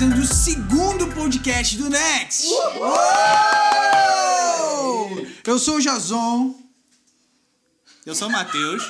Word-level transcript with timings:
começando 0.00 0.18
o 0.18 0.26
segundo 0.26 1.06
podcast 1.08 1.76
do 1.76 1.90
Next. 1.90 2.46
Uou! 2.46 2.96
Eu 5.46 5.58
sou 5.58 5.76
o 5.76 5.80
Jason. 5.80 6.54
Eu 8.06 8.14
sou 8.14 8.28
o 8.28 8.32
Matheus. 8.32 8.82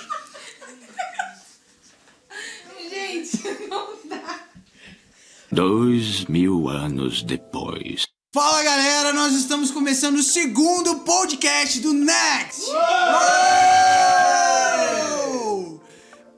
Gente, 2.89 3.41
não 3.69 3.89
dá. 4.05 4.39
Dois 5.51 6.27
mil 6.27 6.69
anos 6.69 7.25
depois. 7.25 8.07
Fala 8.33 8.63
galera, 8.63 9.13
nós 9.13 9.35
estamos 9.35 9.73
começando 9.73 10.19
o 10.19 10.23
segundo 10.23 11.01
podcast 11.01 11.81
do 11.81 11.93
Next. 11.93 12.71
Uou! 12.71 14.50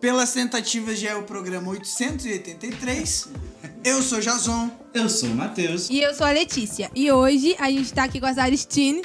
Pelas 0.02 0.32
tentativas 0.32 0.98
já 0.98 1.10
é 1.10 1.14
o 1.14 1.22
programa 1.22 1.70
883. 1.70 3.28
Eu 3.84 4.02
sou 4.02 4.18
Jason. 4.18 4.68
Eu 4.92 5.08
sou 5.08 5.28
o 5.28 5.34
Matheus. 5.36 5.88
E 5.88 6.00
eu 6.00 6.12
sou 6.12 6.26
a 6.26 6.32
Letícia. 6.32 6.90
E 6.92 7.12
hoje 7.12 7.54
a 7.56 7.70
gente 7.70 7.92
tá 7.92 8.02
aqui 8.02 8.18
com 8.18 8.26
a 8.26 8.30
Aristine. 8.30 9.00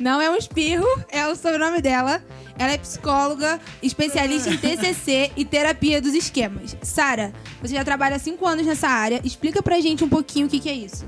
Não 0.00 0.18
é 0.18 0.30
um 0.30 0.36
espirro, 0.36 0.86
é 1.10 1.26
o 1.26 1.36
sobrenome 1.36 1.82
dela. 1.82 2.24
Ela 2.58 2.72
é 2.72 2.78
psicóloga, 2.78 3.60
especialista 3.82 4.48
em 4.48 4.56
TCC 4.56 5.30
e 5.36 5.44
terapia 5.44 6.00
dos 6.00 6.14
esquemas. 6.14 6.74
Sara, 6.80 7.30
você 7.60 7.74
já 7.74 7.84
trabalha 7.84 8.16
há 8.16 8.18
cinco 8.18 8.46
anos 8.46 8.64
nessa 8.64 8.88
área. 8.88 9.20
Explica 9.22 9.62
pra 9.62 9.78
gente 9.78 10.02
um 10.02 10.08
pouquinho 10.08 10.46
o 10.46 10.48
que, 10.48 10.58
que 10.58 10.70
é 10.70 10.74
isso. 10.74 11.04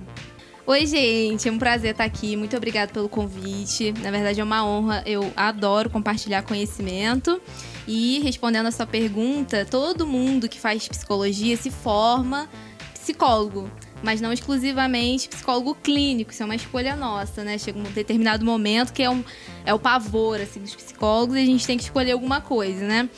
Oi, 0.66 0.86
gente, 0.86 1.48
é 1.48 1.50
um 1.50 1.58
prazer 1.58 1.92
estar 1.92 2.04
aqui. 2.04 2.36
Muito 2.36 2.54
obrigada 2.54 2.92
pelo 2.92 3.08
convite. 3.08 3.94
Na 4.02 4.10
verdade, 4.10 4.42
é 4.42 4.44
uma 4.44 4.62
honra. 4.62 5.02
Eu 5.06 5.32
adoro 5.34 5.88
compartilhar 5.88 6.42
conhecimento. 6.42 7.40
E 7.86 8.20
respondendo 8.20 8.66
a 8.66 8.70
sua 8.70 8.86
pergunta, 8.86 9.64
todo 9.64 10.06
mundo 10.06 10.48
que 10.48 10.60
faz 10.60 10.86
psicologia 10.86 11.56
se 11.56 11.70
forma 11.70 12.48
psicólogo, 12.94 13.68
mas 14.02 14.20
não 14.20 14.32
exclusivamente 14.32 15.28
psicólogo 15.28 15.74
clínico. 15.74 16.30
Isso 16.30 16.42
é 16.42 16.46
uma 16.46 16.54
escolha 16.54 16.94
nossa, 16.94 17.42
né? 17.42 17.58
Chega 17.58 17.78
um 17.78 17.82
determinado 17.82 18.44
momento 18.44 18.92
que 18.92 19.02
é, 19.02 19.10
um, 19.10 19.24
é 19.64 19.74
o 19.74 19.78
pavor 19.78 20.40
assim, 20.40 20.60
dos 20.60 20.74
psicólogos 20.74 21.36
e 21.36 21.40
a 21.40 21.46
gente 21.46 21.66
tem 21.66 21.76
que 21.76 21.84
escolher 21.84 22.12
alguma 22.12 22.40
coisa, 22.40 22.86
né? 22.86 23.08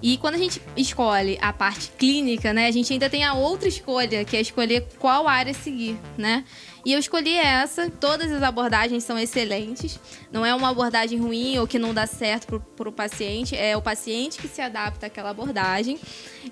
E 0.00 0.18
quando 0.18 0.34
a 0.34 0.38
gente 0.38 0.60
escolhe 0.76 1.38
a 1.40 1.52
parte 1.52 1.90
clínica, 1.98 2.52
né, 2.52 2.66
a 2.66 2.70
gente 2.70 2.92
ainda 2.92 3.08
tem 3.08 3.24
a 3.24 3.32
outra 3.32 3.66
escolha, 3.66 4.22
que 4.22 4.36
é 4.36 4.40
escolher 4.40 4.86
qual 4.98 5.26
área 5.26 5.54
seguir, 5.54 5.98
né? 6.18 6.44
E 6.84 6.92
eu 6.92 6.98
escolhi 6.98 7.34
essa, 7.34 7.90
todas 7.90 8.30
as 8.30 8.42
abordagens 8.42 9.02
são 9.04 9.18
excelentes. 9.18 9.98
Não 10.30 10.44
é 10.44 10.54
uma 10.54 10.68
abordagem 10.68 11.18
ruim 11.18 11.58
ou 11.58 11.66
que 11.66 11.78
não 11.78 11.94
dá 11.94 12.06
certo 12.06 12.60
para 12.76 12.88
o 12.88 12.92
paciente, 12.92 13.56
é 13.56 13.74
o 13.74 13.80
paciente 13.80 14.38
que 14.38 14.46
se 14.46 14.60
adapta 14.60 15.06
àquela 15.06 15.30
abordagem. 15.30 15.98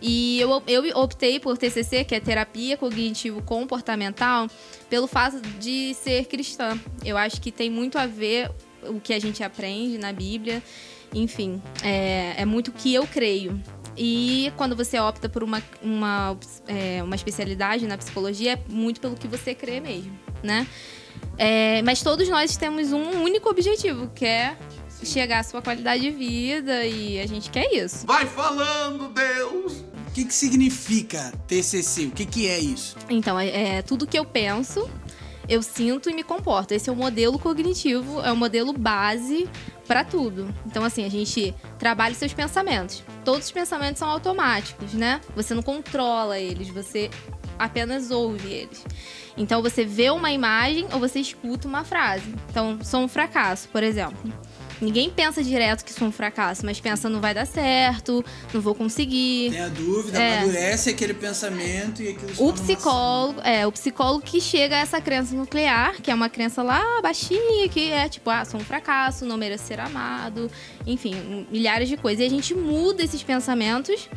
E 0.01 0.41
eu, 0.41 0.63
eu 0.67 0.97
optei 0.97 1.39
por 1.39 1.59
TCC, 1.59 2.05
que 2.05 2.15
é 2.15 2.21
terapia 2.21 2.79
cognitivo-comportamental, 2.79 4.49
pelo 4.89 5.07
fato 5.07 5.41
de 5.59 5.93
ser 5.95 6.25
cristã. 6.25 6.81
Eu 7.05 7.19
acho 7.19 7.41
que 7.41 7.53
tem 7.53 7.69
muito 7.69 7.99
a 7.99 8.07
ver 8.07 8.51
o 8.85 8.99
que 8.99 9.13
a 9.13 9.19
gente 9.19 9.43
aprende 9.43 9.99
na 9.99 10.13
Bíblia. 10.13 10.63
Enfim, 11.15 11.61
é, 11.83 12.35
é 12.39 12.45
muito 12.47 12.69
o 12.69 12.73
que 12.73 12.95
eu 12.95 13.07
creio. 13.07 13.61
E 13.97 14.53
quando 14.57 14.75
você 14.75 14.99
opta 14.99 15.29
por 15.29 15.43
uma, 15.43 15.63
uma, 15.83 16.37
é, 16.67 17.03
uma 17.03 17.15
especialidade 17.15 17.87
na 17.87 17.99
psicologia, 17.99 18.55
é 18.55 18.59
muito 18.69 19.01
pelo 19.01 19.17
que 19.17 19.29
você 19.29 19.55
crê 19.55 19.81
mesmo, 19.81 20.13
né? 20.43 20.67
É, 21.39 21.83
mas 21.83 22.03
todos 22.03 22.29
nós 22.29 22.57
temos 22.57 22.93
um 22.93 23.23
único 23.23 23.49
objetivo, 23.49 24.11
que 24.15 24.25
é 24.25 24.57
chegar 25.05 25.41
à 25.41 25.43
sua 25.43 25.61
qualidade 25.61 26.03
de 26.03 26.11
vida 26.11 26.85
e 26.85 27.21
a 27.21 27.27
gente 27.27 27.51
quer 27.51 27.73
isso. 27.73 28.07
Vai 28.07 28.27
falando, 28.27 29.09
Deus! 29.09 29.85
O 30.09 30.15
que, 30.15 30.27
que 30.27 30.35
significa 30.35 31.33
TCC? 31.47 32.07
O 32.07 32.11
que, 32.11 32.27
que 32.27 32.47
é 32.47 32.59
isso? 32.59 32.97
Então, 33.09 33.39
é, 33.39 33.79
é 33.79 33.83
tudo 33.83 34.07
que 34.07 34.19
eu 34.19 34.27
penso, 34.27 34.89
eu 35.49 35.63
sinto 35.63 36.11
e 36.11 36.15
me 36.15 36.23
comporto. 36.23 36.73
Esse 36.73 36.89
é 36.89 36.93
o 36.93 36.97
modelo 36.97 37.39
cognitivo, 37.39 38.21
é 38.21 38.33
o 38.33 38.37
modelo 38.37 38.73
base 38.73 39.49
para 39.87 40.05
tudo. 40.05 40.53
Então, 40.67 40.85
assim, 40.85 41.05
a 41.05 41.09
gente 41.09 41.55
trabalha 41.79 42.15
seus 42.15 42.33
pensamentos. 42.33 43.03
Todos 43.25 43.47
os 43.47 43.53
pensamentos 43.53 43.99
são 43.99 44.09
automáticos, 44.09 44.95
né? 44.95 45.21
Você 45.35 45.55
não 45.55 45.63
controla 45.63 46.39
eles, 46.39 46.69
você 46.69 47.11
apenas 47.59 48.11
ouve 48.11 48.51
eles. 48.51 48.85
Então, 49.37 49.63
você 49.63 49.85
vê 49.85 50.11
uma 50.11 50.31
imagem 50.31 50.87
ou 50.93 50.99
você 50.99 51.21
escuta 51.21 51.67
uma 51.67 51.85
frase. 51.85 52.35
Então, 52.51 52.79
sou 52.83 53.01
um 53.01 53.09
fracasso, 53.09 53.69
por 53.69 53.83
exemplo. 53.83 54.33
Ninguém 54.83 55.09
pensa 55.11 55.43
direto 55.45 55.85
que 55.85 55.93
sou 55.93 56.09
um 56.09 56.13
fracasso, 56.13 56.67
mas 56.67 56.81
pensa 56.81 57.09
não 57.09 57.21
vai 57.21 57.33
dar 57.33 57.47
certo, 57.47 58.25
não 58.53 58.61
vou 58.61 58.75
conseguir. 58.75 59.51
Tem 59.53 59.61
a 59.61 59.69
dúvida, 59.69 60.19
É. 60.21 60.39
amadurece 60.39 60.91
aquele 60.91 61.15
pensamento 61.15 62.03
e 62.03 62.09
aquilo 62.09 62.33
O 62.49 62.53
psicólogo, 62.53 63.41
é, 63.45 63.65
o 63.65 63.71
psicólogo 63.71 64.25
que 64.25 64.41
chega 64.41 64.75
a 64.77 64.81
essa 64.81 65.01
crença 65.01 65.37
nuclear, 65.37 66.03
que 66.03 66.11
é 66.11 66.15
uma 66.15 66.29
crença 66.29 66.65
lá 66.65 66.83
baixinha, 67.01 67.69
que 67.69 67.93
é 67.93 68.09
tipo, 68.09 68.29
ah, 68.29 68.45
sou 68.45 68.59
um 68.61 68.65
fracasso, 68.65 69.25
não 69.25 69.37
mereço 69.37 69.65
ser 69.65 69.79
amado, 69.79 70.51
enfim, 70.85 71.47
milhares 71.49 71.89
de 71.89 71.97
coisas. 71.97 72.21
E 72.21 72.27
a 72.27 72.31
gente 72.31 72.53
muda 72.53 73.05
esses 73.05 73.23
pensamentos, 73.23 74.09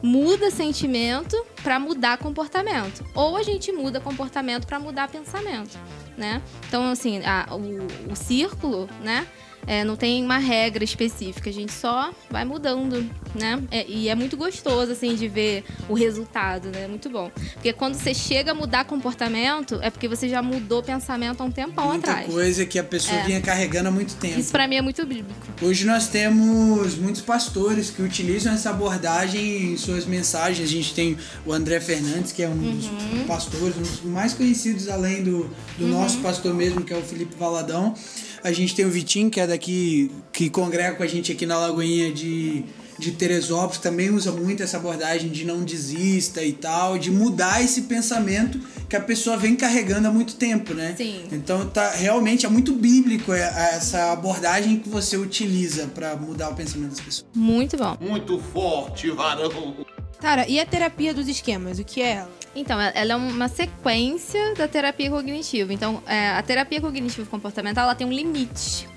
muda 0.00 0.50
sentimento 0.52 1.36
pra 1.64 1.80
mudar 1.80 2.18
comportamento. 2.18 3.04
Ou 3.14 3.36
a 3.36 3.42
gente 3.42 3.72
muda 3.72 4.00
comportamento 4.00 4.66
pra 4.68 4.78
mudar 4.78 5.08
pensamento, 5.08 5.76
né? 6.16 6.40
Então, 6.68 6.90
assim, 6.92 7.20
a- 7.24 7.48
o, 7.50 8.12
o 8.12 8.14
círculo, 8.14 8.88
né? 9.02 9.26
É, 9.66 9.84
não 9.84 9.94
tem 9.96 10.24
uma 10.24 10.38
regra 10.38 10.82
específica, 10.82 11.48
a 11.48 11.52
gente 11.52 11.72
só 11.72 12.12
vai 12.28 12.44
mudando, 12.44 13.08
né? 13.34 13.62
É, 13.70 13.86
e 13.88 14.08
é 14.08 14.14
muito 14.14 14.36
gostoso, 14.36 14.90
assim, 14.92 15.14
de 15.14 15.28
ver 15.28 15.64
o 15.88 15.94
resultado, 15.94 16.68
né? 16.70 16.86
Muito 16.88 17.08
bom. 17.08 17.30
Porque 17.54 17.72
quando 17.72 17.94
você 17.94 18.12
chega 18.12 18.50
a 18.50 18.54
mudar 18.54 18.84
comportamento, 18.84 19.78
é 19.80 19.88
porque 19.90 20.08
você 20.08 20.28
já 20.28 20.42
mudou 20.42 20.82
pensamento 20.82 21.40
há 21.40 21.44
um 21.44 21.50
tempão 21.50 21.88
Muita 21.88 22.10
atrás. 22.10 22.26
coisa 22.32 22.66
que 22.66 22.78
a 22.78 22.84
pessoa 22.84 23.18
É. 23.20 23.24
vinha 23.24 23.40
carregando 23.40 23.88
há 23.88 23.92
muito 23.92 24.14
tempo. 24.16 24.38
Isso 24.40 24.50
pra 24.50 24.66
mim 24.66 24.76
é 24.76 24.82
muito 24.82 25.06
bíblico. 25.06 25.30
Hoje 25.62 25.84
nós 25.86 26.08
temos 26.08 26.96
muitos 26.96 27.20
pastores 27.22 27.88
que 27.90 28.02
utilizam 28.02 28.52
essa 28.52 28.70
abordagem 28.70 29.72
em 29.72 29.76
suas 29.76 30.04
mensagens. 30.06 30.68
A 30.68 30.72
gente 30.72 30.92
tem 30.92 31.16
o 31.46 31.52
André 31.52 31.78
Fernandes, 31.80 32.32
que 32.32 32.42
é 32.42 32.48
um 32.48 32.56
dos 32.56 32.86
Uhum. 32.86 33.24
pastores, 33.28 33.76
um 33.76 33.82
dos 33.82 34.02
mais 34.02 34.34
conhecidos 34.34 34.88
além 34.88 35.22
do, 35.22 35.48
do 35.78 35.86
nosso 35.86 36.18
pastor 36.18 36.52
mesmo, 36.52 36.82
que 36.82 36.92
é 36.92 36.96
o 36.96 37.02
Felipe 37.02 37.36
Valadão. 37.36 37.94
A 38.44 38.52
gente 38.52 38.74
tem 38.74 38.84
o 38.84 38.90
Vitinho, 38.90 39.30
que 39.30 39.40
é 39.40 39.46
daqui, 39.46 40.10
que 40.32 40.50
congrega 40.50 40.96
com 40.96 41.02
a 41.02 41.06
gente 41.06 41.30
aqui 41.30 41.46
na 41.46 41.58
Lagoinha 41.58 42.12
de, 42.12 42.64
de 42.98 43.12
Teresópolis, 43.12 43.78
também 43.78 44.10
usa 44.10 44.32
muito 44.32 44.62
essa 44.62 44.76
abordagem 44.76 45.30
de 45.30 45.44
não 45.44 45.62
desista 45.62 46.42
e 46.42 46.52
tal, 46.52 46.98
de 46.98 47.10
mudar 47.10 47.62
esse 47.62 47.82
pensamento 47.82 48.60
que 48.88 48.96
a 48.96 49.00
pessoa 49.00 49.36
vem 49.36 49.54
carregando 49.56 50.08
há 50.08 50.10
muito 50.10 50.34
tempo, 50.34 50.74
né? 50.74 50.94
Sim. 50.96 51.22
Então 51.30 51.68
tá 51.68 51.90
realmente 51.92 52.44
é 52.44 52.48
muito 52.48 52.72
bíblico 52.74 53.32
é, 53.32 53.40
essa 53.74 54.12
abordagem 54.12 54.78
que 54.78 54.88
você 54.88 55.16
utiliza 55.16 55.86
pra 55.88 56.16
mudar 56.16 56.50
o 56.50 56.54
pensamento 56.54 56.90
das 56.90 57.00
pessoas. 57.00 57.26
Muito 57.34 57.76
bom. 57.76 57.96
Muito 58.00 58.38
forte, 58.38 59.10
varão! 59.10 59.91
Sara, 60.22 60.46
e 60.48 60.60
a 60.60 60.64
terapia 60.64 61.12
dos 61.12 61.26
esquemas? 61.26 61.80
O 61.80 61.84
que 61.84 62.00
é 62.00 62.12
ela? 62.12 62.30
Então, 62.54 62.80
ela 62.80 63.12
é 63.12 63.16
uma 63.16 63.48
sequência 63.48 64.54
da 64.54 64.68
terapia 64.68 65.10
cognitiva. 65.10 65.72
Então, 65.72 66.00
é, 66.06 66.30
a 66.30 66.42
terapia 66.44 66.80
cognitivo 66.80 67.28
comportamental 67.28 67.82
ela 67.82 67.94
tem 67.96 68.06
um 68.06 68.12
limite. 68.12 68.88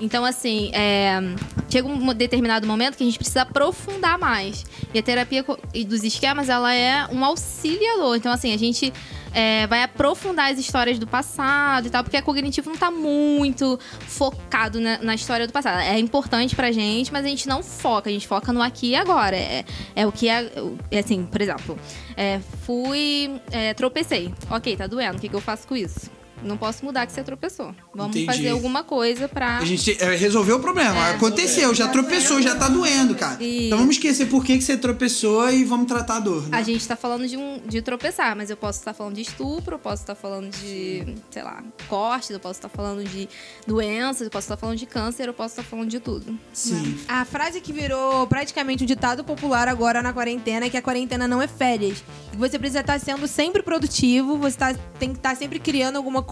Então, 0.00 0.24
assim, 0.24 0.70
é, 0.72 1.20
chega 1.68 1.86
um 1.86 2.14
determinado 2.14 2.66
momento 2.66 2.96
que 2.96 3.02
a 3.02 3.06
gente 3.06 3.18
precisa 3.18 3.42
aprofundar 3.42 4.18
mais. 4.18 4.64
E 4.94 4.98
a 4.98 5.02
terapia 5.02 5.44
dos 5.86 6.02
esquemas, 6.04 6.48
ela 6.48 6.72
é 6.72 7.06
um 7.12 7.22
auxiliador. 7.22 8.16
Então, 8.16 8.32
assim, 8.32 8.54
a 8.54 8.56
gente 8.56 8.94
é, 9.32 9.66
vai 9.66 9.82
aprofundar 9.82 10.52
as 10.52 10.58
histórias 10.58 10.98
do 10.98 11.06
passado 11.06 11.86
e 11.86 11.90
tal, 11.90 12.02
porque 12.02 12.16
a 12.16 12.22
cognitivo 12.22 12.70
não 12.70 12.76
tá 12.76 12.90
muito 12.90 13.78
focado 14.00 14.80
na, 14.80 14.98
na 14.98 15.14
história 15.14 15.46
do 15.46 15.52
passado. 15.52 15.80
É 15.80 15.98
importante 15.98 16.54
pra 16.54 16.70
gente, 16.70 17.12
mas 17.12 17.24
a 17.24 17.28
gente 17.28 17.48
não 17.48 17.62
foca, 17.62 18.10
a 18.10 18.12
gente 18.12 18.26
foca 18.26 18.52
no 18.52 18.62
aqui 18.62 18.90
e 18.90 18.96
agora. 18.96 19.36
É, 19.36 19.64
é 19.94 20.06
o 20.06 20.12
que 20.12 20.28
é, 20.28 20.50
é 20.90 20.98
assim, 20.98 21.24
por 21.24 21.40
exemplo, 21.40 21.78
é, 22.16 22.40
fui, 22.64 23.40
é, 23.50 23.74
tropecei. 23.74 24.32
Ok, 24.50 24.76
tá 24.76 24.86
doendo, 24.86 25.18
o 25.18 25.20
que, 25.20 25.28
que 25.28 25.34
eu 25.34 25.40
faço 25.40 25.66
com 25.66 25.76
isso? 25.76 26.21
Não 26.44 26.56
posso 26.56 26.84
mudar 26.84 27.06
que 27.06 27.12
você 27.12 27.22
tropeçou. 27.22 27.74
Vamos 27.94 28.16
Entendi. 28.16 28.26
fazer 28.26 28.48
alguma 28.50 28.82
coisa 28.84 29.28
pra. 29.28 29.58
A 29.58 29.64
gente 29.64 29.96
é, 30.02 30.14
resolveu 30.14 30.56
o 30.56 30.60
problema. 30.60 31.08
É. 31.08 31.14
Aconteceu, 31.14 31.74
já 31.74 31.88
tropeçou, 31.88 32.40
já 32.42 32.54
tá 32.56 32.68
doendo, 32.68 33.14
cara. 33.14 33.42
Isso. 33.42 33.66
Então 33.66 33.78
vamos 33.78 33.96
esquecer 33.96 34.26
por 34.26 34.44
que, 34.44 34.58
que 34.58 34.64
você 34.64 34.76
tropeçou 34.76 35.48
e 35.50 35.64
vamos 35.64 35.86
tratar 35.86 36.16
a 36.16 36.20
dor. 36.20 36.42
Né? 36.48 36.58
A 36.58 36.62
gente 36.62 36.86
tá 36.86 36.96
falando 36.96 37.26
de, 37.26 37.36
um, 37.36 37.60
de 37.66 37.80
tropeçar, 37.82 38.36
mas 38.36 38.50
eu 38.50 38.56
posso 38.56 38.78
estar 38.78 38.92
falando 38.94 39.14
de 39.14 39.22
estupro, 39.22 39.74
eu 39.76 39.78
posso 39.78 40.02
estar 40.02 40.14
falando 40.14 40.50
de, 40.50 41.14
sei 41.30 41.42
lá, 41.42 41.62
cortes, 41.88 42.30
eu 42.30 42.40
posso 42.40 42.58
estar 42.58 42.68
falando 42.68 43.04
de 43.04 43.28
doenças, 43.66 44.22
eu 44.22 44.30
posso 44.30 44.44
estar 44.46 44.56
falando 44.56 44.76
de 44.76 44.86
câncer, 44.86 45.28
eu 45.28 45.34
posso 45.34 45.52
estar 45.52 45.62
falando 45.62 45.88
de 45.88 46.00
tudo. 46.00 46.38
Sim. 46.52 46.98
A 47.08 47.24
frase 47.24 47.60
que 47.60 47.72
virou 47.72 48.26
praticamente 48.26 48.82
um 48.82 48.86
ditado 48.86 49.22
popular 49.24 49.68
agora 49.68 50.02
na 50.02 50.12
quarentena 50.12 50.66
é 50.66 50.70
que 50.70 50.76
a 50.76 50.82
quarentena 50.82 51.26
não 51.28 51.40
é 51.40 51.46
férias. 51.48 52.02
Que 52.30 52.36
você 52.36 52.58
precisa 52.58 52.80
estar 52.80 52.98
sendo 52.98 53.26
sempre 53.28 53.62
produtivo, 53.62 54.36
você 54.36 54.56
tá- 54.56 54.74
tem 54.98 55.10
que 55.12 55.18
estar 55.18 55.36
sempre 55.36 55.58
criando 55.58 55.96
alguma 55.96 56.22
coisa, 56.22 56.31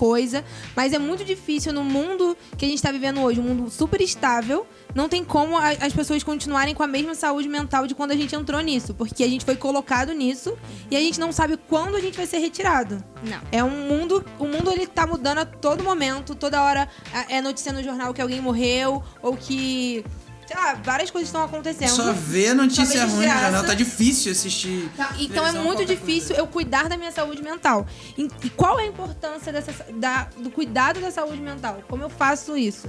mas 0.75 0.93
é 0.93 0.99
muito 0.99 1.25
difícil 1.25 1.73
no 1.73 1.85
mundo 1.85 2.37
que 2.57 2.65
a 2.65 2.69
gente 2.69 2.83
tá 2.83 2.91
vivendo 2.91 3.21
hoje, 3.21 3.39
um 3.41 3.43
mundo 3.43 3.71
super 3.71 4.01
estável, 4.01 4.67
não 4.95 5.09
tem 5.09 5.23
como 5.25 5.57
a- 5.59 5.71
as 5.81 5.93
pessoas 5.93 6.23
continuarem 6.23 6.75
com 6.75 6.83
a 6.83 6.87
mesma 6.87 7.15
saúde 7.15 7.49
mental 7.49 7.87
de 7.87 7.95
quando 7.95 8.13
a 8.13 8.17
gente 8.17 8.35
entrou 8.35 8.61
nisso, 8.61 8.95
porque 8.95 9.23
a 9.23 9.29
gente 9.29 9.45
foi 9.45 9.57
colocado 9.57 10.13
nisso 10.13 10.57
e 10.91 10.97
a 10.97 11.01
gente 11.01 11.21
não 11.21 11.33
sabe 11.33 11.57
quando 11.57 11.97
a 11.97 12.01
gente 12.01 12.17
vai 12.17 12.27
ser 12.27 12.39
retirado. 12.39 13.03
Não. 13.23 13.41
É 13.53 13.63
um 13.63 13.87
mundo, 13.89 14.25
o 14.39 14.47
mundo 14.47 14.71
ele 14.71 14.87
tá 14.87 15.07
mudando 15.07 15.39
a 15.39 15.45
todo 15.45 15.85
momento, 15.85 16.35
toda 16.35 16.63
hora 16.63 16.89
é 17.29 17.37
é 17.37 17.41
notícia 17.43 17.73
no 17.73 17.83
jornal 17.83 18.13
que 18.15 18.21
alguém 18.21 18.41
morreu 18.41 19.03
ou 19.23 19.37
que 19.37 20.05
sei 20.51 20.57
lá, 20.61 20.75
várias 20.83 21.13
coisas 21.13 21.29
estão 21.29 21.45
acontecendo. 21.45 21.91
Só 21.91 22.13
ver 22.13 22.55
notícia 22.55 23.07
ruim 23.07 23.27
no 23.29 23.33
jornal, 23.41 23.63
tá 23.65 23.73
difícil 23.75 24.33
assistir. 24.33 24.91
Tá, 24.97 25.15
Então 25.21 25.47
é 25.47 25.53
muito 25.53 25.85
difícil 25.85 26.29
coisa. 26.31 26.43
eu 26.43 26.47
cuidar 26.49 26.89
da 26.89 26.97
minha 26.97 27.13
saúde 27.13 27.41
mental. 27.41 27.87
E, 28.19 28.29
e 28.43 28.51
qual 28.51 28.81
é 28.81 28.83
a 28.83 28.87
importância 28.87 29.53
dessa, 29.53 29.73
da- 29.95 30.27
do 30.37 30.51
cuidado 30.51 31.01
da 31.01 31.13
saúde 31.13 31.41
mental? 31.41 31.79
Como 31.89 32.03
eu 32.03 32.11
faço 32.11 32.57
isso? 32.57 32.89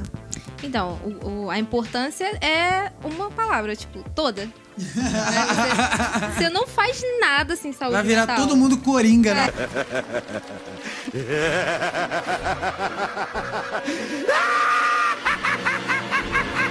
Então, 0.63 0.99
o- 1.23 1.45
o- 1.45 1.49
a 1.51 1.59
importância 1.59 2.25
é 2.43 2.91
uma 3.03 3.29
palavra, 3.29 3.75
tipo, 3.75 4.03
toda. 4.15 4.45
Né? 4.45 4.51
Você, 4.81 6.43
você 6.43 6.49
não 6.49 6.65
faz 6.65 7.01
nada 7.19 7.55
sem 7.55 7.71
saúde 7.73 7.93
Vai 7.95 8.03
virar 8.03 8.25
mental. 8.25 8.47
todo 8.47 8.55
mundo 8.57 8.77
coringa, 8.77 9.33
né? 9.35 9.47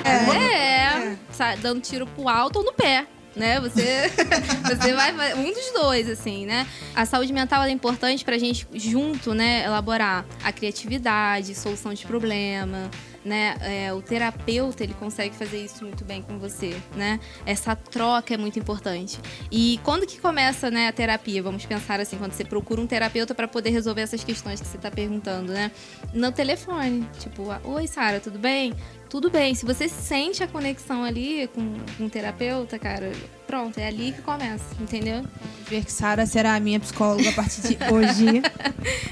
É, 0.05 1.17
sa- 1.31 1.55
dando 1.57 1.81
tiro 1.81 2.07
pro 2.07 2.29
alto 2.29 2.59
ou 2.61 2.65
no 2.65 2.73
pé. 2.73 3.07
Né? 3.37 3.61
Você, 3.61 4.11
você 4.67 4.93
vai, 4.93 5.13
vai- 5.13 5.35
Um 5.35 5.53
dos 5.53 5.73
dois, 5.73 6.09
assim, 6.11 6.47
né? 6.47 6.67
A 6.95 7.07
saúde 7.07 7.33
mental 7.33 7.61
ela 7.63 7.71
é 7.71 7.73
importante 7.73 8.25
pra 8.25 8.37
gente, 8.37 8.67
junto, 8.75 9.33
né, 9.35 9.65
elaborar 9.65 10.27
a 10.43 10.51
criatividade, 10.53 11.55
solução 11.55 11.95
de 11.95 12.05
problema, 12.05 12.91
né? 13.25 13.57
É, 13.61 13.93
o 13.93 14.01
terapeuta, 14.01 14.83
ele 14.83 14.95
consegue 14.95 15.35
fazer 15.35 15.65
isso 15.65 15.85
muito 15.85 16.05
bem 16.05 16.23
com 16.23 16.39
você, 16.39 16.77
né? 16.97 17.21
Essa 17.45 17.77
troca 17.77 18.35
é 18.35 18.37
muito 18.37 18.59
importante. 18.59 19.19
E 19.51 19.79
quando 19.85 20.07
que 20.07 20.21
começa, 20.21 20.71
né, 20.71 20.89
a 20.89 20.93
terapia? 20.93 21.43
Vamos 21.43 21.67
pensar 21.67 22.01
assim, 22.01 22.17
quando 22.17 22.33
você 22.33 22.45
procura 22.45 22.81
um 22.81 22.87
terapeuta 22.87 23.35
pra 23.35 23.47
poder 23.47 23.71
resolver 23.71 24.03
essas 24.03 24.25
questões 24.25 24.61
que 24.61 24.67
você 24.67 24.79
tá 24.79 24.91
perguntando, 24.91 25.53
né? 25.53 25.71
No 26.13 26.33
telefone. 26.33 27.07
Tipo, 27.19 27.49
oi, 27.65 27.87
Sara, 27.87 28.21
tudo 28.21 28.39
bem? 28.39 28.75
Tudo 29.09 29.29
bem. 29.29 29.55
Se 29.55 29.67
você 29.67 29.89
sente 29.89 30.43
a 30.43 30.47
conexão 30.47 31.03
ali 31.03 31.49
com, 31.49 31.75
com 31.99 32.05
o 32.07 32.09
terapeuta, 32.11 32.79
cara, 32.79 33.11
pronto, 33.47 33.77
é 33.79 33.89
ali 33.89 34.13
que 34.13 34.23
começa, 34.23 34.65
entendeu? 34.81 35.25
Ver 35.69 35.85
que 35.85 35.91
Sara 35.91 36.25
será 36.27 36.55
a 36.55 36.61
minha 36.61 36.79
psicóloga 36.79 37.29
a 37.29 37.33
partir 37.33 37.61
de 37.63 37.77
hoje. 37.93 38.43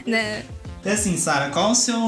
Né? 0.07 0.43
É 0.85 0.93
assim, 0.93 1.19
Sara, 1.19 1.51
qual 1.51 1.73
o 1.73 1.75
seu. 1.75 1.99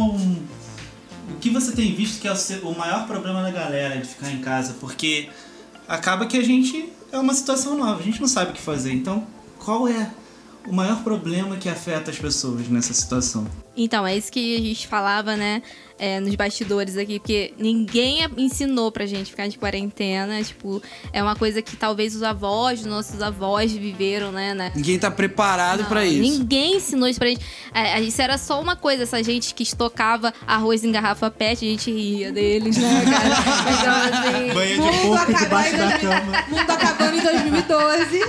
O 1.30 1.34
que 1.40 1.50
você 1.50 1.72
tem 1.72 1.94
visto 1.94 2.20
que 2.20 2.28
é 2.28 2.32
o, 2.62 2.76
maior 2.76 3.06
problema 3.06 3.42
da 3.42 3.50
galera 3.50 3.98
de 3.98 4.08
ficar 4.08 4.30
em 4.30 4.40
casa? 4.40 4.74
Porque 4.80 5.28
acaba 5.88 6.26
que 6.26 6.36
a 6.36 6.42
gente. 6.42 6.92
É 7.12 7.18
uma 7.18 7.34
situação 7.34 7.76
nova, 7.76 7.98
a 7.98 8.02
gente 8.02 8.20
não 8.20 8.28
sabe 8.28 8.50
o 8.50 8.54
que 8.54 8.60
fazer. 8.60 8.92
Então, 8.92 9.26
qual 9.58 9.88
é 9.88 10.10
o 10.66 10.72
maior 10.72 11.02
problema 11.02 11.56
que 11.56 11.68
afeta 11.68 12.10
as 12.10 12.18
pessoas 12.18 12.68
nessa 12.68 12.92
situação? 12.92 13.46
Então, 13.76 14.06
é 14.06 14.16
isso 14.16 14.30
que 14.32 14.56
a 14.56 14.60
gente 14.60 14.86
falava, 14.86 15.36
né, 15.36 15.62
é, 15.98 16.18
nos 16.20 16.34
bastidores 16.34 16.96
aqui, 16.96 17.18
porque 17.18 17.54
ninguém 17.58 18.18
ensinou 18.36 18.90
pra 18.90 19.06
gente 19.06 19.30
ficar 19.30 19.48
de 19.48 19.56
quarentena. 19.58 20.42
Tipo, 20.42 20.82
é 21.12 21.22
uma 21.22 21.36
coisa 21.36 21.62
que 21.62 21.76
talvez 21.76 22.14
os 22.14 22.22
avós, 22.22 22.80
os 22.80 22.86
nossos 22.86 23.22
avós 23.22 23.72
viveram, 23.72 24.32
né, 24.32 24.52
né? 24.54 24.72
Ninguém 24.74 24.98
tá 24.98 25.10
preparado 25.10 25.84
pra 25.86 26.04
isso. 26.04 26.20
Ninguém 26.20 26.76
ensinou 26.76 27.08
isso 27.08 27.18
pra 27.18 27.28
gente. 27.28 27.44
É, 27.72 28.00
isso 28.00 28.20
era 28.20 28.36
só 28.36 28.60
uma 28.60 28.76
coisa, 28.76 29.04
essa 29.04 29.22
gente 29.22 29.54
que 29.54 29.62
estocava 29.62 30.34
arroz 30.46 30.84
em 30.84 30.90
garrafa 30.92 31.30
pet, 31.30 31.64
a 31.64 31.68
gente 31.70 31.90
ria 31.90 32.32
deles, 32.32 32.76
né, 32.76 33.02
cara? 33.04 33.30
Então, 33.80 34.20
assim, 34.20 34.52
Banha 34.54 34.92
de 34.92 34.98
porco 35.06 35.34
debaixo 35.34 35.76
da 35.76 35.86
em- 35.96 36.00
cama. 36.00 36.44
Mundo 36.48 36.70
acabando 36.70 37.16
em 37.16 37.22
2012. 37.22 38.20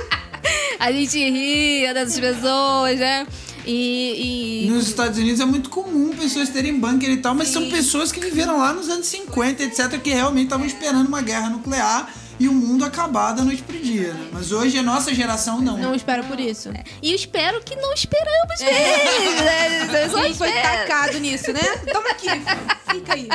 A 0.81 0.92
gente 0.92 1.18
ria 1.18 1.94
dessas 1.94 2.19
pessoas, 2.19 2.98
né? 3.00 3.28
E. 3.68 4.66
e- 4.66 4.69
Nos 4.72 4.88
Estados 4.88 5.18
Unidos 5.19 5.39
é 5.39 5.45
muito 5.45 5.69
comum 5.69 6.10
pessoas 6.10 6.50
terem 6.50 6.80
bunker 6.80 7.10
e 7.12 7.18
tal, 7.18 7.36
mas 7.36 7.50
são 7.50 7.69
pessoas 7.69 8.12
que 8.12 8.19
viveram 8.19 8.57
lá 8.57 8.74
nos 8.74 8.89
anos 8.89 9.06
50, 9.06 9.62
etc, 9.63 10.01
que 10.01 10.10
realmente 10.10 10.45
estavam 10.45 10.66
esperando 10.66 11.07
uma 11.07 11.22
guerra 11.22 11.51
nuclear 11.51 12.12
e 12.42 12.48
o 12.48 12.54
mundo 12.54 12.84
acabar 12.84 13.34
da 13.34 13.44
noite 13.44 13.62
pro 13.62 13.78
dia, 13.78 14.14
né? 14.14 14.30
Mas 14.34 14.52
hoje 14.52 14.76
a 14.76 14.82
nossa 14.82 15.14
geração 15.14 15.62
não. 15.62 15.78
Não 15.78 15.94
espero 15.94 16.24
por 16.24 16.40
isso. 16.40 16.72
E 17.00 17.12
eu 17.12 17.16
espero 17.16 17.62
que 17.64 17.76
não 17.76 17.94
esperamos 17.94 18.60
mesmo, 18.60 19.42
né? 19.44 19.92
Eu 20.02 20.06
A 20.06 20.10
só 20.10 20.24
gente 20.24 20.38
foi 20.40 20.52
tacado 20.52 21.20
nisso, 21.20 21.54
né? 21.54 21.62
Toma 21.94 22.10
aqui, 22.10 22.28
fica 22.92 23.14
aí. 23.14 23.30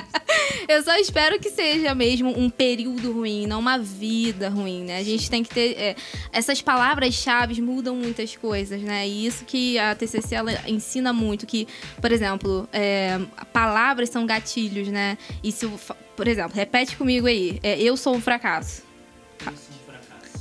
Eu 0.67 0.83
só 0.83 0.97
espero 0.97 1.39
que 1.39 1.51
seja 1.51 1.95
mesmo 1.95 2.37
um 2.37 2.51
período 2.51 3.13
ruim, 3.13 3.47
não 3.47 3.61
uma 3.61 3.79
vida 3.79 4.49
ruim, 4.49 4.83
né? 4.83 4.99
A 4.99 5.05
gente 5.05 5.31
tem 5.31 5.45
que 5.45 5.51
ter. 5.55 5.77
é, 5.79 5.97
essas 6.33 6.61
palavras-chave 6.61 7.63
mudam 7.63 7.95
muitas 7.95 8.35
coisas, 8.35 8.81
né? 8.83 9.07
E 9.07 9.25
isso 9.25 9.45
que 9.45 9.79
a 9.79 9.95
TCC 9.95 10.35
ela 10.35 10.53
ensina 10.67 11.13
muito, 11.13 11.47
que, 11.47 11.69
por 12.01 12.11
exemplo, 12.11 12.69
é, 12.73 13.21
palavras 13.53 14.11
são 14.11 14.27
gatilhos, 14.27 14.89
né? 14.89 15.17
E 15.45 15.53
se, 15.53 15.65
eu 15.65 15.79
por 16.17 16.27
exemplo, 16.27 16.57
repete 16.57 16.97
comigo 16.97 17.27
aí: 17.27 17.61
é, 17.63 17.81
eu 17.81 17.97
sou 17.97 18.17
um 18.17 18.21
fracasso. 18.21 18.86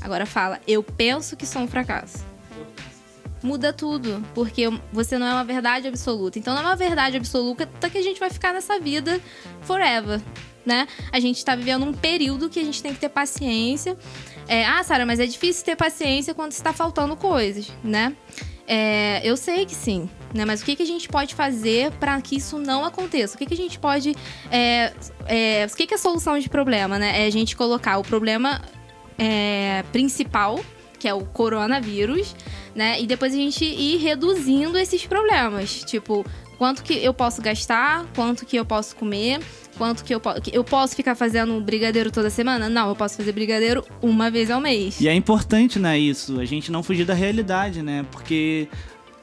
Agora 0.01 0.25
fala, 0.25 0.59
eu 0.67 0.83
penso 0.83 1.35
que 1.35 1.45
sou 1.45 1.63
um 1.63 1.67
fracasso. 1.67 2.23
Muda 3.41 3.73
tudo, 3.73 4.23
porque 4.33 4.65
você 4.91 5.17
não 5.17 5.27
é 5.27 5.33
uma 5.33 5.43
verdade 5.43 5.87
absoluta. 5.87 6.37
Então 6.39 6.53
não 6.53 6.61
é 6.61 6.65
uma 6.65 6.75
verdade 6.75 7.17
absoluta 7.17 7.67
que 7.89 7.97
a 7.97 8.01
gente 8.01 8.19
vai 8.19 8.29
ficar 8.29 8.53
nessa 8.53 8.79
vida 8.79 9.19
forever, 9.61 10.21
né? 10.65 10.87
A 11.11 11.19
gente 11.19 11.43
tá 11.43 11.55
vivendo 11.55 11.85
um 11.85 11.93
período 11.93 12.49
que 12.49 12.59
a 12.59 12.63
gente 12.63 12.81
tem 12.81 12.93
que 12.93 12.99
ter 12.99 13.09
paciência. 13.09 13.97
É, 14.47 14.65
ah, 14.65 14.83
Sara, 14.83 15.05
mas 15.05 15.19
é 15.19 15.25
difícil 15.25 15.65
ter 15.65 15.75
paciência 15.75 16.33
quando 16.33 16.51
está 16.51 16.71
faltando 16.71 17.15
coisas, 17.15 17.71
né? 17.83 18.15
É, 18.67 19.21
eu 19.23 19.37
sei 19.37 19.65
que 19.65 19.75
sim, 19.75 20.09
né? 20.33 20.43
Mas 20.43 20.61
o 20.61 20.65
que, 20.65 20.75
que 20.75 20.83
a 20.83 20.87
gente 20.87 21.07
pode 21.07 21.35
fazer 21.35 21.91
para 21.93 22.19
que 22.21 22.35
isso 22.35 22.57
não 22.57 22.83
aconteça? 22.83 23.35
O 23.35 23.37
que, 23.37 23.45
que 23.45 23.53
a 23.53 23.57
gente 23.57 23.77
pode. 23.77 24.15
É, 24.51 24.91
é, 25.27 25.67
o 25.71 25.75
que, 25.75 25.85
que 25.85 25.93
é 25.93 25.97
a 25.97 25.99
solução 25.99 26.37
de 26.39 26.49
problema, 26.49 26.97
né? 26.97 27.23
É 27.23 27.27
a 27.27 27.29
gente 27.29 27.55
colocar 27.55 27.97
o 27.97 28.03
problema 28.03 28.61
é, 29.17 29.83
principal, 29.91 30.59
que 30.99 31.07
é 31.07 31.13
o 31.13 31.21
coronavírus, 31.25 32.35
né? 32.73 33.01
E 33.01 33.07
depois 33.07 33.33
a 33.33 33.37
gente 33.37 33.63
ir 33.63 33.97
reduzindo 33.97 34.77
esses 34.77 35.05
problemas. 35.05 35.83
Tipo, 35.83 36.25
quanto 36.57 36.83
que 36.83 36.93
eu 36.93 37.13
posso 37.13 37.41
gastar, 37.41 38.05
quanto 38.15 38.45
que 38.45 38.55
eu 38.57 38.65
posso 38.65 38.95
comer, 38.95 39.39
quanto 39.77 40.03
que 40.03 40.13
eu 40.13 40.19
posso. 40.19 40.41
Eu 40.51 40.63
posso 40.63 40.95
ficar 40.95 41.15
fazendo 41.15 41.59
brigadeiro 41.61 42.11
toda 42.11 42.29
semana? 42.29 42.69
Não, 42.69 42.89
eu 42.89 42.95
posso 42.95 43.17
fazer 43.17 43.31
brigadeiro 43.31 43.85
uma 44.01 44.29
vez 44.31 44.49
ao 44.49 44.59
mês. 44.59 44.99
E 44.99 45.07
é 45.07 45.13
importante, 45.13 45.79
né, 45.79 45.97
isso, 45.97 46.39
a 46.39 46.45
gente 46.45 46.71
não 46.71 46.83
fugir 46.83 47.05
da 47.05 47.13
realidade, 47.13 47.81
né? 47.81 48.05
Porque 48.11 48.67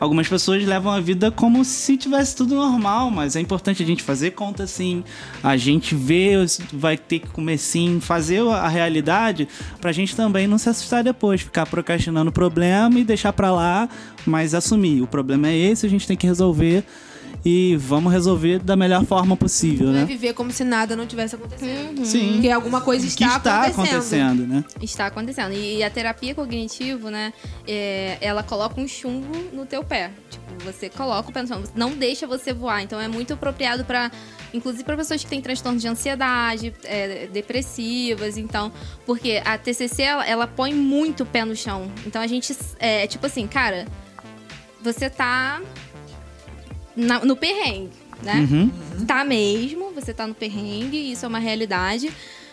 algumas 0.03 0.29
pessoas 0.29 0.65
levam 0.65 0.91
a 0.91 0.99
vida 0.99 1.31
como 1.31 1.65
se 1.65 1.97
tivesse 1.97 2.35
tudo 2.35 2.57
normal, 2.57 3.09
mas 3.09 3.37
é 3.37 3.41
importante 3.41 3.85
a 3.85 3.87
gente 3.87 4.03
fazer 4.03 4.33
conta 4.33 4.67
sim, 4.67 5.05
a 5.41 5.57
gente 5.57 5.95
ver, 5.95 6.45
vai 6.73 6.97
ter 6.97 7.21
que 7.21 7.29
comer 7.29 7.57
sim, 7.57 8.01
fazer 8.01 8.41
a 8.41 8.67
realidade 8.67 9.47
pra 9.81 9.93
gente 9.93 10.17
também 10.17 10.49
não 10.49 10.59
se 10.59 10.69
assustar 10.69 11.05
depois, 11.05 11.43
ficar 11.43 11.67
procrastinando 11.67 12.31
o 12.31 12.33
problema 12.33 12.99
e 12.99 13.05
deixar 13.05 13.33
pra 13.33 13.53
lá, 13.53 13.89
mas 14.27 14.55
assumir. 14.55 15.03
O 15.03 15.07
problema 15.07 15.47
é 15.47 15.57
esse, 15.57 15.87
a 15.87 15.89
gente 15.89 16.05
tem 16.05 16.17
que 16.17 16.27
resolver 16.27 16.85
e 17.45 17.77
vamos 17.77 18.13
resolver 18.13 18.61
da 18.61 18.77
melhor 18.77 19.05
forma 19.05 19.37
possível, 19.37 19.87
Não 19.87 19.95
né? 19.95 20.05
viver 20.05 20.33
como 20.33 20.53
se 20.53 20.63
nada 20.63 20.95
não 20.95 21.07
tivesse 21.07 21.35
acontecendo. 21.35 22.05
Sim. 22.05 22.35
Porque 22.35 22.51
alguma 22.51 22.81
coisa 22.81 23.05
Que 23.05 23.25
está, 23.25 23.37
está 23.37 23.63
acontecendo, 23.67 24.47
né? 24.47 24.65
Está 24.81 25.07
acontecendo. 25.07 25.53
E 25.53 25.83
a 25.83 25.91
terapia 25.91 26.35
cognitivo, 26.35 27.11
né? 27.11 27.33
é, 27.67 28.19
ela 28.21 28.43
coloca 28.43 28.81
um 28.81 28.87
chumbo 28.87 29.37
no 29.53 29.67
teu 29.67 29.83
pé. 29.83 30.11
Tipo, 30.31 30.65
você 30.65 30.89
coloca 30.89 31.31
o 31.31 31.33
pé 31.33 31.43
no 31.43 31.49
chão, 31.49 31.63
não 31.75 31.91
deixa 31.91 32.27
você 32.27 32.53
voar. 32.53 32.83
Então 32.83 33.01
é 33.01 33.09
muito 33.09 33.35
apropriado 33.35 33.85
para 33.85 34.11
inclusive 34.55 34.85
para 34.85 34.97
pessoas 34.97 35.25
que 35.25 35.31
têm 35.31 35.41
transtorno 35.41 35.79
de 35.79 35.89
ansiedade, 35.89 36.75
é, 36.85 37.27
depressivas, 37.27 38.37
então, 38.37 38.71
porque 39.07 39.41
a 39.43 39.57
TCC 39.57 40.03
ela, 40.03 40.27
ela 40.27 40.47
põe 40.47 40.75
muito 40.75 41.23
o 41.23 41.27
pé 41.27 41.43
no 41.43 41.57
chão. 41.57 41.91
Então 42.07 42.21
a 42.21 42.27
gente 42.27 42.55
é 42.79 43.07
tipo 43.07 43.25
assim, 43.25 43.47
cara, 43.47 43.87
você 44.83 45.09
tá 45.09 45.63
na- 46.97 47.25
no 47.25 47.37
perrengue, 47.37 47.91
né? 48.23 48.47
Uhum. 48.51 48.71
Tá 49.07 49.25
mesmo, 49.25 49.93
você 49.95 50.13
tá 50.15 50.27
no 50.27 50.35
perrengue, 50.35 51.13
isso 51.13 51.25
é 51.25 51.29
uma 51.29 51.39
realidade, 51.39 52.13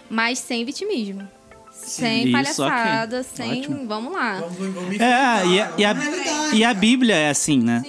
mas 0.10 0.39
sem 0.39 0.63
vitimismo. 0.65 1.27
Sem 1.72 2.24
Isso, 2.24 2.31
palhaçada, 2.34 3.19
ok. 3.22 3.29
sem. 3.36 3.60
Ótimo. 3.62 3.88
Vamos 3.88 4.12
lá. 4.12 4.41
Vamos, 4.41 4.74
vamos 4.74 5.00
É, 5.00 5.46
e 5.48 5.62
a, 5.62 5.72
e, 5.77 5.86
a, 5.86 5.91
É 5.91 6.55
e 6.55 6.63
a 6.65 6.74
Bíblia 6.74 7.15
é 7.15 7.29
assim, 7.29 7.60
né? 7.60 7.81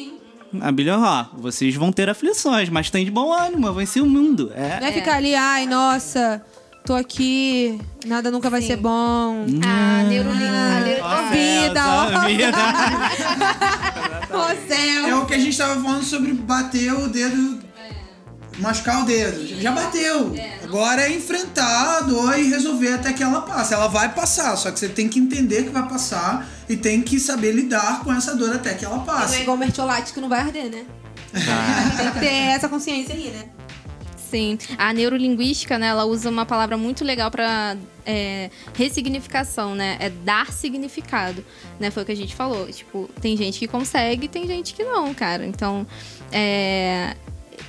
A 0.61 0.71
Bíblia, 0.71 0.97
ó, 0.99 1.27
vocês 1.39 1.75
vão 1.75 1.91
ter 1.93 2.09
aflições, 2.09 2.69
mas 2.69 2.89
tem 2.91 3.05
de 3.05 3.11
bom 3.11 3.33
ânimo, 3.33 3.67
eu 3.67 3.75
venci 3.75 4.01
o 4.01 4.07
mundo. 4.07 4.53
Não 4.57 4.87
É. 4.87 4.91
é 4.91 4.93
ficar 4.93 5.17
ali, 5.17 5.35
ai, 5.35 5.67
nossa, 5.67 6.41
tô 6.85 6.95
aqui, 6.95 7.81
nada 8.07 8.31
nunca 8.31 8.49
vai 8.51 8.61
Sim. 8.61 8.69
ser 8.69 8.77
bom. 8.77 9.45
A 9.65 10.03
neurolina. 10.05 10.77
A 10.77 10.81
neuro... 10.81 11.03
Ó, 11.05 11.31
vida, 11.31 11.85
ó. 11.87 12.21
vida. 12.29 14.10
Ô, 14.33 14.69
céu. 14.69 15.07
É 15.07 15.15
o 15.15 15.27
que 15.27 15.35
a 15.35 15.39
gente 15.39 15.57
tava 15.57 15.81
falando 15.83 16.05
sobre 16.05 16.33
bater 16.33 16.93
o 16.93 17.09
dedo. 17.09 17.61
Machucar 18.59 19.03
o 19.03 19.07
dedo. 19.07 19.47
Já 19.61 19.73
bateu. 19.73 20.35
Agora 20.63 21.03
é 21.03 21.13
enfrentar 21.13 21.99
a 21.99 22.01
dor 22.03 22.39
e 22.39 22.49
resolver 22.49 22.93
até 22.95 23.13
que 23.13 23.23
ela 23.23 23.41
passe. 23.43 23.73
Ela 23.73 23.89
vai 23.89 24.13
passar, 24.15 24.55
só 24.57 24.71
que 24.71 24.79
você 24.79 24.89
tem 24.89 25.09
que 25.09 25.19
entender 25.19 25.65
que 25.65 25.71
vai 25.71 25.89
passar 25.89 26.47
e 26.69 26.77
tem 26.77 27.01
que 27.01 27.19
saber 27.19 27.53
lidar 27.53 28.01
com 28.05 28.13
essa 28.13 28.35
dor 28.37 28.55
até 28.55 28.75
que 28.75 28.85
ela 28.85 28.97
Não 28.97 29.03
é 29.03 29.07
passe. 29.07 29.41
igual 29.41 29.57
mertiolate 29.57 30.13
que 30.13 30.21
não 30.21 30.29
vai 30.29 30.41
arder, 30.41 30.71
né? 30.71 30.85
Tem 31.33 32.11
que 32.13 32.19
ter 32.21 32.27
essa 32.51 32.69
consciência 32.69 33.15
aí, 33.15 33.31
né? 33.31 33.45
Sim. 34.31 34.59
A 34.79 34.93
neurolinguística, 34.93 35.77
né, 35.79 35.89
ela 35.89 36.05
usa 36.05 36.31
uma 36.31 36.47
palavra 36.47 36.77
muito 36.77 37.05
legal 37.05 37.31
para 37.31 37.77
ressignificação, 38.75 39.75
né? 39.75 39.97
É 40.01 40.11
dar 40.11 40.53
significado, 40.53 41.45
né? 41.79 41.91
Foi 41.91 42.03
o 42.03 42.07
que 42.07 42.13
a 42.13 42.17
gente 42.17 42.35
falou. 42.35 42.67
Tipo, 42.67 43.09
tem 43.21 43.37
gente 43.37 43.59
que 43.59 43.69
consegue, 43.69 44.27
tem 44.29 44.47
gente 44.47 44.75
que 44.75 44.83
não, 44.83 45.13
cara. 45.15 45.45
Então, 45.45 45.87
é, 46.33 47.15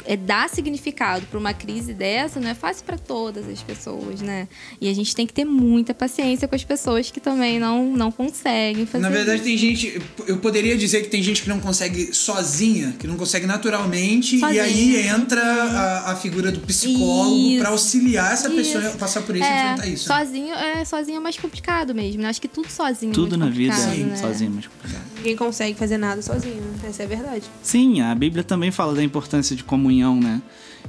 é 0.05 0.15
dar 0.17 0.50
significado 0.50 1.25
para 1.27 1.38
uma 1.39 1.53
crise 1.53 1.93
dessa 1.93 2.39
não 2.39 2.50
é 2.50 2.53
fácil 2.53 2.84
para 2.86 2.98
todas 2.98 3.48
as 3.48 3.62
pessoas, 3.62 4.22
né? 4.22 4.48
E 4.79 4.89
a 4.89 4.93
gente 4.93 5.15
tem 5.15 5.25
que 5.27 5.34
ter 5.34 5.46
muita 5.46 5.93
paciência 5.93 6.48
com 6.48 6.55
as 6.55 6.63
pessoas 6.63 7.12
que 7.12 7.20
também 7.20 7.60
não, 7.60 7.93
não 7.96 8.12
conseguem 8.12 8.86
fazer 8.86 9.01
Na 9.01 9.10
verdade, 9.10 9.38
isso. 9.38 9.46
tem 9.46 9.58
gente. 9.58 10.01
Eu 10.27 10.38
poderia 10.38 10.77
dizer 10.77 11.01
que 11.01 11.10
tem 11.10 11.22
gente 11.22 11.43
que 11.43 11.50
não 11.50 11.60
consegue 11.60 12.13
sozinha, 12.15 12.96
que 13.00 13.08
não 13.08 13.17
consegue 13.17 13.46
naturalmente, 13.46 14.36
e 14.36 14.39
Sozinha. 14.39 14.63
aí 14.63 15.08
entra 15.08 15.41
a, 15.41 16.12
a 16.12 16.15
figura 16.15 16.51
do 16.51 16.60
psicólogo 16.62 17.36
Isso. 17.51 17.60
pra 17.60 17.70
auxiliar 17.70 18.34
essa 18.34 18.50
pessoa 18.50 18.84
a 18.84 18.88
Isso. 18.89 18.98
passar 18.98 19.22
por 19.22 19.36
isso 19.36 19.46
e 19.46 19.48
É, 19.48 19.63
enfrentar 19.74 19.88
isso. 19.88 20.10
né? 20.10 20.17
sozinho, 20.17 20.53
é, 20.55 20.86
sozinho 20.86 21.17
é 21.17 21.20
mais 21.20 21.38
complicado 21.38 21.93
mesmo, 21.93 22.22
né? 22.22 22.29
Acho 22.29 22.41
que 22.41 22.48
tudo 22.48 22.70
sozinho 22.70 23.13
Tudo 23.13 23.36
é 23.36 23.38
na 23.38 23.50
vida 23.50 23.75
né? 23.75 24.15
sozinho, 24.17 24.51
mas 24.55 24.67
complicado. 24.67 25.01
Ninguém 25.17 25.36
consegue 25.36 25.77
fazer 25.77 25.98
nada 25.98 26.22
sozinho. 26.22 26.62
Essa 26.88 27.03
é 27.03 27.05
a 27.05 27.10
verdade. 27.10 27.43
Sim, 27.62 28.01
a 28.01 28.13
Bíblia 28.15 28.43
também 28.43 28.72
fala 28.72 28.93
da 28.96 29.03
importância 29.03 29.55
de 29.55 29.63
comunhão, 29.92 30.20
né? 30.20 30.42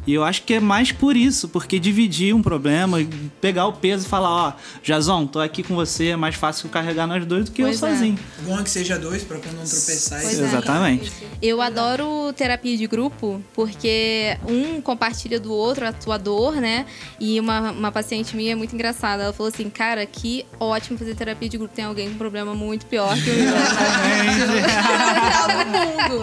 E 0.07 0.13
eu 0.15 0.25
acho 0.25 0.43
que 0.43 0.55
é 0.55 0.61
mais 0.61 0.91
por 0.91 1.17
isso, 1.17 1.49
porque 1.49 1.79
dividir 1.79 2.35
um 2.35 2.43
problema, 2.43 2.99
pegar 3.41 3.67
o 3.67 3.73
peso 3.73 4.05
e 4.05 4.09
falar, 4.09 4.31
ó, 4.31 4.53
Jazão, 4.83 5.27
tô 5.29 5.39
aqui 5.39 5.63
com 5.63 5.75
você, 5.77 6.09
é 6.09 6.17
mais 6.17 6.35
fácil 6.35 6.69
carregar 6.69 7.07
nós 7.07 7.25
dois 7.25 7.45
do 7.45 7.53
que 7.53 7.63
Pois 7.63 7.81
eu 7.81 7.89
é. 7.89 7.93
sozinho. 7.93 8.19
Bom 8.41 8.59
é 8.59 8.63
que 8.65 8.71
seja 8.71 8.99
dois 8.99 9.23
pra 9.23 9.39
quando 9.39 9.57
não 9.59 9.65
tropeçar. 9.65 10.21
Pois 10.23 10.39
e- 10.39 10.43
é. 10.43 10.45
Exatamente. 10.45 11.13
Eu 11.41 11.63
adoro 11.63 12.33
terapia 12.33 12.77
de 12.77 12.87
grupo, 12.89 13.41
porque 13.55 14.37
um 14.49 14.81
compartilha 14.81 15.39
do 15.39 15.53
outro 15.53 15.87
a 15.87 15.93
tua 15.93 16.19
dor, 16.19 16.57
né? 16.57 16.85
E 17.21 17.39
uma, 17.39 17.71
uma 17.71 17.93
paciente 17.93 18.35
minha 18.35 18.53
é 18.53 18.55
muito 18.57 18.75
engraçada. 18.75 19.23
Ela 19.23 19.33
falou 19.33 19.53
assim, 19.55 19.71
cara, 19.71 20.05
que 20.05 20.45
ótimo 20.59 20.99
fazer 20.99 21.15
terapia 21.15 21.49
de 21.49 21.57
grupo. 21.59 21.73
Tem 21.75 21.85
alguém 21.85 22.09
com 22.09 22.15
um 22.15 22.19
problema 22.19 22.55
muito 22.55 22.87
pior 22.87 23.15
que 23.15 23.31
o 23.31 23.35
meu. 23.35 23.53
Mundo. 25.73 26.23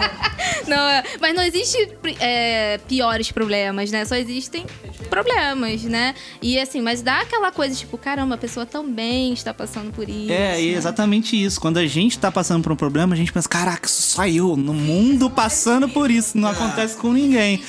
Não, 0.66 0.88
é- 0.88 1.02
mas 1.20 1.34
não 1.34 1.42
existe 1.42 1.76
é, 2.20 2.78
piores 2.88 3.30
problemas, 3.32 3.69
né? 3.72 4.04
Só 4.04 4.16
existem 4.16 4.64
problemas, 5.08 5.82
né? 5.82 6.14
E 6.40 6.58
assim, 6.58 6.80
mas 6.80 7.02
dá 7.02 7.20
aquela 7.20 7.50
coisa, 7.50 7.74
tipo, 7.74 7.96
caramba, 7.98 8.34
a 8.34 8.38
pessoa 8.38 8.66
também 8.66 9.32
está 9.32 9.52
passando 9.52 9.92
por 9.92 10.08
isso. 10.08 10.32
É, 10.32 10.60
e 10.60 10.74
é 10.74 10.76
exatamente 10.76 11.40
isso. 11.42 11.60
Quando 11.60 11.78
a 11.78 11.86
gente 11.86 12.18
tá 12.18 12.30
passando 12.30 12.62
por 12.62 12.72
um 12.72 12.76
problema, 12.76 13.14
a 13.14 13.16
gente 13.16 13.32
pensa, 13.32 13.48
caraca, 13.48 13.88
só 13.88 14.26
eu 14.26 14.56
no 14.56 14.74
mundo 14.74 15.30
passando 15.30 15.88
por 15.88 16.10
isso. 16.10 16.36
Não 16.36 16.48
acontece 16.48 16.96
com 16.96 17.12
ninguém. 17.12 17.62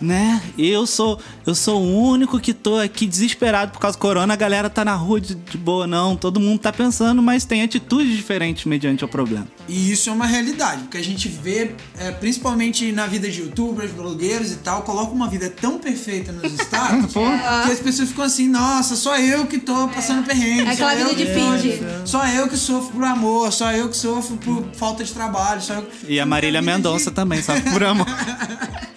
Né? 0.00 0.42
Eu 0.58 0.86
sou 0.86 1.18
eu 1.46 1.54
sou 1.54 1.80
o 1.80 2.08
único 2.08 2.40
que 2.40 2.54
tô 2.54 2.76
aqui 2.76 3.06
desesperado 3.06 3.72
por 3.72 3.78
causa 3.78 3.96
do 3.96 4.00
corona. 4.00 4.32
A 4.32 4.36
galera 4.36 4.70
tá 4.70 4.84
na 4.84 4.94
rua 4.94 5.20
de, 5.20 5.34
de 5.34 5.58
boa, 5.58 5.86
não. 5.86 6.16
Todo 6.16 6.40
mundo 6.40 6.58
tá 6.58 6.72
pensando, 6.72 7.22
mas 7.22 7.44
tem 7.44 7.62
atitudes 7.62 8.16
diferentes 8.16 8.64
mediante 8.64 9.04
o 9.04 9.08
problema. 9.08 9.46
E 9.68 9.92
isso 9.92 10.08
é 10.08 10.12
uma 10.12 10.26
realidade, 10.26 10.82
porque 10.82 10.98
a 10.98 11.04
gente 11.04 11.28
vê, 11.28 11.74
é, 11.98 12.10
principalmente 12.12 12.92
na 12.92 13.06
vida 13.06 13.30
de 13.30 13.40
youtubers, 13.40 13.92
blogueiros 13.92 14.52
e 14.52 14.56
tal, 14.56 14.82
coloca 14.82 15.12
uma 15.12 15.28
vida 15.28 15.50
tão 15.50 15.78
perfeita 15.78 16.32
nos 16.32 16.52
status 16.60 17.12
que 17.12 17.72
as 17.72 17.80
pessoas 17.80 18.08
ficam 18.08 18.24
assim, 18.24 18.48
nossa, 18.48 18.96
só 18.96 19.18
eu 19.18 19.46
que 19.46 19.58
tô 19.58 19.88
passando 19.88 20.24
perrengue. 20.24 20.68
É 20.68 20.72
aquela 20.72 20.94
vida 20.94 21.14
de 21.14 21.26
finge. 21.26 21.80
Só 22.04 22.26
eu 22.26 22.48
que 22.48 22.56
sofro 22.56 22.92
por 22.92 23.04
amor, 23.04 23.52
só 23.52 23.72
eu 23.72 23.88
que 23.88 23.96
sofro 23.96 24.36
por 24.38 24.64
falta 24.74 25.04
de 25.04 25.12
trabalho. 25.12 25.60
Só 25.60 25.74
eu... 25.74 25.88
E 26.08 26.18
a 26.18 26.26
Marília 26.26 26.62
Mendonça 26.62 27.10
também, 27.10 27.42
sabe? 27.42 27.70
Por 27.70 27.82
amor. 27.84 28.06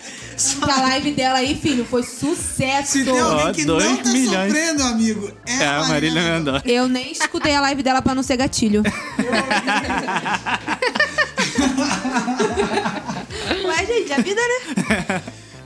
A 0.61 0.81
live 0.81 1.11
dela 1.11 1.39
aí, 1.39 1.55
filho, 1.55 1.83
foi 1.85 2.03
sucesso. 2.03 2.91
Se 2.91 3.03
tem 3.03 3.19
alguém 3.19 3.45
Ó, 3.47 3.51
que 3.53 3.65
dois 3.65 3.83
não 3.83 3.97
tá 3.97 4.09
milhões. 4.11 4.53
sofrendo, 4.53 4.83
amigo, 4.83 5.31
é, 5.45 5.63
É 5.63 5.67
a 5.67 5.83
Marília 5.85 6.21
Mendonça. 6.21 6.61
Eu 6.65 6.87
nem 6.87 7.11
escutei 7.11 7.55
a 7.55 7.61
live 7.61 7.81
dela 7.81 8.01
pra 8.01 8.13
não 8.13 8.21
ser 8.23 8.37
gatilho. 8.37 8.83
Ué, 13.65 13.85
gente, 13.85 14.13
a 14.13 14.17
vida, 14.21 14.41
né? 14.41 15.21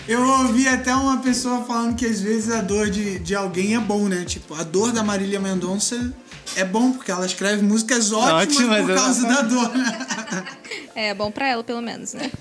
Eu 0.08 0.22
ouvi 0.28 0.68
até 0.68 0.94
uma 0.96 1.18
pessoa 1.18 1.64
falando 1.64 1.96
que 1.96 2.06
às 2.06 2.20
vezes 2.22 2.52
a 2.52 2.62
dor 2.62 2.90
de, 2.90 3.20
de 3.20 3.36
alguém 3.36 3.76
é 3.76 3.80
bom, 3.80 4.08
né? 4.08 4.24
Tipo, 4.26 4.56
a 4.56 4.64
dor 4.64 4.92
da 4.92 5.04
Marília 5.04 5.40
Mendonça 5.40 6.12
é 6.56 6.66
bom, 6.66 6.92
porque 6.92 7.12
ela 7.12 7.26
escreve 7.26 7.62
músicas 7.62 8.12
ótimas 8.12 8.42
Ótimas, 8.58 8.86
por 8.86 8.96
causa 8.96 9.28
da 9.28 9.42
dor, 9.42 9.70
né? 9.78 10.08
É 10.96 11.14
bom 11.14 11.32
pra 11.32 11.48
ela, 11.48 11.64
pelo 11.64 11.82
menos, 11.82 12.14
né? 12.14 12.32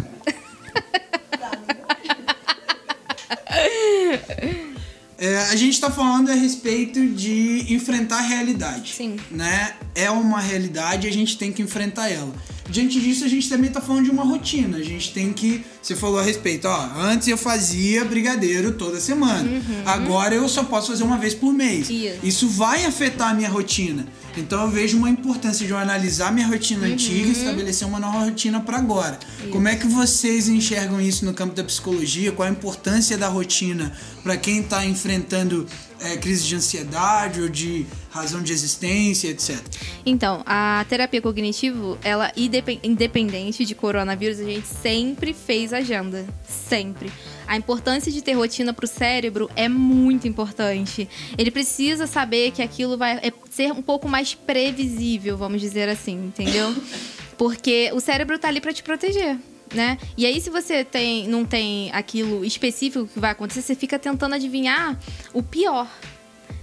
É, 5.23 5.37
a 5.37 5.55
gente 5.57 5.79
tá 5.79 5.91
falando 5.91 6.31
a 6.31 6.35
respeito 6.35 7.07
de 7.09 7.67
enfrentar 7.75 8.21
a 8.21 8.23
realidade. 8.23 8.95
Sim. 8.95 9.17
Né? 9.31 9.75
É 9.95 10.11
uma 10.11 10.41
realidade 10.41 11.07
e 11.07 11.11
a 11.11 11.13
gente 11.13 11.37
tem 11.37 11.53
que 11.53 11.61
enfrentar 11.61 12.09
ela. 12.09 12.33
Diante 12.71 12.99
disso, 12.99 13.25
a 13.25 13.29
gente 13.29 13.47
também 13.47 13.69
tá 13.69 13.83
falando 13.83 14.05
de 14.05 14.11
uma 14.11 14.25
rotina. 14.25 14.79
A 14.79 14.83
gente 14.83 15.13
tem 15.13 15.31
que. 15.33 15.63
Você 15.83 15.95
falou 15.95 16.21
a 16.21 16.23
respeito, 16.23 16.67
ó. 16.69 16.91
Antes 16.97 17.29
eu 17.29 17.37
fazia 17.37 18.03
brigadeiro 18.05 18.73
toda 18.73 18.99
semana. 18.99 19.47
Agora 19.85 20.35
eu 20.35 20.49
só 20.49 20.65
posso 20.65 20.93
fazer 20.93 21.05
uma 21.05 21.19
vez 21.19 21.35
por 21.35 21.53
mês. 21.53 21.91
Isso. 21.91 22.19
Isso 22.23 22.49
vai 22.49 22.87
afetar 22.87 23.33
a 23.33 23.35
minha 23.35 23.51
rotina. 23.51 24.07
Então 24.37 24.63
eu 24.63 24.71
vejo 24.71 24.97
uma 24.97 25.11
importância 25.11 25.67
de 25.67 25.73
eu 25.73 25.79
analisar 25.79 26.33
minha 26.33 26.47
rotina 26.47 26.87
antiga 26.87 27.29
e 27.29 27.33
estabelecer 27.33 27.87
uma 27.87 27.99
nova 27.99 28.25
rotina 28.25 28.61
para 28.61 28.79
agora. 28.79 29.19
Como 29.51 29.69
é 29.69 29.77
que 29.77 29.87
vocês 29.87 30.49
enxergam 30.49 31.01
isso 31.01 31.25
no 31.25 31.35
campo 31.35 31.55
da 31.55 31.65
psicologia? 31.65 32.33
Qual 32.33 32.49
a 32.49 32.51
importância 32.51 33.19
da 33.19 33.29
rotina 33.29 33.93
para 34.23 34.37
quem 34.37 34.61
está 34.61 34.85
enfrentando 34.85 35.67
é, 36.01 36.17
crise 36.17 36.47
de 36.47 36.57
ansiedade 36.57 37.41
ou 37.41 37.49
de 37.49 37.87
razão 38.11 38.43
de 38.43 38.53
existência, 38.53 39.29
etc. 39.29 39.59
Então, 40.05 40.43
a 40.47 40.85
terapia 40.89 41.21
cognitivo, 41.21 41.99
ela 42.03 42.33
indepen- 42.37 42.81
independente 42.83 43.65
de 43.65 43.75
coronavírus, 43.75 44.41
a 44.41 44.45
gente 44.45 44.67
sempre 44.67 45.33
fez 45.33 45.73
agenda, 45.73 46.27
sempre. 46.49 47.13
A 47.47 47.57
importância 47.57 48.11
de 48.11 48.23
ter 48.23 48.33
rotina 48.33 48.73
para 48.73 48.85
o 48.85 48.89
cérebro 48.89 49.51
é 49.57 49.69
muito 49.69 50.27
importante. 50.29 51.09
Ele 51.37 51.51
precisa 51.51 52.07
saber 52.07 52.53
que 52.53 52.63
aquilo 52.63 52.97
vai 52.97 53.19
é, 53.19 53.33
ser 53.51 53.73
um 53.73 53.83
pouco 53.83 54.09
mais 54.09 54.35
previsível, 54.35 55.37
vamos 55.37 55.61
dizer 55.61 55.89
assim, 55.89 56.27
entendeu? 56.27 56.75
Porque 57.37 57.91
o 57.95 58.01
cérebro 58.01 58.39
tá 58.39 58.49
ali 58.49 58.61
para 58.61 58.73
te 58.73 58.83
proteger. 58.83 59.39
Né? 59.75 59.99
E 60.17 60.27
aí, 60.27 60.41
se 60.41 60.51
você 60.51 60.85
tem, 60.85 61.29
não 61.29 61.45
tem 61.45 61.93
aquilo 61.93 62.45
específico 62.45 63.07
que 63.07 63.21
vai 63.21 63.31
acontecer, 63.31 63.63
você 63.63 63.75
fica 63.75 63.99
tentando 63.99 64.35
adivinhar 64.35 64.99
o 65.33 65.43
pior 65.43 65.89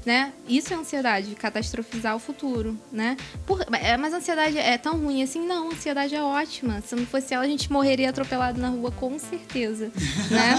né? 0.07 0.31
Isso 0.47 0.73
é 0.73 0.77
ansiedade, 0.77 1.35
catastrofizar 1.35 2.15
o 2.15 2.19
futuro, 2.19 2.79
né? 2.89 3.17
Por- 3.45 3.61
é, 3.73 3.97
mas 3.97 4.13
a 4.13 4.17
ansiedade 4.17 4.57
é 4.57 4.77
tão 4.77 4.97
ruim 4.97 5.21
assim? 5.21 5.45
Não, 5.45 5.69
a 5.69 5.73
ansiedade 5.73 6.15
é 6.15 6.23
ótima. 6.23 6.79
Se 6.79 6.95
não 6.95 7.05
fosse 7.05 7.33
ela, 7.33 7.43
a 7.43 7.47
gente 7.47 7.69
morreria 7.69 8.09
atropelado 8.09 8.57
na 8.57 8.69
rua, 8.69 8.89
com 8.89 9.19
certeza, 9.19 9.91
né? 10.31 10.55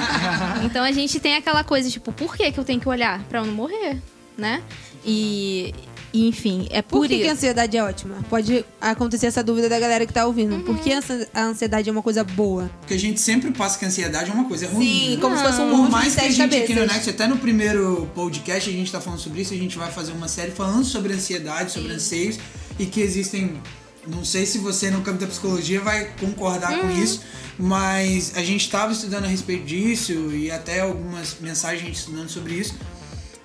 então 0.64 0.82
a 0.82 0.90
gente 0.92 1.20
tem 1.20 1.34
aquela 1.36 1.62
coisa, 1.62 1.90
tipo, 1.90 2.10
por 2.10 2.34
que, 2.34 2.50
que 2.50 2.58
eu 2.58 2.64
tenho 2.64 2.80
que 2.80 2.88
olhar? 2.88 3.22
Pra 3.24 3.40
eu 3.40 3.44
não 3.44 3.52
morrer, 3.52 4.00
né? 4.36 4.62
E, 5.04 5.74
e, 6.16 6.28
enfim, 6.28 6.66
é 6.70 6.80
por, 6.82 7.00
Por 7.00 7.08
que, 7.08 7.18
que 7.20 7.28
a 7.28 7.32
ansiedade 7.32 7.76
é 7.76 7.82
ótima? 7.82 8.16
Pode 8.30 8.64
acontecer 8.80 9.26
essa 9.26 9.42
dúvida 9.42 9.68
da 9.68 9.78
galera 9.78 10.06
que 10.06 10.12
tá 10.12 10.24
ouvindo. 10.26 10.64
Por 10.64 10.78
que 10.78 10.92
a 10.92 10.98
ansi- 10.98 11.28
a 11.34 11.42
ansiedade 11.44 11.88
é 11.88 11.92
uma 11.92 12.02
coisa 12.02 12.24
boa? 12.24 12.70
Porque 12.80 12.94
a 12.94 12.98
gente 12.98 13.20
sempre 13.20 13.50
passa 13.52 13.78
que 13.78 13.84
a 13.84 13.88
ansiedade 13.88 14.30
é 14.30 14.34
uma 14.34 14.44
coisa 14.46 14.66
ruim. 14.68 14.86
Sim, 14.86 15.14
né? 15.16 15.20
como 15.20 15.36
se 15.36 15.42
fosse 15.42 15.60
um 15.60 15.68
Por 15.68 15.76
monstro 15.76 15.92
mais 15.92 16.12
de 16.12 16.18
que 16.18 16.24
a 16.24 16.30
gente 16.30 16.42
aqui 16.56 16.72
no 16.74 16.80
cabeças. 16.80 16.92
Next, 16.92 17.10
até 17.10 17.26
no 17.26 17.36
primeiro 17.38 18.08
podcast 18.14 18.68
a 18.70 18.72
gente 18.72 18.90
tá 18.90 19.00
falando 19.00 19.20
sobre 19.20 19.42
isso, 19.42 19.52
a 19.52 19.56
gente 19.56 19.76
vai 19.76 19.90
fazer 19.92 20.12
uma 20.12 20.28
série 20.28 20.50
falando 20.52 20.84
sobre 20.84 21.12
ansiedade, 21.12 21.72
sobre 21.72 21.92
anseios 21.92 22.38
e 22.78 22.86
que 22.86 23.00
existem. 23.00 23.60
Não 24.08 24.24
sei 24.24 24.46
se 24.46 24.58
você 24.58 24.88
no 24.88 25.02
campo 25.02 25.18
da 25.18 25.26
psicologia 25.26 25.80
vai 25.80 26.12
concordar 26.20 26.78
com 26.80 26.88
isso, 26.92 27.22
mas 27.58 28.32
a 28.36 28.42
gente 28.44 28.60
estava 28.60 28.92
estudando 28.92 29.24
a 29.24 29.26
respeito 29.26 29.64
disso 29.64 30.12
e 30.32 30.48
até 30.50 30.80
algumas 30.80 31.36
mensagens 31.40 31.82
a 31.82 31.86
gente 31.86 31.96
estudando 31.98 32.28
sobre 32.28 32.54
isso. 32.54 32.74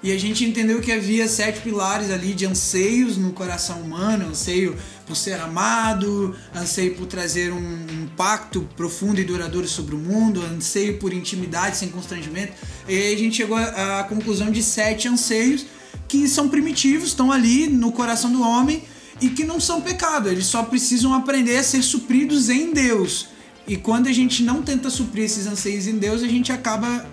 E 0.03 0.11
a 0.11 0.17
gente 0.17 0.43
entendeu 0.43 0.81
que 0.81 0.91
havia 0.91 1.27
sete 1.27 1.61
pilares 1.61 2.09
ali 2.09 2.33
de 2.33 2.45
anseios 2.45 3.17
no 3.17 3.33
coração 3.33 3.81
humano, 3.81 4.29
anseio 4.29 4.75
por 5.05 5.15
ser 5.15 5.39
amado, 5.39 6.35
anseio 6.55 6.95
por 6.95 7.05
trazer 7.05 7.53
um 7.53 7.85
impacto 8.03 8.67
profundo 8.75 9.21
e 9.21 9.23
duradouro 9.23 9.67
sobre 9.67 9.93
o 9.93 9.99
mundo, 9.99 10.41
anseio 10.41 10.97
por 10.97 11.13
intimidade 11.13 11.77
sem 11.77 11.89
constrangimento. 11.89 12.53
E 12.89 13.13
a 13.13 13.17
gente 13.17 13.37
chegou 13.37 13.57
à 13.57 14.03
conclusão 14.09 14.49
de 14.49 14.63
sete 14.63 15.07
anseios 15.07 15.67
que 16.07 16.27
são 16.27 16.49
primitivos, 16.49 17.09
estão 17.09 17.31
ali 17.31 17.67
no 17.67 17.91
coração 17.91 18.31
do 18.31 18.41
homem 18.41 18.83
e 19.21 19.29
que 19.29 19.43
não 19.43 19.59
são 19.59 19.81
pecado, 19.81 20.29
eles 20.29 20.47
só 20.47 20.63
precisam 20.63 21.13
aprender 21.13 21.57
a 21.57 21.63
ser 21.63 21.83
supridos 21.83 22.49
em 22.49 22.73
Deus. 22.73 23.27
E 23.67 23.77
quando 23.77 24.07
a 24.07 24.11
gente 24.11 24.41
não 24.41 24.63
tenta 24.63 24.89
suprir 24.89 25.25
esses 25.25 25.45
anseios 25.45 25.85
em 25.85 25.97
Deus, 25.97 26.23
a 26.23 26.27
gente 26.27 26.51
acaba 26.51 27.05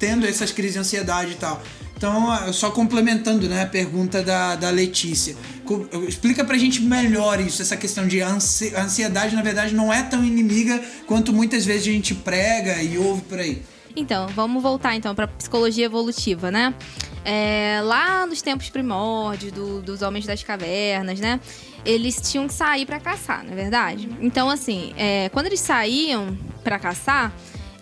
tendo 0.00 0.26
essas 0.26 0.50
crises 0.50 0.72
de 0.72 0.78
ansiedade 0.80 1.32
e 1.32 1.34
tal. 1.36 1.62
Então, 1.96 2.50
só 2.54 2.70
complementando 2.70 3.46
né, 3.46 3.62
a 3.62 3.66
pergunta 3.66 4.22
da, 4.22 4.56
da 4.56 4.70
Letícia. 4.70 5.36
Explica 6.08 6.42
pra 6.42 6.56
gente 6.56 6.80
melhor 6.80 7.38
isso, 7.38 7.60
essa 7.60 7.76
questão 7.76 8.08
de 8.08 8.22
ansi- 8.22 8.74
ansiedade, 8.74 9.36
na 9.36 9.42
verdade, 9.42 9.74
não 9.74 9.92
é 9.92 10.02
tão 10.02 10.24
inimiga 10.24 10.82
quanto 11.06 11.30
muitas 11.30 11.66
vezes 11.66 11.82
a 11.86 11.92
gente 11.92 12.14
prega 12.14 12.82
e 12.82 12.96
ouve 12.96 13.20
por 13.22 13.38
aí. 13.38 13.62
Então, 13.94 14.28
vamos 14.28 14.62
voltar 14.62 14.94
então 14.96 15.14
para 15.14 15.26
psicologia 15.28 15.84
evolutiva, 15.84 16.50
né? 16.50 16.72
É, 17.22 17.80
lá 17.84 18.24
nos 18.26 18.40
tempos 18.40 18.70
primórdios 18.70 19.52
do- 19.52 19.82
dos 19.82 20.00
homens 20.00 20.24
das 20.24 20.42
cavernas, 20.42 21.20
né? 21.20 21.38
Eles 21.84 22.16
tinham 22.30 22.46
que 22.48 22.54
sair 22.54 22.86
para 22.86 22.98
caçar, 22.98 23.44
não 23.44 23.52
é 23.52 23.56
verdade? 23.56 24.08
Então, 24.22 24.48
assim, 24.48 24.94
é, 24.96 25.28
quando 25.28 25.46
eles 25.46 25.60
saíam 25.60 26.34
para 26.64 26.78
caçar, 26.78 27.30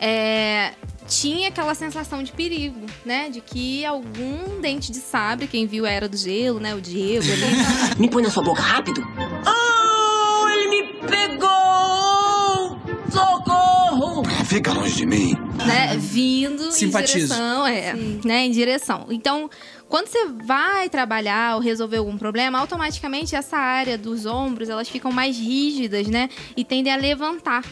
é, 0.01 0.73
tinha 1.09 1.49
aquela 1.49 1.75
sensação 1.75 2.23
de 2.23 2.31
perigo, 2.33 2.87
né? 3.05 3.31
De 3.31 3.41
que 3.41 3.85
algum 3.85 4.61
dente 4.61 4.93
de 4.93 4.99
sabre, 4.99 5.47
quem 5.47 5.67
viu 5.67 5.87
a 5.87 5.91
Era 5.91 6.09
do 6.09 6.17
Gelo, 6.17 6.61
né? 6.61 6.75
O 6.75 6.81
Diego 6.81 7.25
ali, 7.25 7.45
Me 7.99 8.09
põe 8.09 8.23
na 8.23 8.31
sua 8.31 8.43
boca 8.43 8.61
rápido. 8.63 9.03
Oh, 9.47 10.49
ele 10.49 10.69
me 10.69 10.83
pegou! 11.09 12.79
Socorro! 13.11 14.23
Fica 14.45 14.73
longe 14.73 14.95
de 14.95 15.07
mim. 15.07 15.35
né, 15.67 15.97
vindo 15.99 16.71
Simpatizo. 16.73 17.17
em 17.17 17.21
direção, 17.27 17.67
é, 17.67 17.95
né, 18.25 18.47
em 18.47 18.51
direção. 18.51 19.07
Então, 19.11 19.51
quando 19.89 20.09
você 20.09 20.27
vai 20.45 20.89
trabalhar 20.89 21.57
ou 21.57 21.61
resolver 21.61 21.99
algum 21.99 22.17
problema, 22.17 22.59
automaticamente 22.59 23.35
essa 23.35 23.57
área 23.57 23.99
dos 23.99 24.25
ombros, 24.27 24.69
elas 24.69 24.89
ficam 24.89 25.11
mais 25.13 25.37
rígidas, 25.39 26.07
né, 26.07 26.29
e 26.57 26.65
tendem 26.65 26.93
a 26.93 26.97
levantar. 26.97 27.63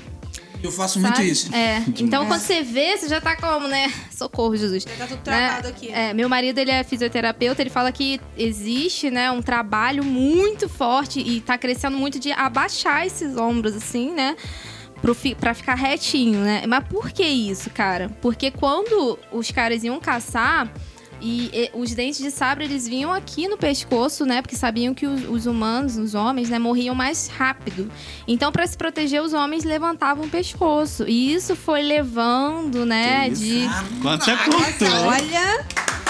Eu 0.63 0.73
faço 0.73 0.99
muito 1.01 1.17
sabe? 1.17 1.31
isso. 1.31 1.55
É. 1.55 1.83
Então, 1.99 2.27
quando 2.27 2.41
você 2.41 2.63
vê, 2.63 2.97
você 2.97 3.09
já 3.09 3.21
tá 3.21 3.37
como, 3.37 3.67
né? 3.67 3.93
Socorro, 4.11 4.57
Jesus. 4.57 4.85
Já 4.85 4.97
tá 4.97 5.07
tudo 5.07 5.23
travado 5.23 5.69
aqui. 5.69 5.91
É, 5.91 6.15
meu 6.15 6.29
marido, 6.29 6.59
ele 6.59 6.71
é 6.71 6.85
fisioterapeuta, 6.85 7.63
ele 7.63 7.71
fala 7.71 7.91
que 7.91 8.21
existe, 8.37 9.11
né, 9.11 9.31
um 9.31 9.43
trabalho 9.43 10.05
muito 10.05 10.69
forte 10.69 11.21
e 11.21 11.41
tá 11.41 11.59
crescendo 11.59 11.97
muito 11.97 12.19
de 12.19 12.31
abaixar 12.33 13.07
esses 13.07 13.37
ombros, 13.37 13.75
assim, 13.75 14.13
né? 14.13 14.37
Pra 15.39 15.55
ficar 15.55 15.75
retinho, 15.75 16.41
né? 16.41 16.65
Mas 16.67 16.85
por 16.89 17.11
que 17.11 17.23
isso, 17.23 17.71
cara? 17.71 18.09
Porque 18.21 18.51
quando 18.51 19.19
os 19.31 19.51
caras 19.51 19.85
iam 19.85 20.01
caçar, 20.01 20.73
e, 21.21 21.51
e 21.53 21.71
os 21.75 21.95
dentes 21.95 22.21
de 22.21 22.31
sabre, 22.31 22.65
eles 22.65 22.87
vinham 22.87 23.13
aqui 23.13 23.49
no 23.49 23.57
pescoço, 23.57 24.25
né? 24.25 24.43
Porque 24.43 24.57
sabiam 24.57 24.95
que 24.95 25.07
os, 25.07 25.29
os 25.29 25.47
humanos, 25.47 25.97
os 25.97 26.15
homens, 26.15 26.49
né, 26.49 26.59
morriam 26.59 26.95
mais 26.95 27.29
rápido. 27.29 27.91
Então, 28.27 28.53
pra 28.53 28.67
se 28.67 28.77
proteger, 28.77 29.23
os 29.23 29.33
homens 29.33 29.65
levantavam 29.65 30.27
o 30.27 30.29
pescoço. 30.29 31.05
E 31.09 31.35
isso 31.35 31.57
foi 31.57 31.83
levando, 31.83 32.85
né, 32.85 33.29
de... 33.31 33.67
Quanto 34.03 34.31
é 34.31 34.37
curto. 34.37 34.85
Olha, 35.07 35.65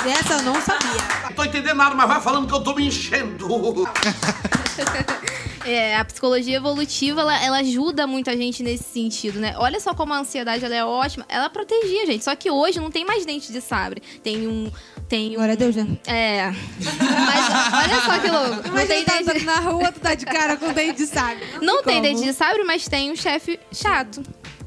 essa 0.07 0.35
eu 0.35 0.43
não 0.43 0.61
sabia. 0.61 1.01
Não 1.25 1.33
tô 1.33 1.45
entendendo 1.45 1.77
nada, 1.77 1.95
mas 1.95 2.09
vai 2.09 2.21
falando 2.21 2.47
que 2.47 2.55
eu 2.55 2.61
tô 2.61 2.75
me 2.75 2.87
enchendo. 2.87 3.47
É, 5.67 5.97
a 5.97 6.05
psicologia 6.05 6.57
evolutiva, 6.57 7.23
ela, 7.23 7.43
ela 7.43 7.59
ajuda 7.59 8.07
muito 8.07 8.31
a 8.31 8.37
gente 8.37 8.63
nesse 8.63 8.85
sentido, 8.85 9.41
né? 9.41 9.57
Olha 9.59 9.81
só 9.81 9.93
como 9.93 10.15
a 10.15 10.19
ansiedade, 10.19 10.65
ela 10.65 10.77
é 10.77 10.85
ótima. 10.85 11.27
Ela 11.29 11.51
protegia 11.51 12.05
a 12.05 12.07
gente. 12.07 12.23
Só 12.23 12.37
que 12.37 12.49
hoje 12.49 12.79
não 12.79 12.89
tem 12.89 13.05
mais 13.05 13.27
dente 13.27 13.53
de 13.53 13.61
sabre. 13.61 14.01
Tem 14.23 14.47
um... 14.47 14.71
Tem. 15.09 15.35
Glória 15.35 15.53
a 15.53 15.57
Deus, 15.57 15.77
né? 15.77 15.87
É. 16.07 16.47
Mas 16.51 17.85
olha 17.85 18.01
só 18.01 18.19
que 18.19 18.29
louco. 18.29 18.69
Não 18.69 18.75
Mas 18.75 18.89
tem 18.89 18.97
ele 18.99 19.07
tá 19.07 19.19
dente... 19.19 19.31
andando 19.31 19.45
na 19.45 19.61
rua, 19.61 19.93
tu 19.93 20.01
tá 20.01 20.15
de 20.15 20.27
cara 20.27 20.57
com 20.57 20.73
dente 20.73 20.97
de 20.97 21.07
sabre. 21.07 21.45
Não 21.63 21.83
tem 21.83 22.03
dente 22.03 22.23
de 22.23 22.33
sabre, 22.33 22.65
mas 22.65 22.89
tem 22.89 23.13
um 23.13 23.17
chefe 23.17 23.59
chato. 23.73 24.23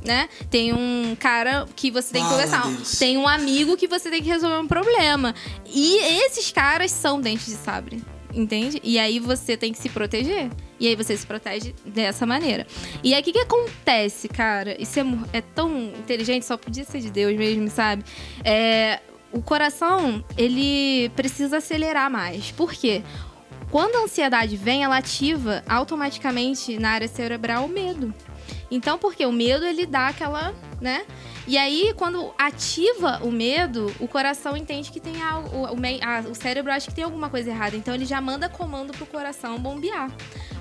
Né? 0.06 0.30
Tem 0.50 0.72
um 0.72 1.16
cara 1.20 1.68
que 1.76 1.92
você 1.92 2.14
tem 2.14 2.24
que 2.24 2.30
Fala, 2.30 2.44
conversar. 2.44 2.68
Deus. 2.68 2.98
Tem 2.98 3.18
um 3.18 3.28
amigo 3.28 3.76
que 3.76 3.86
você 3.86 4.10
tem 4.10 4.24
que 4.24 4.30
resolver 4.30 4.58
um 4.58 4.68
problema. 4.68 5.36
E 5.66 5.98
esses 6.24 6.52
caras 6.52 6.90
são 6.92 7.20
dentes 7.20 7.48
de 7.48 7.56
sabre. 7.56 8.02
Entende? 8.34 8.80
E 8.84 8.98
aí 8.98 9.20
você 9.20 9.58
tem 9.58 9.74
que 9.74 9.80
se 9.80 9.90
proteger. 9.90 10.50
E 10.80 10.88
aí 10.88 10.96
você 10.96 11.18
se 11.18 11.28
protege 11.28 11.76
dessa 11.86 12.26
maneira. 12.26 12.66
E 13.04 13.14
aí 13.14 13.20
o 13.20 13.24
que, 13.24 13.34
que 13.34 13.40
acontece, 13.40 14.30
cara? 14.30 14.82
Isso 14.82 15.00
é, 15.00 15.04
é 15.34 15.42
tão 15.42 15.78
inteligente, 15.78 16.46
só 16.46 16.56
podia 16.56 16.86
ser 16.86 17.00
de 17.02 17.10
Deus 17.10 17.36
mesmo, 17.36 17.70
sabe? 17.70 18.06
É, 18.44 19.02
o 19.32 19.42
coração, 19.42 20.24
ele 20.38 21.10
precisa 21.16 21.58
acelerar 21.58 22.10
mais. 22.10 22.52
Por 22.52 22.74
quê? 22.74 23.04
Quando 23.72 23.96
a 23.96 24.04
ansiedade 24.04 24.58
vem, 24.58 24.84
ela 24.84 24.98
ativa 24.98 25.64
automaticamente 25.68 26.80
na 26.80 26.90
área 26.90 27.08
cerebral 27.08 27.66
o 27.66 27.70
medo. 27.70 28.14
Então, 28.72 28.98
porque 28.98 29.26
o 29.26 29.32
medo 29.32 29.64
ele 29.66 29.86
dá 29.86 30.08
aquela, 30.08 30.54
né? 30.82 31.06
E 31.48 31.58
aí, 31.58 31.94
quando 31.96 32.34
ativa 32.38 33.20
o 33.24 33.32
medo, 33.32 33.94
o 34.00 34.08
coração 34.08 34.56
entende 34.56 34.92
que 34.92 35.00
tem 35.00 35.22
algo, 35.22 35.50
o, 35.56 35.64
o, 35.66 36.32
o 36.32 36.36
cérebro 36.36 36.72
acha 36.72 36.88
que 36.88 36.96
tem 36.96 37.04
alguma 37.04 37.30
coisa 37.30 37.50
errada. 37.50 37.76
Então, 37.76 37.94
ele 37.94 38.06
já 38.06 38.20
manda 38.22 38.50
comando 38.50 38.94
pro 38.94 39.06
coração 39.06 39.58
bombear. 39.60 40.12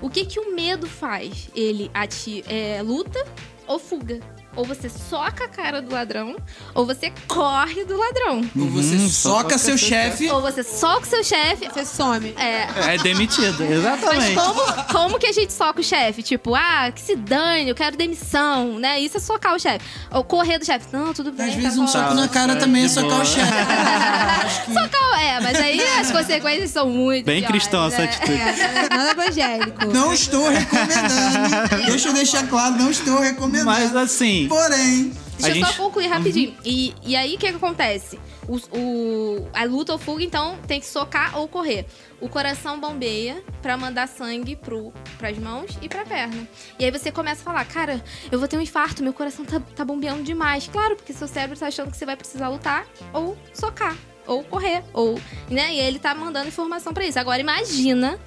O 0.01 0.09
que 0.09 0.25
que 0.25 0.41
o 0.41 0.55
medo 0.55 0.87
faz? 0.87 1.51
Ele 1.55 1.91
ati 1.93 2.45
é, 2.47 2.83
luta 2.83 3.23
ou 3.67 3.79
fuga. 3.79 4.21
Ou 4.59 4.65
você 4.65 4.89
soca 4.89 5.45
a 5.45 5.49
cara 5.49 5.81
do 5.81 5.93
ladrão, 5.93 6.35
ou 6.75 6.85
você 6.85 7.13
corre 7.29 7.85
do 7.85 7.97
ladrão. 7.97 8.43
Ou 8.59 8.67
você 8.69 8.97
Uhum, 8.97 9.09
soca 9.09 9.39
soca 9.41 9.59
seu 9.59 9.79
seu 9.79 9.89
chefe. 9.89 10.29
Ou 10.29 10.41
você 10.43 10.65
soca 10.65 11.03
o 11.03 11.09
seu 11.09 11.23
chefe. 11.23 11.69
Você 11.69 11.85
some. 11.85 12.35
É, 12.37 12.95
É 12.95 12.99
demitido, 12.99 13.57
mas 13.61 13.71
exatamente. 13.71 14.35
como, 14.35 14.63
como 14.93 15.19
que 15.21 15.27
a 15.27 15.33
gente 15.33 15.53
soca 15.53 15.81
o 15.81 15.85
chefe? 15.85 16.25
Tipo, 16.25 16.57
ah, 16.57 16.91
que 16.93 17.01
se 17.01 17.15
dane, 17.15 17.69
eu 17.69 17.75
quero 17.77 17.97
demissão, 17.97 18.81
né? 18.81 18.99
Isso 18.99 19.17
é 19.19 19.21
socar 19.21 19.55
o 19.55 19.61
chefe. 19.61 19.85
Ou 20.11 20.25
correr 20.25 20.59
do 20.59 20.65
chefe. 20.67 20.87
Não, 20.93 21.15
tudo 21.15 21.31
bem. 21.31 21.47
Às 21.51 21.55
tá 21.55 21.61
vezes 21.61 21.79
um 21.79 21.83
bom. 21.83 21.87
soco 21.93 22.15
na 22.15 22.27
cara 22.27 22.55
Tá, 22.55 22.61
também 22.63 22.83
é 22.83 22.87
de 22.87 22.93
socar 22.93 23.11
boa. 23.11 23.23
o 23.23 23.27
chefe. 23.27 24.73
Socar, 24.73 25.21
é, 25.23 25.41
mas 25.41 25.57
aí 25.61 25.81
as 26.01 26.11
consequências 26.11 26.71
são 26.71 26.89
muito 26.89 27.25
Bem 27.27 27.41
piores, 27.43 27.63
cristão 27.63 27.87
essa 27.87 27.99
né? 27.99 28.05
atitude. 28.05 28.33
É, 28.41 28.89
nada 28.97 29.11
evangélico. 29.13 29.87
Não 29.87 30.13
estou 30.13 30.49
recomendando. 30.49 31.87
Deixa 31.87 32.09
eu 32.09 32.13
deixar 32.13 32.47
claro, 32.49 32.75
não 32.77 32.91
estou 32.91 33.21
recomendando. 33.21 33.67
Mas 33.67 33.95
assim, 33.95 34.48
Porém, 34.49 35.13
Deixa 35.39 35.53
A 35.55 35.57
eu 35.57 35.61
só 35.65 35.67
gente- 35.71 35.77
concluir 35.77 36.09
rapidinho. 36.09 36.57
E, 36.65 36.93
e 37.05 37.15
aí, 37.15 37.37
o 37.37 37.39
que, 37.39 37.49
que 37.49 37.55
acontece? 37.57 38.19
O, 38.49 38.57
o- 38.77 39.49
a 39.53 39.63
luta 39.65 39.93
ou 39.93 39.99
fuga, 39.99 40.25
então, 40.25 40.59
tem 40.67 40.81
que 40.81 40.87
socar 40.87 41.39
ou 41.39 41.47
correr. 41.47 41.87
O 42.21 42.29
coração 42.29 42.81
bombeia 42.81 43.41
pra 43.63 43.77
mandar 43.77 44.09
sangue 44.09 44.57
pro, 44.57 44.93
pras 45.17 45.39
mãos 45.39 45.79
e 45.81 45.89
pra 45.89 46.05
perna. 46.05 46.49
E 46.77 46.85
aí 46.85 46.91
você 46.91 47.13
começa 47.13 47.41
a 47.43 47.45
falar, 47.45 47.65
cara, 47.67 48.03
eu 48.33 48.39
vou 48.41 48.49
ter 48.49 48.57
um 48.57 48.61
infarto, 48.61 49.01
meu 49.01 49.13
coração 49.13 49.45
tá, 49.45 49.61
tá 49.77 49.85
bombeando 49.85 50.25
demais. 50.25 50.67
Claro, 50.67 50.97
porque 50.97 51.13
seu 51.13 51.29
cérebro 51.29 51.57
tá 51.57 51.69
achando 51.69 51.91
que 51.93 51.97
você 51.97 52.05
vai 52.07 52.17
precisar 52.17 52.49
lutar 52.49 52.85
ou 53.13 53.39
socar. 53.55 53.97
Ou 54.27 54.43
correr, 54.43 54.83
ou... 54.93 55.21
Né? 55.49 55.75
E 55.75 55.79
ele 55.79 56.01
tá 56.01 56.15
mandando 56.17 56.49
informação 56.49 56.93
pra 56.93 57.07
isso. 57.07 57.19
Agora, 57.19 57.41
imagina 57.41 58.19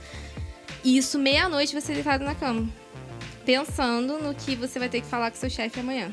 isso 0.84 1.20
meia-noite 1.20 1.80
você 1.80 1.94
deitado 1.94 2.24
na 2.24 2.34
cama. 2.36 2.68
Pensando 3.45 4.17
no 4.19 4.34
que 4.34 4.56
você 4.56 4.77
vai 4.80 4.89
ter 4.89 5.01
que 5.01 5.08
falar 5.08 5.32
com 5.32 5.38
seu 5.38 5.49
chefe 5.49 5.80
amanhã. 5.80 6.12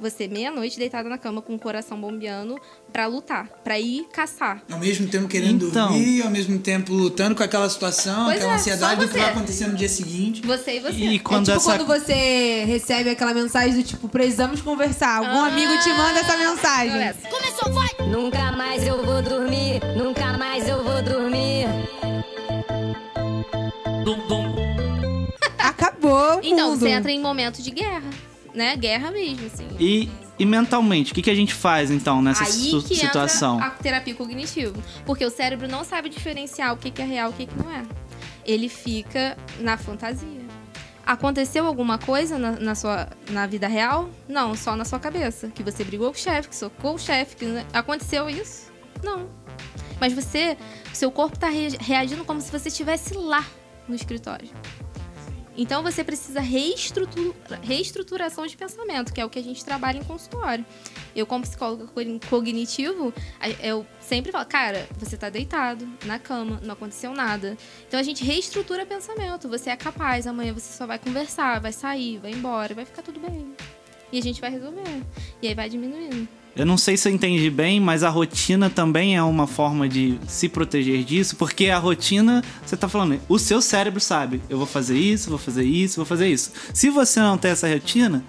Você 0.00 0.26
meia-noite 0.26 0.76
deitada 0.76 1.08
na 1.08 1.16
cama 1.16 1.40
com 1.40 1.54
o 1.54 1.58
coração 1.58 1.98
bombeando 2.00 2.58
pra 2.92 3.06
lutar, 3.06 3.46
pra 3.62 3.78
ir 3.78 4.04
caçar. 4.12 4.60
ao 4.70 4.78
mesmo 4.80 5.06
tempo 5.06 5.28
querendo 5.28 5.68
Então. 5.68 5.88
dormir, 5.92 6.20
ao 6.22 6.30
mesmo 6.30 6.58
tempo 6.58 6.92
lutando 6.92 7.34
com 7.36 7.42
aquela 7.44 7.68
situação, 7.70 8.24
Pois 8.24 8.36
aquela 8.38 8.52
é, 8.52 8.56
ansiedade 8.56 9.00
do 9.00 9.08
que 9.08 9.18
vai 9.18 9.30
acontecer 9.30 9.68
no 9.68 9.76
dia 9.76 9.88
seguinte. 9.88 10.42
Você 10.44 10.76
e 10.78 10.80
você. 10.80 10.96
e 10.98 11.16
É 11.16 11.18
quando 11.20 11.44
tipo 11.46 11.56
essa 11.56 11.70
quando 11.78 11.86
você 11.86 12.64
recebe 12.66 13.08
aquela 13.10 13.32
mensagem 13.32 13.76
do 13.80 13.84
tipo, 13.84 14.08
precisamos 14.08 14.60
conversar. 14.60 15.18
Algum 15.18 15.44
amigo 15.44 15.72
te 15.80 15.88
manda 15.90 16.18
essa 16.18 16.36
mensagem. 16.36 17.14
Começou, 17.30 17.72
vai! 17.72 18.08
Nunca 18.08 18.50
mais 18.52 18.84
eu 18.84 19.00
vou 19.04 19.22
dormir, 19.22 19.80
nunca 19.96 20.36
mais 20.36 20.68
eu 20.68 20.82
vou 20.82 21.00
dormir. 21.02 21.66
O 26.36 26.40
Então, 26.42 26.70
mundo. 26.70 26.78
você 26.80 26.88
entra 26.90 27.10
em 27.10 27.20
momento 27.20 27.62
de 27.62 27.70
guerra, 27.70 28.08
né? 28.54 28.76
Guerra 28.76 29.10
mesmo, 29.10 29.46
assim. 29.46 29.66
E, 29.78 30.08
e 30.38 30.44
mentalmente, 30.46 31.12
o 31.12 31.14
que, 31.14 31.22
que 31.22 31.30
a 31.30 31.34
gente 31.34 31.52
faz 31.54 31.90
então 31.90 32.20
nessa 32.22 32.44
Aí 32.44 32.50
situ- 32.52 32.82
que 32.82 32.94
situação? 32.96 33.56
entra 33.56 33.66
a 33.68 33.70
terapia 33.70 34.14
cognitiva. 34.14 34.74
Porque 35.06 35.24
o 35.24 35.30
cérebro 35.30 35.68
não 35.68 35.84
sabe 35.84 36.08
diferenciar 36.08 36.72
o 36.72 36.76
que 36.76 36.90
que 36.90 37.02
é 37.02 37.04
real 37.04 37.30
e 37.30 37.32
o 37.32 37.36
que 37.36 37.46
que 37.46 37.58
não 37.62 37.70
é. 37.70 37.82
Ele 38.44 38.68
fica 38.68 39.36
na 39.60 39.76
fantasia. 39.76 40.44
Aconteceu 41.06 41.66
alguma 41.66 41.98
coisa 41.98 42.38
na, 42.38 42.52
na 42.52 42.74
sua 42.74 43.08
na 43.28 43.46
vida 43.46 43.68
real? 43.68 44.08
Não, 44.26 44.54
só 44.56 44.74
na 44.74 44.84
sua 44.86 44.98
cabeça. 44.98 45.48
Que 45.48 45.62
você 45.62 45.84
brigou 45.84 46.10
com 46.10 46.16
o 46.16 46.20
chefe, 46.20 46.48
que 46.48 46.56
socou 46.56 46.94
o 46.94 46.98
chefe. 46.98 47.36
Que... 47.36 47.44
Aconteceu 47.74 48.28
isso? 48.30 48.72
Não. 49.02 49.28
Mas 50.00 50.14
você, 50.14 50.56
seu 50.94 51.10
corpo 51.10 51.38
tá 51.38 51.48
re- 51.48 51.76
reagindo 51.78 52.24
como 52.24 52.40
se 52.40 52.50
você 52.50 52.68
estivesse 52.68 53.12
lá 53.14 53.44
no 53.86 53.94
escritório. 53.94 54.48
Então 55.56 55.82
você 55.82 56.02
precisa 56.02 56.40
reestrutura, 56.40 57.34
reestruturação 57.62 58.46
de 58.46 58.56
pensamento, 58.56 59.12
que 59.12 59.20
é 59.20 59.24
o 59.24 59.30
que 59.30 59.38
a 59.38 59.42
gente 59.42 59.64
trabalha 59.64 59.98
em 59.98 60.04
consultório. 60.04 60.64
Eu, 61.14 61.26
como 61.26 61.42
psicólogo 61.42 61.86
co- 61.86 62.28
cognitivo, 62.28 63.14
eu 63.62 63.86
sempre 64.00 64.32
falo, 64.32 64.44
cara, 64.46 64.88
você 64.98 65.16
tá 65.16 65.30
deitado 65.30 65.88
na 66.04 66.18
cama, 66.18 66.60
não 66.62 66.72
aconteceu 66.72 67.12
nada. 67.12 67.56
Então 67.86 68.00
a 68.00 68.02
gente 68.02 68.24
reestrutura 68.24 68.84
pensamento. 68.84 69.48
Você 69.48 69.70
é 69.70 69.76
capaz, 69.76 70.26
amanhã 70.26 70.52
você 70.52 70.76
só 70.76 70.86
vai 70.86 70.98
conversar, 70.98 71.60
vai 71.60 71.72
sair, 71.72 72.18
vai 72.18 72.32
embora, 72.32 72.74
vai 72.74 72.84
ficar 72.84 73.02
tudo 73.02 73.20
bem. 73.20 73.54
E 74.12 74.18
a 74.18 74.22
gente 74.22 74.40
vai 74.40 74.50
resolver. 74.50 75.02
E 75.40 75.48
aí 75.48 75.54
vai 75.54 75.68
diminuindo. 75.68 76.28
Eu 76.56 76.64
não 76.64 76.76
sei 76.78 76.96
se 76.96 77.08
eu 77.08 77.12
entendi 77.12 77.50
bem, 77.50 77.80
mas 77.80 78.04
a 78.04 78.08
rotina 78.08 78.70
também 78.70 79.16
é 79.16 79.22
uma 79.22 79.46
forma 79.46 79.88
de 79.88 80.18
se 80.28 80.48
proteger 80.48 81.02
disso, 81.02 81.34
porque 81.34 81.68
a 81.68 81.78
rotina, 81.78 82.42
você 82.64 82.76
tá 82.76 82.88
falando, 82.88 83.20
o 83.28 83.38
seu 83.40 83.60
cérebro 83.60 84.00
sabe, 84.00 84.40
eu 84.48 84.56
vou 84.56 84.66
fazer 84.66 84.96
isso, 84.96 85.30
vou 85.30 85.38
fazer 85.38 85.64
isso, 85.64 85.96
vou 85.96 86.04
fazer 86.04 86.28
isso. 86.28 86.52
Se 86.72 86.90
você 86.90 87.18
não 87.18 87.36
tem 87.36 87.50
essa 87.50 87.68
rotina, 87.68 88.22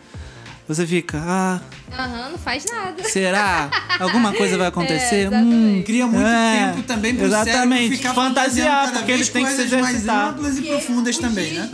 você 0.68 0.88
fica, 0.88 1.22
ah, 1.24 1.60
Aham, 1.92 2.32
não 2.32 2.38
faz 2.40 2.66
nada. 2.66 3.04
será? 3.04 3.70
Alguma 4.00 4.34
coisa 4.34 4.58
vai 4.58 4.66
acontecer? 4.70 5.32
É, 5.32 5.38
hum, 5.38 5.84
Cria 5.86 6.08
muito 6.08 6.26
É, 6.28 6.72
tempo 6.72 6.82
também 6.88 7.16
pro 7.16 7.26
exatamente. 7.28 7.82
cérebro 7.82 7.98
ficar 7.98 8.14
Fantasiar, 8.16 8.92
porque 8.92 9.12
ele 9.12 9.18
vez 9.18 9.30
tem 9.30 9.44
que 9.46 9.52
se 9.52 9.56
coisas 9.58 9.80
mais 9.82 9.96
exercitar. 9.98 10.30
amplas 10.30 10.58
e 10.58 10.62
profundas 10.64 11.18
também, 11.20 11.54
né? 11.54 11.70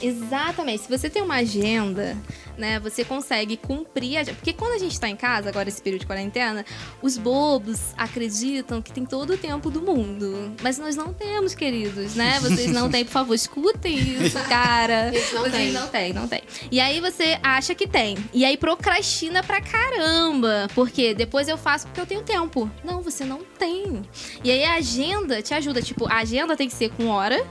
Exatamente. 0.00 0.82
Se 0.82 0.88
você 0.90 1.08
tem 1.08 1.22
uma 1.22 1.36
agenda, 1.36 2.14
né, 2.56 2.78
você 2.78 3.04
consegue 3.04 3.56
cumprir 3.56 4.16
a 4.16 4.20
agenda. 4.20 4.36
Porque 4.36 4.52
quando 4.52 4.72
a 4.72 4.78
gente 4.78 4.98
tá 4.98 5.08
em 5.08 5.16
casa, 5.16 5.48
agora 5.48 5.68
esse 5.68 5.80
período 5.80 6.02
de 6.02 6.06
quarentena, 6.06 6.64
os 7.02 7.16
bobos 7.16 7.94
acreditam 7.96 8.80
que 8.80 8.92
tem 8.92 9.04
todo 9.04 9.34
o 9.34 9.38
tempo 9.38 9.70
do 9.70 9.80
mundo. 9.80 10.54
Mas 10.62 10.78
nós 10.78 10.96
não 10.96 11.12
temos, 11.12 11.54
queridos, 11.54 12.14
né? 12.14 12.38
Vocês 12.42 12.70
não 12.70 12.90
têm, 12.90 13.04
por 13.04 13.12
favor, 13.12 13.34
escutem 13.34 13.98
isso, 13.98 14.38
cara. 14.48 15.10
não 15.32 15.42
Vocês 15.42 15.52
têm. 15.52 15.72
não 15.72 15.88
têm, 15.88 16.12
não 16.12 16.28
tem. 16.28 16.42
E 16.70 16.80
aí 16.80 17.00
você 17.00 17.38
acha 17.42 17.74
que 17.74 17.86
tem. 17.86 18.16
E 18.32 18.44
aí 18.44 18.56
procrastina 18.56 19.42
pra 19.42 19.60
caramba. 19.60 20.68
Porque 20.74 21.14
depois 21.14 21.48
eu 21.48 21.56
faço 21.56 21.86
porque 21.86 22.00
eu 22.00 22.06
tenho 22.06 22.22
tempo. 22.22 22.70
Não, 22.82 23.02
você 23.02 23.24
não 23.24 23.40
tem. 23.58 24.02
E 24.42 24.50
aí 24.50 24.64
a 24.64 24.74
agenda 24.74 25.42
te 25.42 25.54
ajuda. 25.54 25.82
Tipo, 25.82 26.06
a 26.06 26.18
agenda 26.18 26.56
tem 26.56 26.68
que 26.68 26.74
ser 26.74 26.90
com 26.90 27.08
hora, 27.08 27.44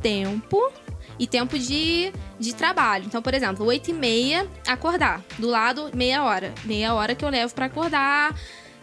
tempo 0.00 0.72
e 1.18 1.26
tempo 1.26 1.58
de, 1.58 2.12
de 2.38 2.54
trabalho. 2.54 3.04
Então, 3.06 3.22
por 3.22 3.34
exemplo, 3.34 3.64
8 3.66 3.90
e 3.90 3.92
meia, 3.92 4.46
acordar. 4.66 5.22
Do 5.38 5.48
lado, 5.48 5.90
meia 5.94 6.22
hora. 6.24 6.52
Meia 6.64 6.94
hora 6.94 7.14
que 7.14 7.24
eu 7.24 7.28
levo 7.28 7.54
pra 7.54 7.66
acordar, 7.66 8.34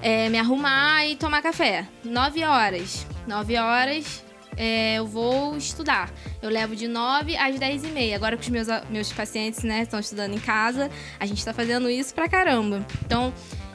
é, 0.02 0.30
me 0.30 0.38
arrumar 0.38 1.06
e 1.06 1.16
tomar 1.16 1.42
café. 1.42 1.86
9 2.04 2.44
horas. 2.44 3.06
9 3.28 3.58
horas, 3.58 4.24
é, 4.58 4.96
eu 4.96 5.06
vou 5.06 5.56
estudar. 5.56 6.12
Eu 6.42 6.50
levo 6.50 6.76
de 6.76 6.88
9 6.88 7.36
às 7.38 7.58
10 7.58 7.84
e 7.84 7.88
meia. 7.88 8.16
Agora 8.16 8.36
que 8.36 8.44
os 8.44 8.50
meus, 8.50 8.68
meus 8.90 9.12
pacientes, 9.12 9.64
né, 9.64 9.84
estão 9.84 10.00
estudando 10.00 10.34
em 10.34 10.40
casa, 10.40 10.90
a 11.20 11.26
gente 11.26 11.44
tá 11.44 11.54
fazendo 11.54 11.90
isso 11.90 12.14
pra 12.14 12.28
caramba. 12.28 12.86
Então, 13.06 13.34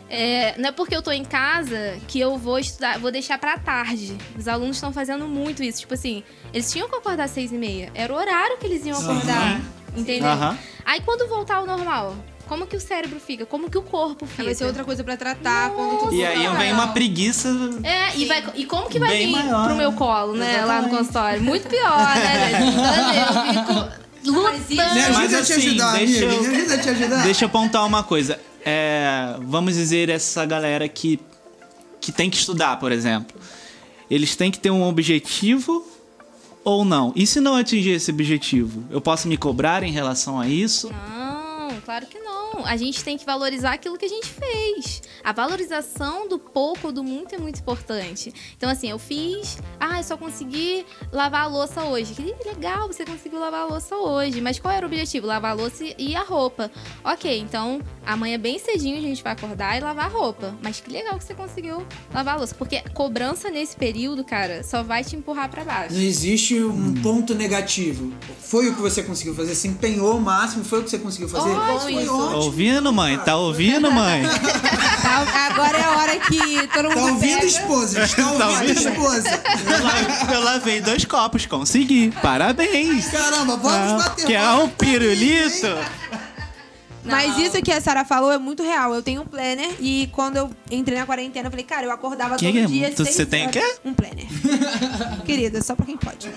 é, 0.09 0.55
não 0.59 0.69
é 0.69 0.73
porque 0.73 0.95
eu 0.95 1.03
tô 1.03 1.11
em 1.11 1.25
casa 1.25 1.99
que 2.07 2.21
eu 2.21 2.37
vou 2.39 2.59
estudar, 2.59 2.99
vou 2.99 3.11
deixar 3.11 3.39
pra 3.39 3.59
tarde. 3.59 4.17
Os 4.39 4.47
alunos 4.47 4.77
estão 4.77 4.93
fazendo 4.93 5.27
muito 5.27 5.63
isso. 5.63 5.81
Tipo 5.81 5.95
assim, 5.95 6.23
eles 6.53 6.71
tinham 6.71 6.89
que 6.89 6.95
acordar 6.97 7.25
às 7.25 7.31
seis 7.31 7.51
e 7.53 7.57
meia. 7.57 7.91
Era 7.95 8.13
o 8.13 8.17
horário 8.17 8.59
que 8.59 8.67
eles 8.67 8.85
iam 8.87 8.99
acordar. 8.99 9.61
Entendeu? 9.97 10.29
Aham. 10.29 10.59
Aí 10.85 11.01
quando 11.01 11.29
voltar 11.29 11.57
ao 11.57 11.67
normal, 11.67 12.15
como 12.47 12.67
que 12.67 12.77
o 12.77 12.81
cérebro 12.81 13.19
fica? 13.19 13.47
Como 13.47 13.71
que 13.71 13.79
o 13.79 13.83
corpo 13.83 14.27
fica? 14.27 14.45
Vai 14.45 14.55
ser 14.55 14.65
outra 14.67 14.85
coisa 14.85 15.03
pra 15.03 15.17
tratar 15.17 15.71
quando 15.71 15.99
tudo 16.01 16.15
E 16.15 16.25
aí 16.27 16.45
Nossa. 16.45 16.59
vem 16.59 16.73
uma 16.73 16.89
preguiça. 16.89 17.49
É, 17.83 18.17
e, 18.17 18.27
vai, 18.27 18.45
e 18.57 18.67
como 18.67 18.89
que 18.89 18.99
vai 18.99 19.17
vir 19.17 19.29
maior, 19.29 19.67
pro 19.67 19.77
meu 19.77 19.93
colo, 19.93 20.35
né? 20.35 20.65
Lá 20.65 20.83
no 20.83 20.91
consultório? 20.91 21.41
Muito 21.43 21.69
pior, 21.69 22.15
né, 22.17 22.51
gente? 22.51 22.77
Então, 22.77 23.45
eu 23.47 23.65
fico 23.65 24.31
lutando. 24.31 24.65
Me 24.69 24.81
ajuda 24.81 25.13
Mas 25.19 25.35
a 25.35 25.43
te 25.43 25.53
ajudar, 25.55 25.93
deixa 25.97 26.25
amigo. 26.27 26.45
eu- 26.45 26.51
Me 26.51 26.57
ajuda 26.59 26.75
a 26.75 26.79
te 26.79 26.89
ajudar. 26.91 27.23
Deixa 27.23 27.45
eu 27.45 27.49
pontuar 27.49 27.87
uma 27.87 28.03
coisa. 28.03 28.39
É, 28.65 29.37
vamos 29.41 29.75
dizer, 29.75 30.09
essa 30.09 30.45
galera 30.47 30.89
que, 30.89 31.21
que 32.01 32.11
tem 32.11 32.31
que 32.31 32.37
estudar, 32.37 32.79
por 32.79 32.91
exemplo. 32.91 33.39
Eles 34.11 34.35
têm 34.37 34.51
que 34.51 34.59
ter 34.59 34.71
um 34.71 34.83
objetivo 34.83 35.87
ou 36.65 36.85
não? 36.85 37.13
E 37.15 37.27
se 37.27 37.41
não 37.41 37.55
atingir 37.55 37.91
esse 37.91 38.11
objetivo? 38.11 38.85
Eu 38.91 39.01
posso 39.01 39.29
me 39.29 39.37
cobrar 39.37 39.83
em 39.83 39.93
relação 39.93 40.41
a 40.41 40.49
isso? 40.49 40.91
Não, 40.91 41.24
claro 41.85 42.07
que 42.07 42.19
não. 42.19 42.65
A 42.65 42.77
gente 42.77 43.05
tem 43.05 43.17
que 43.17 43.25
valorizar 43.25 43.73
aquilo 43.73 43.99
que 43.99 44.07
a 44.07 44.09
gente 44.09 44.29
fez. 44.29 45.03
A 45.23 45.33
valorização 45.33 46.29
do 46.29 46.39
pouco 46.39 46.89
ou 46.89 46.93
do 46.93 47.05
muito 47.05 47.35
é 47.35 47.39
muito 47.39 47.61
importante. 47.61 48.33
Então, 48.57 48.69
assim, 48.69 48.91
eu 48.91 48.99
fiz. 48.99 49.59
Ah, 49.79 49.99
eu 49.99 50.05
só 50.05 50.17
consegui 50.17 50.85
lavar 51.13 51.43
a 51.43 51.47
louça 51.47 51.85
hoje. 51.85 52.15
Que 52.15 52.49
legal, 52.49 52.89
você 52.89 53.05
conseguiu 53.05 53.39
lavar 53.39 53.63
a 53.63 53.67
louça 53.67 53.97
hoje. 53.97 54.41
Mas 54.41 54.59
qual 54.59 54.73
era 54.73 54.87
o 54.87 54.89
objetivo? 54.89 55.27
Lavar 55.27 55.53
a 55.53 55.55
louça 55.55 55.85
e 55.99 56.17
a 56.17 56.23
roupa. 56.23 56.71
Ok, 57.05 57.39
então 57.39 57.81
amanhã 58.05 58.39
bem 58.39 58.59
cedinho 58.59 58.99
a 58.99 59.03
gente 59.03 59.23
vai 59.23 59.33
acordar 59.33 59.77
e 59.77 59.81
lavar 59.81 60.07
a 60.07 60.09
roupa. 60.09 60.57
Mas 60.63 60.81
que 60.81 60.91
legal 60.91 61.19
que 61.19 61.25
você 61.25 61.35
conseguiu 61.35 61.87
lavar 62.13 62.35
a 62.35 62.39
louça. 62.39 62.55
Porque 62.55 62.81
cobrança 62.95 63.51
nesse 63.51 63.77
período, 63.77 64.25
cara, 64.25 64.63
só 64.63 64.83
vai 64.83 65.05
te 65.05 65.17
empurrar 65.17 65.51
pra 65.51 65.65
baixo. 65.65 65.95
Não 65.95 66.03
existe 66.03 66.63
um 66.63 66.95
ponto 67.03 67.35
negativo. 67.35 68.13
Foi 68.55 68.69
o 68.69 68.75
que 68.77 68.81
você 68.81 69.03
conseguiu 69.03 69.35
fazer, 69.35 69.53
se 69.57 69.67
empenhou 69.67 70.17
o 70.17 70.21
máximo, 70.21 70.65
foi 70.65 70.79
o 70.79 70.85
que 70.85 70.91
você 70.91 70.99
conseguiu 70.99 71.29
fazer. 71.29 71.51
Ótimo 71.51 71.81
foi 71.81 71.93
isso. 71.95 72.07
Tá 72.07 72.13
ótimo. 72.23 72.37
ouvindo, 72.45 72.93
mãe? 72.93 73.19
Tá 73.19 73.37
ouvindo, 73.37 73.91
mãe? 73.91 74.23
Tá, 75.03 75.47
agora 75.51 75.77
é 75.77 75.83
a 75.83 75.91
hora 75.99 76.17
que 76.21 76.69
todo 76.69 76.85
mundo 76.85 76.95
Tá 76.95 77.03
ouvindo, 77.07 77.35
pega. 77.41 77.47
esposa? 77.47 78.01
Tá 78.15 78.49
ouvindo, 78.49 78.69
ouvindo? 78.71 78.91
esposa? 78.91 79.43
Eu, 79.67 79.83
la- 79.85 80.35
eu 80.35 80.45
lavei 80.45 80.81
dois 80.81 81.05
copos, 81.05 81.47
consegui. 81.47 82.13
Parabéns. 82.23 83.07
Caramba, 83.09 83.57
vamos 83.57 83.93
Ah, 84.05 84.09
bater. 84.09 84.25
Quer 84.27 84.41
vamos 84.45 84.65
um 84.67 84.69
pirulito? 84.69 85.67
Mas 87.05 87.37
isso 87.37 87.61
que 87.61 87.71
a 87.73 87.81
Sara 87.83 88.05
falou 88.05 88.33
é 88.33 88.39
muito 88.39 88.63
real. 88.63 88.95
Eu 88.95 89.03
tenho 89.03 89.21
um 89.23 89.27
planner 89.27 89.75
e 89.81 90.09
quando 90.13 90.37
eu 90.39 90.49
entrei 90.71 90.97
na 90.97 91.05
quarentena, 91.05 91.49
eu 91.49 91.51
falei, 91.51 91.65
cara, 91.67 91.85
eu 91.85 91.91
acordava 91.91 92.37
Que 92.37 92.47
todo 92.47 92.59
é? 92.59 92.65
dia. 92.67 92.93
Você 92.97 93.27
tem 93.27 93.47
o 93.47 93.51
quê? 93.51 93.63
Um 93.85 93.93
planner. 93.93 94.25
Querida, 95.27 95.61
só 95.61 95.75
pra 95.75 95.85
quem 95.85 95.97
pode. 95.99 96.31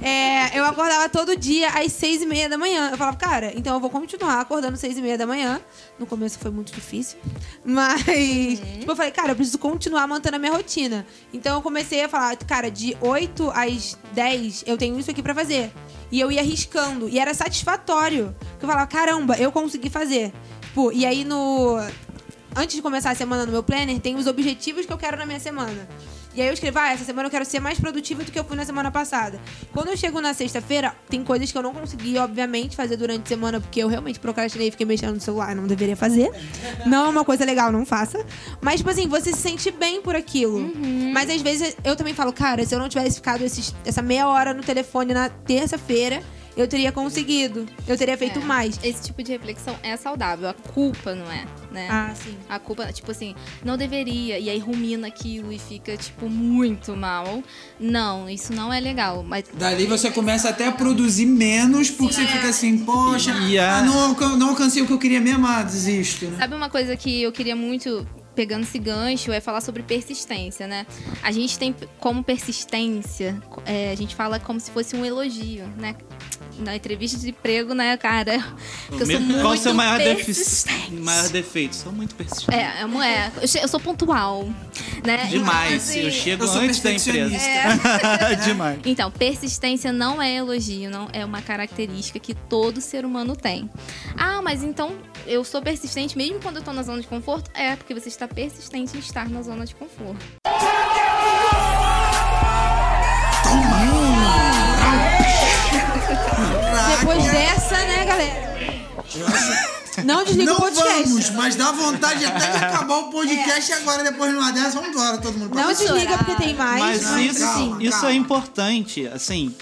É, 0.00 0.58
eu 0.58 0.64
acordava 0.64 1.08
todo 1.08 1.36
dia 1.36 1.68
às 1.70 1.92
seis 1.92 2.22
e 2.22 2.26
meia 2.26 2.48
da 2.48 2.56
manhã. 2.56 2.90
Eu 2.90 2.96
falava, 2.96 3.16
cara, 3.16 3.52
então 3.56 3.74
eu 3.74 3.80
vou 3.80 3.90
continuar 3.90 4.40
acordando 4.40 4.74
às 4.74 4.80
seis 4.80 4.96
e 4.96 5.02
meia 5.02 5.18
da 5.18 5.26
manhã. 5.26 5.60
No 5.98 6.06
começo 6.06 6.38
foi 6.38 6.50
muito 6.50 6.72
difícil. 6.72 7.18
Mas, 7.64 8.04
tipo, 8.04 8.90
eu 8.90 8.96
falei, 8.96 9.10
cara, 9.10 9.32
eu 9.32 9.36
preciso 9.36 9.58
continuar 9.58 10.06
mantendo 10.06 10.36
a 10.36 10.38
minha 10.38 10.52
rotina. 10.52 11.06
Então 11.32 11.56
eu 11.56 11.62
comecei 11.62 12.02
a 12.04 12.08
falar, 12.08 12.36
cara, 12.36 12.70
de 12.70 12.96
8 13.00 13.50
às 13.54 13.98
10 14.12 14.64
eu 14.66 14.76
tenho 14.76 14.98
isso 14.98 15.10
aqui 15.10 15.22
pra 15.22 15.34
fazer. 15.34 15.72
E 16.10 16.20
eu 16.20 16.30
ia 16.30 16.40
arriscando. 16.40 17.08
E 17.08 17.18
era 17.18 17.34
satisfatório. 17.34 18.34
Porque 18.50 18.64
eu 18.64 18.68
falava, 18.68 18.86
caramba, 18.86 19.36
eu 19.36 19.50
consegui 19.52 19.90
fazer. 19.90 20.32
Tipo, 20.62 20.92
e 20.92 21.04
aí 21.04 21.24
no. 21.24 21.76
Antes 22.56 22.76
de 22.76 22.82
começar 22.82 23.10
a 23.10 23.14
semana 23.14 23.44
no 23.44 23.52
meu 23.52 23.62
planner, 23.62 24.00
tem 24.00 24.16
os 24.16 24.26
objetivos 24.26 24.86
que 24.86 24.92
eu 24.92 24.98
quero 24.98 25.16
na 25.16 25.26
minha 25.26 25.38
semana. 25.38 25.88
E 26.34 26.40
aí 26.42 26.46
eu 26.48 26.54
escrevo, 26.54 26.78
ah, 26.78 26.90
essa 26.92 27.04
semana 27.04 27.26
eu 27.26 27.30
quero 27.30 27.44
ser 27.44 27.58
mais 27.58 27.80
produtiva 27.80 28.22
do 28.22 28.30
que 28.30 28.38
eu 28.38 28.44
fui 28.44 28.56
na 28.56 28.64
semana 28.64 28.90
passada. 28.92 29.40
Quando 29.72 29.88
eu 29.88 29.96
chego 29.96 30.20
na 30.20 30.32
sexta-feira, 30.32 30.94
tem 31.08 31.24
coisas 31.24 31.50
que 31.50 31.58
eu 31.58 31.62
não 31.62 31.72
consegui, 31.74 32.16
obviamente, 32.18 32.76
fazer 32.76 32.96
durante 32.96 33.24
a 33.24 33.26
semana, 33.26 33.60
porque 33.60 33.80
eu 33.82 33.88
realmente 33.88 34.20
procrastinei 34.20 34.68
e 34.68 34.70
fiquei 34.70 34.86
mexendo 34.86 35.14
no 35.14 35.20
celular, 35.20 35.56
não 35.56 35.66
deveria 35.66 35.96
fazer. 35.96 36.30
Não 36.86 37.06
é 37.06 37.08
uma 37.08 37.24
coisa 37.24 37.44
legal, 37.44 37.72
não 37.72 37.84
faça. 37.84 38.24
Mas, 38.60 38.76
tipo 38.76 38.90
assim, 38.90 39.08
você 39.08 39.32
se 39.32 39.38
sente 39.38 39.70
bem 39.72 40.00
por 40.00 40.14
aquilo. 40.14 40.60
Mas 41.12 41.28
às 41.30 41.42
vezes 41.42 41.76
eu 41.82 41.96
também 41.96 42.14
falo, 42.14 42.32
cara, 42.32 42.64
se 42.64 42.72
eu 42.74 42.78
não 42.78 42.88
tivesse 42.88 43.16
ficado 43.16 43.42
esses- 43.42 43.74
essa 43.84 44.02
meia 44.02 44.28
hora 44.28 44.54
no 44.54 44.62
telefone 44.62 45.12
na 45.12 45.28
terça-feira, 45.28 46.22
eu 46.58 46.66
teria 46.68 46.90
conseguido. 46.92 47.66
Eu 47.86 47.96
teria 47.96 48.18
feito 48.18 48.40
É. 48.40 48.42
mais. 48.42 48.78
Esse 48.82 49.04
tipo 49.04 49.22
de 49.22 49.30
reflexão 49.32 49.76
é 49.82 49.96
saudável. 49.96 50.48
A 50.48 50.54
culpa 50.54 51.14
não 51.14 51.30
é, 51.30 51.46
né? 51.70 51.86
Ah, 51.90 52.12
sim. 52.14 52.36
A 52.48 52.58
culpa, 52.58 52.92
tipo 52.92 53.10
assim, 53.10 53.34
não 53.64 53.76
deveria. 53.76 54.38
E 54.38 54.50
aí 54.50 54.58
rumina 54.58 55.06
aquilo 55.06 55.52
e 55.52 55.58
fica, 55.58 55.96
tipo, 55.96 56.28
muito 56.28 56.96
mal. 56.96 57.42
Não, 57.78 58.28
isso 58.28 58.52
não 58.52 58.72
é 58.72 58.80
legal. 58.80 59.22
Mas 59.22 59.44
Dali 59.54 59.86
você 59.86 60.10
começa 60.10 60.48
até 60.48 60.66
a 60.66 60.72
produzir 60.72 61.26
menos, 61.26 61.90
porque 61.90 62.14
você 62.14 62.26
fica 62.26 62.48
assim, 62.48 62.78
poxa, 62.78 63.32
a- 63.32 63.78
ah, 63.78 63.82
não, 63.82 64.36
não 64.36 64.48
alcancei 64.50 64.82
o 64.82 64.86
que 64.86 64.92
eu 64.92 64.98
queria 64.98 65.20
mesmo, 65.20 65.46
ah, 65.46 65.62
desisto, 65.62 66.26
né? 66.26 66.38
sabe 66.38 66.54
uma 66.54 66.68
coisa 66.68 66.96
que 66.96 67.22
eu 67.22 67.30
queria 67.30 67.54
muito, 67.54 68.04
pegando 68.38 68.62
esse 68.62 68.78
gancho, 68.78 69.32
é 69.32 69.40
falar 69.40 69.60
sobre 69.60 69.82
persistência, 69.82 70.68
né? 70.68 70.86
A 71.24 71.32
gente 71.32 71.58
tem 71.58 71.74
como 71.98 72.22
persistência, 72.22 73.36
é, 73.66 73.90
a 73.90 73.96
gente 73.96 74.14
fala 74.14 74.38
como 74.38 74.60
se 74.60 74.70
fosse 74.70 74.94
um 74.94 75.04
elogio, 75.04 75.66
né? 75.76 75.96
Na 76.60 76.76
entrevista 76.76 77.18
de 77.18 77.30
emprego, 77.30 77.74
né, 77.74 77.96
cara? 77.96 78.38
Que 78.96 79.02
eu 79.02 79.06
sou 79.06 79.20
muito 79.20 79.40
Qual 79.40 79.54
o 79.54 79.56
seu 79.56 79.74
maior, 79.74 79.98
defi 79.98 80.26
persistente. 80.26 80.92
maior 80.92 81.28
defeito? 81.30 81.74
Sou 81.74 81.90
muito 81.90 82.14
persistente. 82.14 82.56
É, 82.56 82.82
é, 82.82 83.06
é. 83.06 83.32
Eu, 83.36 83.62
eu 83.62 83.68
sou 83.68 83.80
pontual, 83.80 84.48
né? 85.04 85.26
Demais. 85.26 85.90
Então, 85.90 86.02
eu 86.02 86.08
assim, 86.08 86.22
chego 86.22 86.44
eu 86.44 86.50
antes 86.52 86.80
da 86.80 86.92
empresa. 86.92 87.38
perfeccionista. 87.40 88.38
Demais. 88.46 88.78
Então, 88.84 89.10
persistência 89.10 89.92
não 89.92 90.22
é 90.22 90.36
elogio, 90.36 90.88
não 90.88 91.08
é 91.12 91.24
uma 91.24 91.42
característica 91.42 92.20
que 92.20 92.34
todo 92.34 92.80
ser 92.80 93.04
humano 93.04 93.34
tem. 93.34 93.68
Ah, 94.16 94.40
mas 94.40 94.62
então 94.62 94.96
eu 95.28 95.44
sou 95.44 95.60
persistente 95.62 96.16
mesmo 96.16 96.40
quando 96.40 96.56
eu 96.56 96.62
tô 96.62 96.72
na 96.72 96.82
zona 96.82 97.00
de 97.00 97.06
conforto? 97.06 97.50
É, 97.54 97.76
porque 97.76 97.94
você 97.94 98.08
está 98.08 98.26
persistente 98.26 98.96
em 98.96 99.00
estar 99.00 99.28
na 99.28 99.42
zona 99.42 99.66
de 99.66 99.74
conforto. 99.74 100.24
Depois 106.98 107.24
dessa, 107.24 107.76
né, 107.76 108.04
galera? 108.04 108.48
Não 110.04 110.24
desliga 110.24 110.52
Não 110.52 110.58
o 110.58 110.60
podcast. 110.60 111.02
vamos, 111.08 111.30
mas 111.30 111.56
dá 111.56 111.72
vontade 111.72 112.24
até 112.24 112.50
de 112.50 112.64
acabar 112.64 112.98
o 112.98 113.10
podcast 113.10 113.72
agora, 113.72 114.04
depois 114.04 114.30
de 114.30 114.36
uma 114.36 114.52
dessa, 114.52 114.70
vamos 114.80 114.90
embora, 114.90 115.18
todo 115.18 115.36
mundo. 115.38 115.54
Não 115.54 115.68
desliga 115.72 116.18
porque 116.18 116.34
tem 116.36 116.54
mais. 116.54 116.80
Mas 116.80 117.02
Não, 117.02 117.18
isso, 117.18 117.40
calma, 117.40 117.82
isso 117.82 117.90
calma. 117.92 118.10
é 118.10 118.14
importante, 118.14 119.06
assim. 119.08 119.54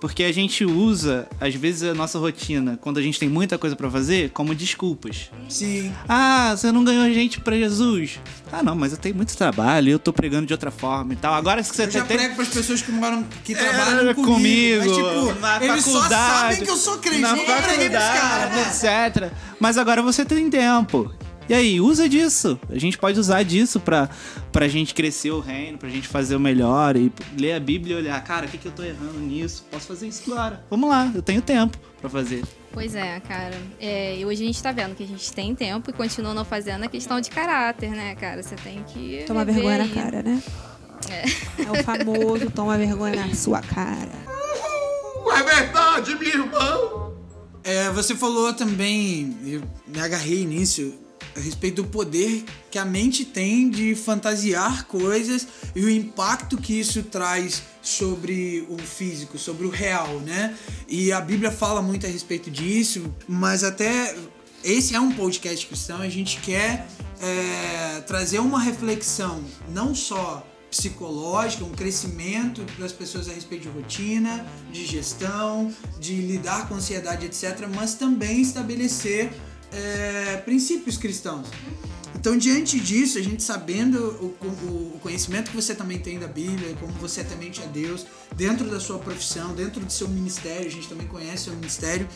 Porque 0.00 0.24
a 0.24 0.32
gente 0.32 0.64
usa, 0.64 1.28
às 1.38 1.54
vezes, 1.54 1.82
a 1.82 1.92
nossa 1.94 2.18
rotina, 2.18 2.78
quando 2.80 2.98
a 2.98 3.02
gente 3.02 3.18
tem 3.20 3.28
muita 3.28 3.58
coisa 3.58 3.76
pra 3.76 3.90
fazer, 3.90 4.30
como 4.30 4.54
desculpas. 4.54 5.30
Sim. 5.48 5.92
Ah, 6.08 6.54
você 6.56 6.72
não 6.72 6.82
ganhou 6.82 7.04
gente 7.12 7.38
pra 7.40 7.54
Jesus. 7.56 8.18
Ah, 8.50 8.62
não, 8.62 8.74
mas 8.74 8.92
eu 8.92 8.98
tenho 8.98 9.14
muito 9.14 9.36
trabalho, 9.36 9.90
eu 9.90 9.98
tô 9.98 10.10
pregando 10.12 10.46
de 10.46 10.54
outra 10.54 10.70
forma 10.70 11.12
e 11.12 11.16
tal. 11.16 11.34
Agora 11.34 11.62
que 11.62 11.68
você 11.76 11.84
Eu 11.84 11.90
já 11.90 12.04
tem. 12.04 12.16
prego 12.16 12.34
pras 12.34 12.48
pessoas 12.48 12.80
que 12.80 12.90
moram, 12.90 13.24
que 13.44 13.52
É, 13.52 13.56
trabalham 13.56 14.14
comigo. 14.14 14.24
comigo, 14.24 14.84
Mas, 14.86 14.96
tipo, 14.96 15.40
na 15.40 15.64
eles 15.64 15.84
só 15.84 15.92
faculdade, 15.92 16.40
sabem 16.40 16.64
que 16.64 16.70
eu 16.70 16.76
sou 16.76 16.98
crente. 16.98 17.20
na 17.20 17.36
eu 17.36 17.62
preguei 17.62 17.90
pros 17.90 18.02
caras. 18.02 18.54
faculdade, 18.54 19.16
etc. 19.18 19.32
Mas 19.60 19.76
agora 19.76 20.00
você 20.02 20.24
tem 20.24 20.48
tempo. 20.48 21.12
E 21.50 21.52
aí, 21.52 21.80
usa 21.80 22.08
disso. 22.08 22.60
A 22.68 22.78
gente 22.78 22.96
pode 22.96 23.18
usar 23.18 23.42
disso 23.42 23.80
pra, 23.80 24.08
pra 24.52 24.68
gente 24.68 24.94
crescer 24.94 25.32
o 25.32 25.40
reino, 25.40 25.78
pra 25.78 25.88
gente 25.88 26.06
fazer 26.06 26.36
o 26.36 26.38
melhor 26.38 26.96
e 26.96 27.12
ler 27.36 27.54
a 27.54 27.58
Bíblia 27.58 27.96
e 27.96 27.98
olhar, 27.98 28.22
cara, 28.22 28.46
o 28.46 28.48
que, 28.48 28.56
que 28.56 28.68
eu 28.68 28.70
tô 28.70 28.84
errando 28.84 29.18
nisso? 29.18 29.66
Posso 29.68 29.88
fazer 29.88 30.06
isso 30.06 30.32
agora. 30.32 30.64
Vamos 30.70 30.88
lá, 30.88 31.10
eu 31.12 31.20
tenho 31.20 31.42
tempo 31.42 31.76
pra 32.00 32.08
fazer. 32.08 32.44
Pois 32.72 32.94
é, 32.94 33.18
cara. 33.18 33.60
É, 33.80 34.16
e 34.16 34.24
hoje 34.24 34.44
a 34.44 34.46
gente 34.46 34.62
tá 34.62 34.70
vendo 34.70 34.94
que 34.94 35.02
a 35.02 35.06
gente 35.08 35.32
tem 35.32 35.52
tempo 35.52 35.90
e 35.90 35.92
continua 35.92 36.32
não 36.32 36.44
fazendo 36.44 36.84
a 36.84 36.88
questão 36.88 37.20
de 37.20 37.28
caráter, 37.30 37.90
né, 37.90 38.14
cara? 38.14 38.40
Você 38.40 38.54
tem 38.54 38.84
que. 38.84 39.24
Toma 39.26 39.40
rever 39.40 39.54
vergonha 39.54 39.78
na 39.78 39.84
aí. 39.84 39.90
cara, 39.90 40.22
né? 40.22 40.42
É. 41.10 41.24
o 41.68 41.82
famoso 41.82 42.48
toma 42.54 42.78
vergonha 42.78 43.26
na 43.26 43.34
sua 43.34 43.60
cara. 43.60 44.12
É 45.36 45.42
verdade, 45.42 46.14
minha 46.14 46.32
irmã. 46.32 47.10
É, 47.64 47.90
você 47.90 48.14
falou 48.14 48.54
também, 48.54 49.36
eu 49.44 49.62
me 49.88 50.00
agarrei 50.00 50.46
nisso, 50.46 50.94
a 51.36 51.40
respeito 51.40 51.82
do 51.82 51.88
poder 51.88 52.44
que 52.70 52.78
a 52.78 52.84
mente 52.84 53.24
tem 53.24 53.70
de 53.70 53.94
fantasiar 53.94 54.86
coisas 54.86 55.46
e 55.74 55.84
o 55.84 55.90
impacto 55.90 56.56
que 56.56 56.78
isso 56.78 57.02
traz 57.02 57.62
sobre 57.82 58.66
o 58.68 58.78
físico, 58.78 59.38
sobre 59.38 59.66
o 59.66 59.70
real, 59.70 60.20
né? 60.20 60.56
E 60.88 61.12
a 61.12 61.20
Bíblia 61.20 61.50
fala 61.50 61.80
muito 61.80 62.06
a 62.06 62.08
respeito 62.08 62.50
disso, 62.50 63.14
mas 63.28 63.64
até 63.64 64.14
esse 64.62 64.94
é 64.94 65.00
um 65.00 65.12
podcast 65.12 65.66
cristão, 65.66 66.00
a 66.00 66.08
gente 66.08 66.40
quer 66.40 66.86
é, 67.20 68.00
trazer 68.02 68.38
uma 68.38 68.60
reflexão 68.60 69.42
não 69.68 69.94
só 69.94 70.46
psicológica, 70.70 71.64
um 71.64 71.72
crescimento 71.72 72.64
das 72.78 72.92
pessoas 72.92 73.28
a 73.28 73.32
respeito 73.32 73.62
de 73.62 73.68
rotina, 73.68 74.46
de 74.70 74.86
gestão, 74.86 75.74
de 75.98 76.14
lidar 76.14 76.68
com 76.68 76.76
ansiedade, 76.76 77.26
etc., 77.26 77.66
mas 77.74 77.94
também 77.94 78.40
estabelecer 78.40 79.32
é, 79.72 80.36
princípios 80.44 80.96
cristãos. 80.96 81.46
Então, 82.14 82.36
diante 82.36 82.78
disso, 82.78 83.16
a 83.16 83.22
gente 83.22 83.42
sabendo 83.42 83.96
o, 83.98 84.46
o- 84.46 84.92
o 84.96 84.98
conhecimento 85.00 85.50
que 85.50 85.56
você 85.56 85.74
também 85.74 85.98
tem 85.98 86.18
da 86.18 86.26
Bíblia, 86.26 86.76
como 86.78 86.92
você 86.94 87.22
é 87.22 87.26
a 87.62 87.66
Deus, 87.66 88.04
dentro 88.36 88.68
da 88.68 88.78
sua 88.78 88.98
profissão, 88.98 89.54
dentro 89.54 89.80
do 89.80 89.90
seu 89.90 90.06
ministério, 90.06 90.66
a 90.66 90.70
gente 90.70 90.86
também 90.86 91.06
conhece 91.06 91.42
o 91.42 91.44
seu 91.44 91.54
ministério, 91.54 92.06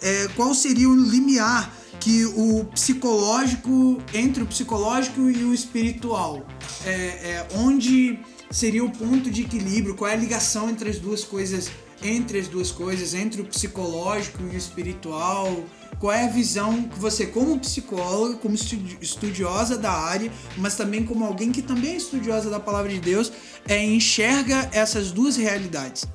é, 0.00 0.28
qual 0.34 0.54
seria 0.54 0.88
o 0.88 0.96
limiar 0.96 1.74
que 2.00 2.24
o 2.24 2.64
psicológico, 2.72 4.02
entre 4.14 4.42
o 4.42 4.46
psicológico 4.46 5.28
e 5.28 5.44
o 5.44 5.52
espiritual? 5.52 6.46
É, 6.86 6.90
é, 6.90 7.48
onde 7.56 8.18
seria 8.50 8.82
o 8.82 8.90
ponto 8.90 9.30
de 9.30 9.42
equilíbrio? 9.42 9.94
Qual 9.94 10.10
é 10.10 10.14
a 10.14 10.16
ligação 10.16 10.70
entre 10.70 10.88
as 10.88 10.98
duas 10.98 11.22
coisas? 11.22 11.70
Entre 12.02 12.38
as 12.38 12.48
duas 12.48 12.70
coisas, 12.70 13.12
entre 13.12 13.42
o 13.42 13.44
psicológico 13.44 14.42
e 14.42 14.54
o 14.54 14.56
espiritual? 14.56 15.62
Qual 16.00 16.10
é 16.12 16.24
a 16.24 16.28
visão 16.28 16.84
que 16.84 16.98
você, 16.98 17.26
como 17.26 17.58
psicóloga, 17.58 18.36
como 18.38 18.54
estudi- 18.54 18.96
estudiosa 19.02 19.76
da 19.76 19.92
área, 19.92 20.32
mas 20.56 20.74
também 20.74 21.04
como 21.04 21.24
alguém 21.26 21.52
que 21.52 21.60
também 21.60 21.92
é 21.92 21.96
estudiosa 21.96 22.48
da 22.48 22.58
palavra 22.58 22.90
de 22.90 22.98
Deus, 22.98 23.30
é, 23.68 23.84
enxerga 23.84 24.68
essas 24.72 25.12
duas 25.12 25.36
realidades? 25.36 26.06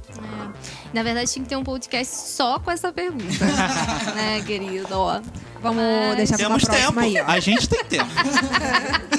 Na 0.91 1.03
verdade, 1.03 1.31
tinha 1.31 1.43
que 1.43 1.49
ter 1.49 1.55
um 1.55 1.63
podcast 1.63 2.15
só 2.31 2.57
com 2.59 2.71
essa 2.71 2.91
pergunta. 2.91 3.23
né, 4.15 4.41
querido? 4.45 4.87
Ó. 4.91 5.21
Vamos 5.61 5.83
Mas- 5.83 6.17
deixar 6.17 6.37
pra 6.37 6.47
uma 6.47 6.57
Temos 6.57 6.63
próxima 6.65 7.01
tempo. 7.03 7.17
aí, 7.19 7.21
ó. 7.21 7.25
A 7.31 7.39
gente 7.39 7.69
tem 7.69 7.85
tempo. 7.85 8.09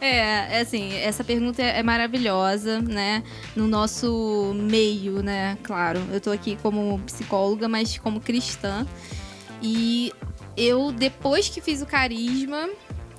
É, 0.00 0.58
é 0.58 0.60
assim, 0.60 0.92
essa 0.94 1.24
pergunta 1.24 1.60
é 1.60 1.82
maravilhosa, 1.82 2.80
né? 2.80 3.22
No 3.56 3.66
nosso 3.66 4.52
meio, 4.54 5.22
né? 5.24 5.58
Claro, 5.62 6.00
eu 6.12 6.20
tô 6.20 6.30
aqui 6.30 6.56
como 6.62 6.98
psicóloga, 7.00 7.68
mas 7.68 7.98
como 7.98 8.20
cristã. 8.20 8.86
E 9.62 10.12
eu, 10.56 10.92
depois 10.92 11.48
que 11.48 11.60
fiz 11.60 11.82
o 11.82 11.86
carisma, 11.86 12.68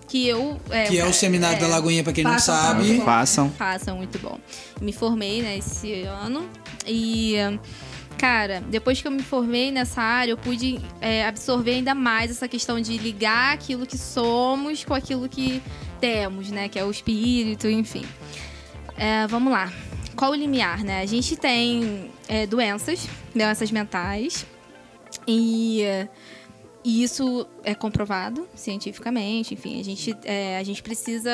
que 0.10 0.28
eu. 0.28 0.60
Que 0.88 0.98
é 0.98 1.06
o 1.06 1.14
seminário 1.14 1.60
da 1.60 1.68
Lagoinha, 1.68 2.04
pra 2.04 2.12
quem 2.12 2.24
não 2.24 2.34
Façam 2.34 2.56
sabe. 2.56 3.02
Façam. 3.02 3.50
Façam, 3.52 3.98
muito 3.98 4.20
bom. 4.20 4.38
Me 4.82 4.92
formei, 4.92 5.42
né, 5.42 5.58
esse 5.58 6.04
ano. 6.04 6.50
E, 6.86 7.36
cara, 8.18 8.62
depois 8.70 9.02
que 9.02 9.08
eu 9.08 9.12
me 9.12 9.22
formei 9.22 9.72
nessa 9.72 10.02
área, 10.02 10.32
eu 10.32 10.38
pude 10.38 10.80
é, 11.00 11.26
absorver 11.26 11.76
ainda 11.76 11.94
mais 11.94 12.32
essa 12.32 12.48
questão 12.48 12.82
de 12.82 12.98
ligar 12.98 13.54
aquilo 13.54 13.86
que 13.86 13.98
somos 13.98 14.84
com 14.84 14.94
aquilo 14.94 15.30
que 15.30 15.62
temos, 16.02 16.50
né, 16.50 16.68
que 16.68 16.80
é 16.80 16.84
o 16.84 16.90
espírito, 16.90 17.68
enfim. 17.68 18.06
É, 18.98 19.28
vamos 19.28 19.54
lá. 19.54 19.72
Qual 20.16 20.32
o 20.32 20.36
limiar, 20.36 20.84
né? 20.84 21.02
A 21.02 21.06
gente 21.06 21.38
tem 21.38 22.12
é, 22.28 22.46
doenças, 22.46 23.08
doenças 23.34 23.72
mentais. 23.72 24.46
E, 25.28 25.84
e 26.84 27.04
isso 27.04 27.48
é 27.64 27.76
comprovado 27.76 28.48
cientificamente. 28.56 29.54
Enfim, 29.54 29.80
a 29.80 29.84
gente, 29.84 30.16
é, 30.24 30.58
a 30.58 30.64
gente 30.64 30.82
precisa 30.82 31.32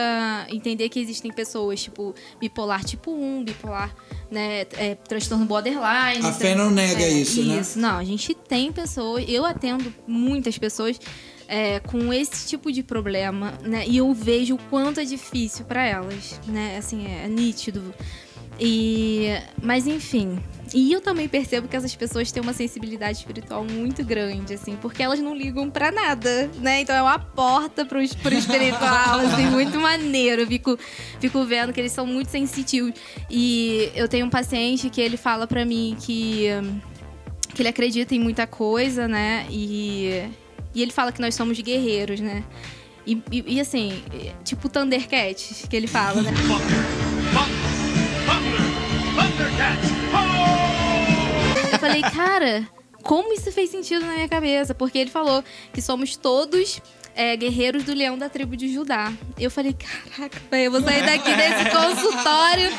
entender 0.49 0.89
que 0.89 0.99
existem 0.99 1.31
pessoas, 1.31 1.81
tipo, 1.81 2.15
bipolar 2.39 2.83
tipo 2.83 3.11
1, 3.11 3.43
bipolar, 3.43 3.95
né, 4.29 4.61
é, 4.73 4.95
transtorno 4.95 5.45
borderline. 5.45 6.25
A 6.25 6.33
fé 6.33 6.55
não 6.55 6.71
nega 6.71 7.03
É, 7.03 7.09
isso, 7.11 7.43
né? 7.43 7.59
Isso, 7.59 7.79
não, 7.79 7.97
a 7.97 8.03
gente 8.03 8.33
tem 8.33 8.71
pessoas, 8.71 9.23
eu 9.27 9.45
atendo 9.45 9.93
muitas 10.07 10.57
pessoas 10.57 10.99
é, 11.47 11.79
com 11.79 12.11
esse 12.11 12.47
tipo 12.47 12.71
de 12.71 12.81
problema, 12.81 13.53
né? 13.61 13.85
E 13.87 13.97
eu 13.97 14.11
vejo 14.13 14.55
o 14.55 14.59
quanto 14.69 14.99
é 14.99 15.05
difícil 15.05 15.65
para 15.65 15.85
elas, 15.85 16.39
né? 16.47 16.77
Assim, 16.77 17.05
é 17.07 17.27
nítido. 17.27 17.93
E, 18.59 19.27
mas 19.61 19.85
enfim, 19.85 20.39
e 20.75 20.91
eu 20.91 20.99
também 20.99 21.25
percebo 21.25 21.69
que 21.69 21.75
essas 21.77 21.95
pessoas 21.95 22.33
têm 22.33 22.43
uma 22.43 22.51
sensibilidade 22.51 23.19
espiritual 23.19 23.63
muito 23.63 24.03
grande, 24.03 24.55
assim, 24.55 24.75
porque 24.81 25.01
elas 25.01 25.21
não 25.21 25.33
ligam 25.33 25.69
pra 25.69 25.89
nada, 25.89 26.51
né? 26.59 26.81
Então 26.81 26.93
é 26.93 27.01
uma 27.01 27.17
porta 27.17 27.85
pro, 27.85 27.97
pro 28.21 28.33
espiritual, 28.33 29.19
assim, 29.19 29.45
muito 29.55 29.79
maneiro. 29.79 30.41
Eu 30.41 30.47
fico, 30.47 30.77
fico 31.21 31.45
vendo 31.45 31.71
que 31.71 31.79
eles 31.79 31.93
são 31.93 32.05
muito 32.05 32.29
sensitivos. 32.29 32.91
E 33.29 33.89
eu 33.95 34.09
tenho 34.09 34.25
um 34.25 34.29
paciente 34.29 34.89
que 34.89 34.99
ele 34.99 35.15
fala 35.15 35.47
pra 35.47 35.63
mim 35.63 35.95
que, 35.97 36.47
que 37.53 37.61
ele 37.61 37.69
acredita 37.69 38.13
em 38.13 38.19
muita 38.19 38.45
coisa, 38.45 39.07
né? 39.07 39.47
E, 39.49 40.29
e 40.73 40.81
ele 40.81 40.91
fala 40.91 41.13
que 41.13 41.21
nós 41.21 41.35
somos 41.35 41.57
guerreiros, 41.61 42.19
né? 42.19 42.43
E, 43.07 43.23
e, 43.31 43.55
e, 43.55 43.61
assim, 43.61 44.03
tipo 44.43 44.67
Thundercats, 44.67 45.65
que 45.69 45.75
ele 45.77 45.87
fala, 45.87 46.21
né? 46.21 46.31
falei, 51.85 52.01
cara, 52.01 52.67
como 53.03 53.31
isso 53.33 53.51
fez 53.51 53.69
sentido 53.69 54.03
na 54.05 54.13
minha 54.13 54.27
cabeça? 54.27 54.73
Porque 54.73 54.97
ele 54.97 55.11
falou 55.11 55.43
que 55.71 55.81
somos 55.81 56.15
todos 56.15 56.81
é, 57.15 57.35
guerreiros 57.35 57.83
do 57.83 57.93
leão 57.93 58.17
da 58.17 58.27
tribo 58.27 58.57
de 58.57 58.73
Judá. 58.73 59.13
Eu 59.39 59.51
falei, 59.51 59.73
caraca, 59.73 60.41
eu 60.57 60.71
vou 60.71 60.81
sair 60.81 61.05
daqui 61.05 61.31
desse 61.35 61.69
consultório 61.69 62.71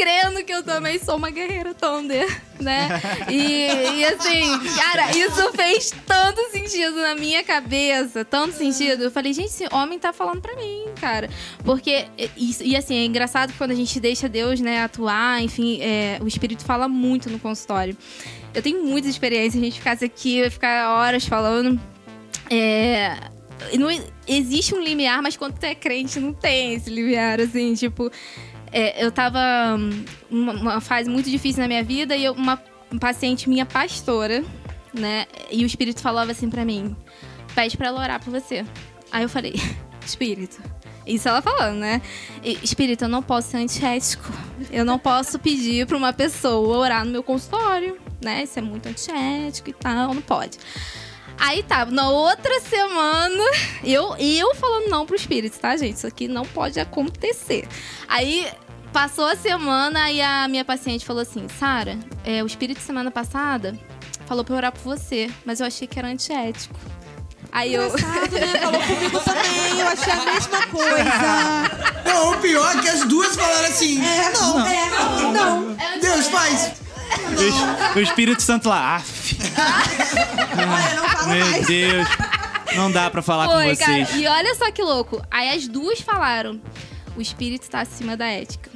crendo 0.00 0.42
que 0.42 0.52
eu 0.52 0.62
também 0.62 0.98
sou 0.98 1.16
uma 1.16 1.30
guerreira 1.30 1.74
Thunder, 1.74 2.26
né? 2.58 2.88
E, 3.28 3.98
e 3.98 4.04
assim, 4.04 4.58
cara, 4.74 5.10
isso 5.10 5.52
fez 5.52 5.92
tanto 6.06 6.40
sentido 6.50 6.96
na 6.96 7.14
minha 7.14 7.44
cabeça, 7.44 8.24
tanto 8.24 8.54
sentido. 8.54 9.04
Eu 9.04 9.10
falei, 9.10 9.32
gente, 9.32 9.48
esse 9.48 9.66
homem 9.70 9.98
tá 9.98 10.12
falando 10.12 10.40
pra 10.40 10.56
mim, 10.56 10.84
cara. 10.98 11.28
Porque, 11.62 12.06
isso, 12.36 12.64
e 12.64 12.74
assim, 12.74 12.96
é 12.96 13.04
engraçado 13.04 13.52
que 13.52 13.58
quando 13.58 13.72
a 13.72 13.74
gente 13.74 14.00
deixa 14.00 14.26
Deus, 14.26 14.58
né, 14.58 14.82
atuar, 14.82 15.42
enfim, 15.42 15.80
é, 15.82 16.18
o 16.22 16.26
Espírito 16.26 16.64
fala 16.64 16.88
muito 16.88 17.28
no 17.28 17.38
consultório. 17.38 17.96
Eu 18.54 18.62
tenho 18.62 18.82
muita 18.82 19.06
experiência, 19.06 19.60
a 19.60 19.62
gente 19.62 19.78
ficasse 19.78 20.04
aqui, 20.04 20.48
ficar 20.48 20.94
horas 20.94 21.26
falando. 21.26 21.78
É, 22.50 23.16
não 23.78 23.88
existe 24.26 24.74
um 24.74 24.80
limiar, 24.80 25.22
mas 25.22 25.36
quando 25.36 25.58
tu 25.58 25.64
é 25.64 25.74
crente, 25.74 26.18
não 26.18 26.32
tem 26.32 26.74
esse 26.74 26.88
limiar, 26.88 27.38
assim, 27.38 27.74
tipo. 27.74 28.10
É, 28.72 29.04
eu 29.04 29.10
tava 29.10 29.38
hum, 29.78 30.04
numa 30.30 30.52
uma 30.52 30.80
fase 30.80 31.08
muito 31.10 31.30
difícil 31.30 31.60
na 31.62 31.68
minha 31.68 31.82
vida 31.84 32.16
e 32.16 32.24
eu- 32.24 32.32
uma 32.34 32.60
paciente 33.00 33.48
minha 33.48 33.64
pastora, 33.66 34.44
né? 34.92 35.26
E 35.50 35.62
o 35.62 35.66
espírito 35.66 36.00
falava 36.00 36.30
assim 36.32 36.48
pra 36.50 36.64
mim: 36.64 36.96
pede 37.54 37.76
pra 37.76 37.88
ela 37.88 38.00
orar 38.00 38.22
por 38.22 38.30
você. 38.30 38.64
Aí 39.12 39.22
eu 39.22 39.28
falei: 39.28 39.54
Espírito. 40.04 40.60
Isso 41.06 41.28
ela 41.28 41.40
falando, 41.42 41.78
né? 41.78 42.00
Espírito, 42.62 43.04
eu 43.04 43.08
não 43.08 43.22
posso 43.22 43.48
ser 43.50 43.56
antiético. 43.56 44.30
Eu 44.70 44.84
não 44.84 44.98
posso 44.98 45.38
pedir 45.38 45.86
pra 45.86 45.96
uma 45.96 46.12
pessoa 46.12 46.78
orar 46.78 47.04
no 47.04 47.10
meu 47.10 47.22
consultório, 47.22 47.98
né? 48.22 48.42
Isso 48.44 48.58
é 48.58 48.62
muito 48.62 48.88
antiético 48.88 49.70
e 49.70 49.72
tal, 49.72 50.14
não 50.14 50.22
pode. 50.22 50.58
Aí 51.40 51.62
tá, 51.62 51.86
na 51.86 52.10
outra 52.10 52.60
semana, 52.60 53.42
eu, 53.82 54.14
eu 54.18 54.54
falando 54.54 54.88
não 54.88 55.06
pro 55.06 55.16
espírito, 55.16 55.58
tá, 55.58 55.76
gente? 55.76 55.96
Isso 55.96 56.06
aqui 56.06 56.28
não 56.28 56.44
pode 56.44 56.78
acontecer. 56.78 57.66
Aí, 58.06 58.46
Passou 58.92 59.24
a 59.24 59.36
semana 59.36 60.10
e 60.10 60.20
a 60.20 60.48
minha 60.48 60.64
paciente 60.64 61.04
falou 61.04 61.22
assim: 61.22 61.46
Sara, 61.58 61.96
é, 62.24 62.42
o 62.42 62.46
espírito 62.46 62.80
semana 62.80 63.10
passada 63.10 63.78
falou 64.26 64.44
pra 64.44 64.54
eu 64.54 64.56
orar 64.56 64.72
por 64.72 64.82
você, 64.82 65.30
mas 65.44 65.60
eu 65.60 65.66
achei 65.66 65.86
que 65.86 65.98
era 65.98 66.08
antiético. 66.08 66.74
Aí 67.52 67.74
eu. 67.74 67.86
Engraçado, 67.86 68.32
né? 68.32 68.46
Falou 68.60 68.80
comigo 68.82 69.20
também, 69.20 69.80
eu 69.80 69.88
achei 69.88 70.12
a 70.12 70.24
mesma 70.24 70.66
coisa. 70.66 72.04
Não, 72.04 72.32
o 72.32 72.38
pior 72.38 72.76
é 72.76 72.80
que 72.80 72.88
as 72.88 73.04
duas 73.06 73.34
falaram 73.34 73.66
assim. 73.66 74.00
não, 74.30 74.66
É, 74.66 74.90
não. 75.32 75.76
Deus 76.00 76.28
faz. 76.28 76.79
O 77.94 77.98
O 77.98 78.00
Espírito 78.00 78.42
Santo 78.42 78.68
lá, 78.68 78.96
af, 78.96 79.36
Olha, 80.56 80.94
não 81.00 81.08
falo 81.08 81.28
meu 81.30 81.46
mais. 81.46 81.66
Deus. 81.66 82.08
Não 82.76 82.90
dá 82.90 83.10
pra 83.10 83.20
falar 83.22 83.48
Foi, 83.48 83.68
com 83.70 83.74
vocês. 83.84 84.08
cara. 84.08 84.18
E 84.20 84.26
olha 84.28 84.54
só 84.54 84.70
que 84.70 84.82
louco. 84.82 85.20
Aí 85.30 85.50
as 85.50 85.66
duas 85.66 86.00
falaram: 86.00 86.60
o 87.16 87.20
espírito 87.20 87.68
tá 87.68 87.80
acima 87.80 88.16
da 88.16 88.26
ética. 88.26 88.70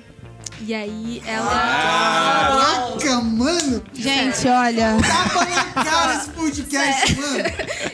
E 0.60 0.72
aí 0.74 1.22
ela. 1.26 1.50
Caraca, 1.50 3.20
mano. 3.20 3.82
Gente, 3.92 4.46
olha, 4.48 4.96
Tapa 5.06 5.44
na 5.44 5.84
cara 5.84 6.14
esse 6.14 6.30
podcast, 6.30 7.16
mano. 7.16 7.38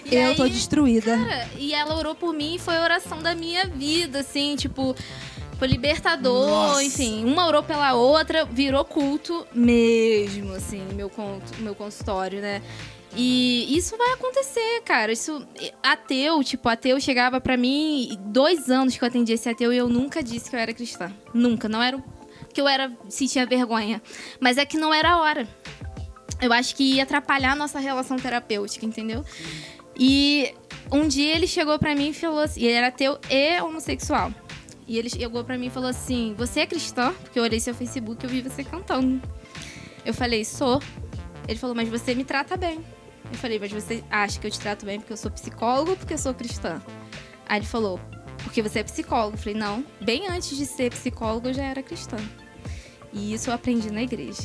E 0.05 0.15
eu 0.15 0.29
aí, 0.31 0.37
tô 0.37 0.49
destruída. 0.49 1.17
cara, 1.17 1.49
E 1.59 1.75
ela 1.75 1.95
orou 1.97 2.15
por 2.15 2.33
mim 2.33 2.55
e 2.55 2.59
foi 2.59 2.77
a 2.77 2.83
oração 2.83 3.19
da 3.21 3.35
minha 3.35 3.67
vida, 3.67 4.21
assim, 4.21 4.57
tipo. 4.57 4.95
Foi 5.61 5.69
libertador, 5.69 6.49
Nossa. 6.49 6.83
enfim. 6.83 7.23
Uma 7.25 7.47
orou 7.47 7.63
pela 7.63 7.93
outra, 7.95 8.45
virou 8.47 8.83
culto 8.85 9.47
mesmo, 9.55 10.55
assim, 10.55 10.83
meu, 10.95 11.09
conto, 11.11 11.55
meu 11.61 11.75
consultório, 11.75 12.41
né? 12.41 12.63
E 13.15 13.77
isso 13.77 13.95
vai 13.99 14.15
acontecer, 14.15 14.81
cara. 14.87 15.13
Isso. 15.13 15.47
Ateu, 15.83 16.43
tipo, 16.43 16.67
ateu 16.69 16.99
chegava 16.99 17.41
pra 17.43 17.57
mim, 17.59 18.17
dois 18.27 18.71
anos 18.71 18.97
que 18.97 19.05
eu 19.05 19.09
atendi 19.09 19.35
esse 19.35 19.49
ateu 19.51 19.71
e 19.73 19.77
eu 19.77 19.89
nunca 19.89 20.23
disse 20.23 20.49
que 20.49 20.57
eu 20.57 20.61
era 20.61 20.73
cristã. 20.73 21.13
Nunca. 21.35 21.69
Não 21.69 21.83
era. 21.83 21.97
o- 21.99 22.05
Que 22.55 22.61
eu 22.61 22.67
era. 22.67 22.91
sentia 23.11 23.45
vergonha. 23.45 24.01
Mas 24.41 24.57
é 24.57 24.65
que 24.65 24.79
não 24.79 24.95
era 24.95 25.11
a 25.11 25.21
hora. 25.21 25.47
Eu 26.41 26.53
acho 26.55 26.75
que 26.75 26.95
ia 26.95 27.03
atrapalhar 27.03 27.53
a 27.53 27.57
nossa 27.57 27.79
relação 27.79 28.17
terapêutica, 28.17 28.87
entendeu? 28.87 29.23
E 29.99 30.55
um 30.91 31.07
dia 31.07 31.35
ele 31.35 31.47
chegou 31.47 31.79
pra 31.79 31.95
mim 31.95 32.09
e 32.09 32.15
falou 32.15 32.39
assim, 32.41 32.61
e 32.63 32.65
ele 32.65 32.75
era 32.75 32.87
ateu 32.87 33.19
e 33.29 33.61
homossexual. 33.61 34.33
E 34.91 34.99
ele 34.99 35.09
chegou 35.09 35.45
pra 35.45 35.57
mim 35.57 35.67
e 35.69 35.71
falou 35.71 35.89
assim: 35.89 36.35
"Você 36.37 36.59
é 36.59 36.67
cristã?" 36.67 37.15
Porque 37.23 37.39
eu 37.39 37.45
olhei 37.45 37.61
seu 37.61 37.73
Facebook 37.73 38.25
e 38.25 38.27
eu 38.27 38.29
vi 38.29 38.43
você 38.43 38.65
cantando. 38.65 39.23
Eu 40.05 40.13
falei: 40.13 40.45
"Sou". 40.45 40.83
Ele 41.47 41.57
falou: 41.57 41.77
"Mas 41.77 41.89
você 41.89 42.13
me 42.13 42.25
trata 42.25 42.57
bem". 42.57 42.85
Eu 43.31 43.39
falei: 43.39 43.61
"Mas 43.61 43.71
você 43.71 44.03
acha 44.11 44.41
que 44.41 44.49
eu 44.49 44.51
te 44.51 44.59
trato 44.59 44.85
bem 44.85 44.99
porque 44.99 45.13
eu 45.13 45.17
sou 45.17 45.31
psicólogo 45.31 45.93
ou 45.93 45.97
porque 45.97 46.15
eu 46.15 46.19
sou 46.19 46.35
cristã?" 46.35 46.83
Aí 47.49 47.61
ele 47.61 47.67
falou: 47.67 48.01
"Porque 48.43 48.61
você 48.61 48.81
é 48.81 48.83
psicólogo". 48.83 49.37
Eu 49.37 49.39
falei: 49.39 49.55
"Não, 49.55 49.87
bem 50.01 50.27
antes 50.27 50.59
de 50.59 50.67
ser 50.67 50.91
psicólogo 50.91 51.47
eu 51.47 51.55
já 51.55 51.63
era 51.63 51.85
cristã". 51.85 52.17
E 53.13 53.35
isso 53.35 53.51
eu 53.51 53.55
aprendi 53.55 53.91
na 53.91 54.03
igreja. 54.03 54.43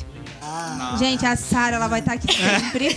Gente, 0.98 1.24
a 1.24 1.36
Sara, 1.36 1.76
ela 1.76 1.86
vai 1.88 2.00
estar 2.00 2.14
aqui 2.14 2.26
sempre. 2.34 2.88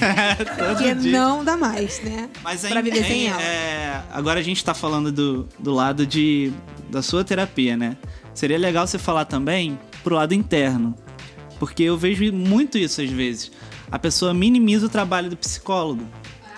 porque 0.67 0.95
dia. 0.95 1.12
não 1.12 1.43
dá 1.43 1.55
mais, 1.55 2.01
né? 2.01 2.29
Mas 2.43 2.62
pra 2.62 2.79
em- 2.79 2.84
viver 2.84 3.03
sem 3.05 3.25
em- 3.25 3.27
ela. 3.27 3.41
é, 3.41 4.01
agora 4.12 4.39
a 4.39 4.43
gente 4.43 4.63
tá 4.65 4.73
falando 4.73 5.12
do, 5.12 5.47
do 5.60 5.71
lado 5.73 6.05
de, 6.08 6.51
da 6.89 7.01
sua 7.01 7.23
terapia, 7.23 7.77
né? 7.77 7.97
Seria 8.34 8.58
legal 8.58 8.88
você 8.88 8.97
falar 8.97 9.25
também 9.25 9.77
pro 10.03 10.15
lado 10.15 10.34
interno. 10.34 10.95
Porque 11.60 11.84
eu 11.84 11.97
vejo 11.97 12.32
muito 12.34 12.77
isso 12.77 13.01
às 13.01 13.10
vezes. 13.10 13.51
A 13.91 13.99
pessoa 13.99 14.34
minimiza 14.34 14.86
o 14.86 14.89
trabalho 14.89 15.29
do 15.29 15.38
psicólogo. 15.38 16.03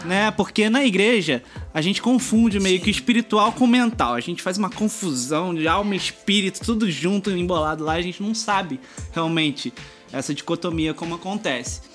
Né? 0.05 0.31
Porque 0.31 0.69
na 0.69 0.83
igreja 0.83 1.43
a 1.73 1.81
gente 1.81 2.01
confunde 2.01 2.59
meio 2.59 2.81
que 2.81 2.89
espiritual 2.89 3.51
com 3.51 3.67
mental. 3.67 4.13
A 4.13 4.19
gente 4.19 4.41
faz 4.41 4.57
uma 4.57 4.69
confusão 4.69 5.53
de 5.53 5.67
alma 5.67 5.93
e 5.93 5.97
espírito, 5.97 6.61
tudo 6.61 6.89
junto, 6.89 7.29
embolado 7.31 7.83
lá. 7.83 7.93
A 7.93 8.01
gente 8.01 8.21
não 8.21 8.33
sabe 8.33 8.79
realmente 9.13 9.73
essa 10.11 10.33
dicotomia 10.33 10.93
como 10.93 11.15
acontece. 11.15 11.90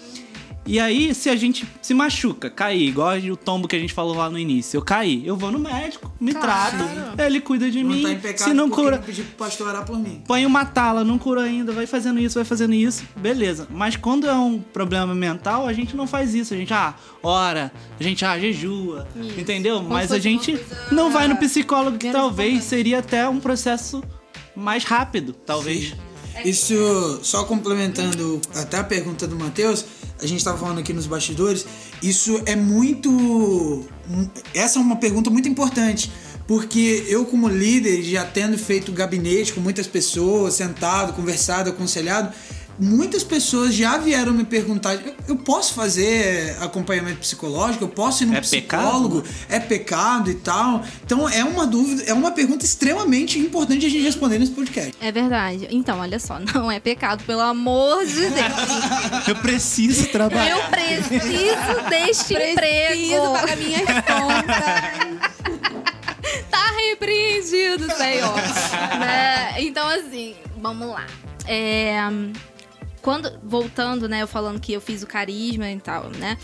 E 0.67 0.81
aí, 0.81 1.15
se 1.15 1.29
a 1.31 1.37
gente 1.37 1.65
se 1.81 1.95
machuca, 1.95 2.51
cair, 2.51 2.89
igual 2.89 3.17
o 3.19 3.37
tombo 3.37 3.69
que 3.69 3.77
a 3.77 3.79
gente 3.79 3.93
falou 3.95 4.17
lá 4.17 4.29
no 4.29 4.37
início, 4.39 4.77
eu 4.79 4.83
caí, 4.83 5.25
eu 5.25 5.37
vou 5.37 5.53
no 5.53 5.61
médico, 5.61 6.11
me 6.21 6.33
Claro. 6.35 6.77
trato, 6.77 7.23
ele 7.23 7.41
cuida 7.41 7.71
de 7.71 7.83
Não 7.85 7.91
mim. 7.91 8.03
tá 8.03 8.11
em 8.13 8.19
pecado 8.19 8.49
se 8.49 8.53
não 8.55 8.69
cura, 8.69 8.97
não 8.97 9.03
pedi 9.05 9.23
pro 9.23 9.37
pastor 9.47 9.69
orar 9.69 9.85
por 9.87 9.97
mim. 9.97 10.23
põe 10.27 10.45
uma 10.45 10.65
tala, 10.65 11.05
não 11.05 11.19
cura 11.19 11.43
ainda, 11.43 11.71
vai 11.73 11.87
fazendo 11.87 12.19
isso, 12.19 12.35
vai 12.35 12.45
fazendo 12.45 12.75
isso, 12.75 13.05
beleza. 13.17 13.69
Mas 13.71 13.97
quando 13.97 14.27
é 14.27 14.35
um 14.35 14.59
problema 14.61 15.15
mental, 15.15 15.67
a 15.69 15.73
gente 15.73 15.95
não 15.95 16.07
faz 16.07 16.35
isso. 16.35 16.53
A 16.53 16.57
gente, 16.57 16.75
ah, 16.75 16.95
ora, 17.23 17.71
a 17.99 18.03
gente, 18.03 18.25
ah, 18.25 18.37
jejua, 18.39 19.07
Isso. 19.15 19.39
entendeu? 19.41 19.77
Como 19.77 19.91
Mas 19.91 20.11
a 20.11 20.19
gente 20.19 20.53
coisa 20.53 20.89
não 20.91 21.11
vai 21.11 21.29
no 21.29 21.37
psicólogo, 21.37 21.97
que 21.97 22.11
talvez 22.11 22.65
seria 22.65 22.99
até 22.99 23.29
um 23.29 23.39
processo 23.39 24.03
mais 24.57 24.83
rápido, 24.83 25.33
talvez. 25.33 25.95
Isso, 26.45 27.19
só 27.23 27.45
complementando 27.45 28.41
até 28.55 28.79
a 28.79 28.85
pergunta 28.85 29.27
do 29.27 29.37
Matheus, 29.37 29.85
a 30.21 30.27
gente 30.27 30.39
estava 30.39 30.59
falando 30.59 30.79
aqui 30.79 30.93
nos 30.93 31.07
bastidores, 31.07 31.67
isso 32.03 32.41
é 32.47 32.57
muito. 32.57 33.85
Essa 34.55 34.79
é 34.79 34.83
uma 34.83 34.97
pergunta 34.97 35.31
muito 35.31 35.49
importante. 35.49 36.11
Porque 36.47 37.05
eu, 37.09 37.25
como 37.25 37.49
líder, 37.49 38.03
já 38.05 38.25
tendo 38.25 38.57
feito 38.57 38.93
gabinete 38.93 39.53
com 39.53 39.61
muitas 39.61 39.89
pessoas, 39.89 40.55
sentado, 40.55 41.13
conversado, 41.13 41.71
aconselhado, 41.71 42.33
muitas 42.79 43.23
pessoas 43.25 43.75
já 43.75 43.97
vieram 43.99 44.33
me 44.33 44.45
perguntar: 44.45 44.95
eu, 44.95 45.15
eu 45.29 45.37
posso 45.37 45.75
fazer 45.75 46.57
acompanhamento 46.61 47.19
psicológico? 47.21 47.85
Eu 47.85 47.89
posso 47.89 48.23
ir 48.23 48.27
no 48.27 48.37
É 48.37 48.41
psicólogo? 48.41 49.23
É 49.49 49.59
pecado 49.61 50.31
e 50.31 50.35
tal? 50.35 50.83
Então 51.05 51.29
é 51.29 51.45
uma 51.45 51.67
dúvida, 51.67 52.03
é 52.05 52.13
uma 52.13 52.31
pergunta 52.31 52.65
extremamente 52.65 53.39
importante 53.39 53.87
a 53.87 53.89
gente 53.89 54.03
responder 54.05 54.39
nesse 54.39 54.53
podcast. 54.53 54.93
É 55.01 55.11
verdade. 55.13 55.69
Então, 55.71 56.01
olha 56.01 56.19
só, 56.19 56.39
não 56.55 56.71
é 56.71 56.79
pecado, 56.81 57.25
pelo 57.25 57.41
amor 57.41 58.05
de 58.07 58.15
Deus. 58.31 59.27
Eu 59.29 59.37
preciso 59.37 60.07
trabalhar. 60.09 60.51
Eu 60.51 60.63
preciso 60.71 61.89
deste 61.89 62.35
Preciso 62.35 62.53
emprego. 62.53 63.33
pagar 63.33 63.57
minhas 63.57 63.87
contas. 63.87 65.37
Tá 66.51 66.71
repreendido, 66.89 67.87
Senhor. 67.97 68.35
Né? 68.99 69.55
Então, 69.63 69.87
assim, 69.89 70.35
vamos 70.59 70.89
lá. 70.89 71.07
É, 71.47 71.99
quando, 73.07 73.39
voltando, 73.41 74.09
né, 74.09 74.23
eu 74.23 74.27
falando 74.27 74.59
que 74.59 74.73
eu 74.73 74.81
fiz 74.81 75.01
o 75.05 75.07
carisma 75.07 75.71
e 75.71 75.79
tal, 75.79 76.11
né? 76.11 76.37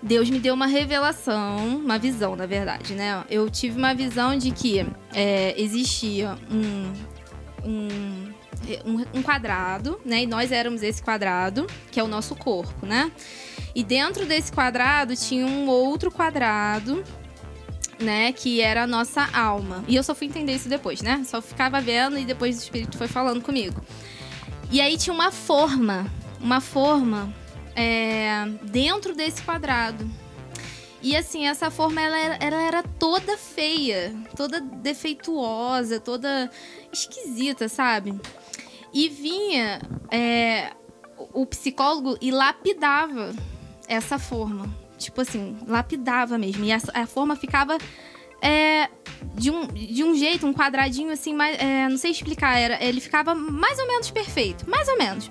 Deus 0.00 0.30
me 0.30 0.38
deu 0.38 0.54
uma 0.54 0.68
revelação, 0.68 1.76
uma 1.76 1.98
visão, 1.98 2.36
na 2.36 2.46
verdade, 2.46 2.94
né? 2.94 3.24
Eu 3.28 3.50
tive 3.50 3.76
uma 3.76 3.92
visão 3.92 4.38
de 4.38 4.52
que 4.52 4.86
é, 5.12 5.60
existia 5.60 6.38
um, 6.48 6.92
um, 7.64 9.04
um, 9.12 9.22
quadrado, 9.24 10.00
né? 10.04 10.22
E 10.22 10.26
nós 10.28 10.52
éramos 10.52 10.84
esse 10.84 11.02
quadrado, 11.02 11.66
que 11.90 11.98
é 11.98 12.04
o 12.04 12.06
nosso 12.06 12.36
corpo, 12.36 12.86
né? 12.86 13.10
E 13.74 13.82
dentro 13.82 14.24
desse 14.24 14.52
quadrado 14.52 15.16
tinha 15.16 15.44
um 15.44 15.66
outro 15.66 16.12
quadrado, 16.12 17.02
né? 17.98 18.30
Que 18.30 18.60
era 18.60 18.84
a 18.84 18.86
nossa 18.86 19.28
alma. 19.32 19.82
E 19.88 19.96
eu 19.96 20.04
só 20.04 20.14
fui 20.14 20.28
entender 20.28 20.54
isso 20.54 20.68
depois, 20.68 21.02
né? 21.02 21.24
Só 21.26 21.42
ficava 21.42 21.80
vendo 21.80 22.16
e 22.16 22.24
depois 22.24 22.56
o 22.56 22.62
Espírito 22.62 22.96
foi 22.96 23.08
falando 23.08 23.42
comigo. 23.42 23.82
E 24.70 24.80
aí 24.80 24.96
tinha 24.98 25.14
uma 25.14 25.30
forma, 25.30 26.06
uma 26.40 26.60
forma 26.60 27.32
é, 27.74 28.44
dentro 28.62 29.14
desse 29.14 29.42
quadrado. 29.42 30.08
E 31.00 31.16
assim, 31.16 31.46
essa 31.46 31.70
forma 31.70 32.00
ela 32.00 32.18
era, 32.18 32.36
ela 32.44 32.60
era 32.62 32.82
toda 32.82 33.36
feia, 33.38 34.12
toda 34.36 34.60
defeituosa, 34.60 36.00
toda 36.00 36.50
esquisita, 36.92 37.68
sabe? 37.68 38.20
E 38.92 39.08
vinha 39.08 39.80
é, 40.10 40.72
o 41.32 41.46
psicólogo 41.46 42.18
e 42.20 42.30
lapidava 42.30 43.32
essa 43.86 44.18
forma. 44.18 44.68
Tipo 44.98 45.20
assim, 45.20 45.56
lapidava 45.68 46.36
mesmo. 46.36 46.64
E 46.64 46.72
essa- 46.72 46.90
a 46.92 47.06
forma 47.06 47.36
ficava 47.36 47.78
é, 48.42 48.88
de, 49.34 49.50
um, 49.50 49.66
de 49.66 50.04
um 50.04 50.14
jeito, 50.16 50.46
um 50.46 50.52
quadradinho 50.52 51.10
assim, 51.12 51.34
mais, 51.34 51.58
é, 51.58 51.88
não 51.88 51.96
sei 51.96 52.10
explicar. 52.10 52.56
Era, 52.58 52.82
ele 52.84 53.00
ficava 53.00 53.34
mais 53.34 53.78
ou 53.78 53.86
menos 53.86 54.10
perfeito. 54.10 54.68
Mais 54.68 54.88
ou 54.88 54.98
menos. 54.98 55.30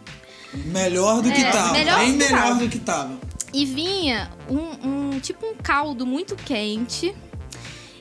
Melhor 0.54 1.22
do 1.22 1.32
que 1.32 1.42
É, 1.42 1.52
tava. 1.52 1.74
melhor 1.74 2.00
bem 2.00 2.12
do 2.18 2.18
que 2.18 2.32
melhor 2.32 2.42
tava. 2.48 2.60
do 2.60 2.70
que 2.70 2.80
tava. 2.80 3.20
E 3.54 3.66
vinha 3.66 4.30
um, 4.50 4.90
um- 5.16 5.20
tipo 5.20 5.46
um 5.46 5.56
caldo 5.56 6.06
muito 6.06 6.36
quente 6.36 7.14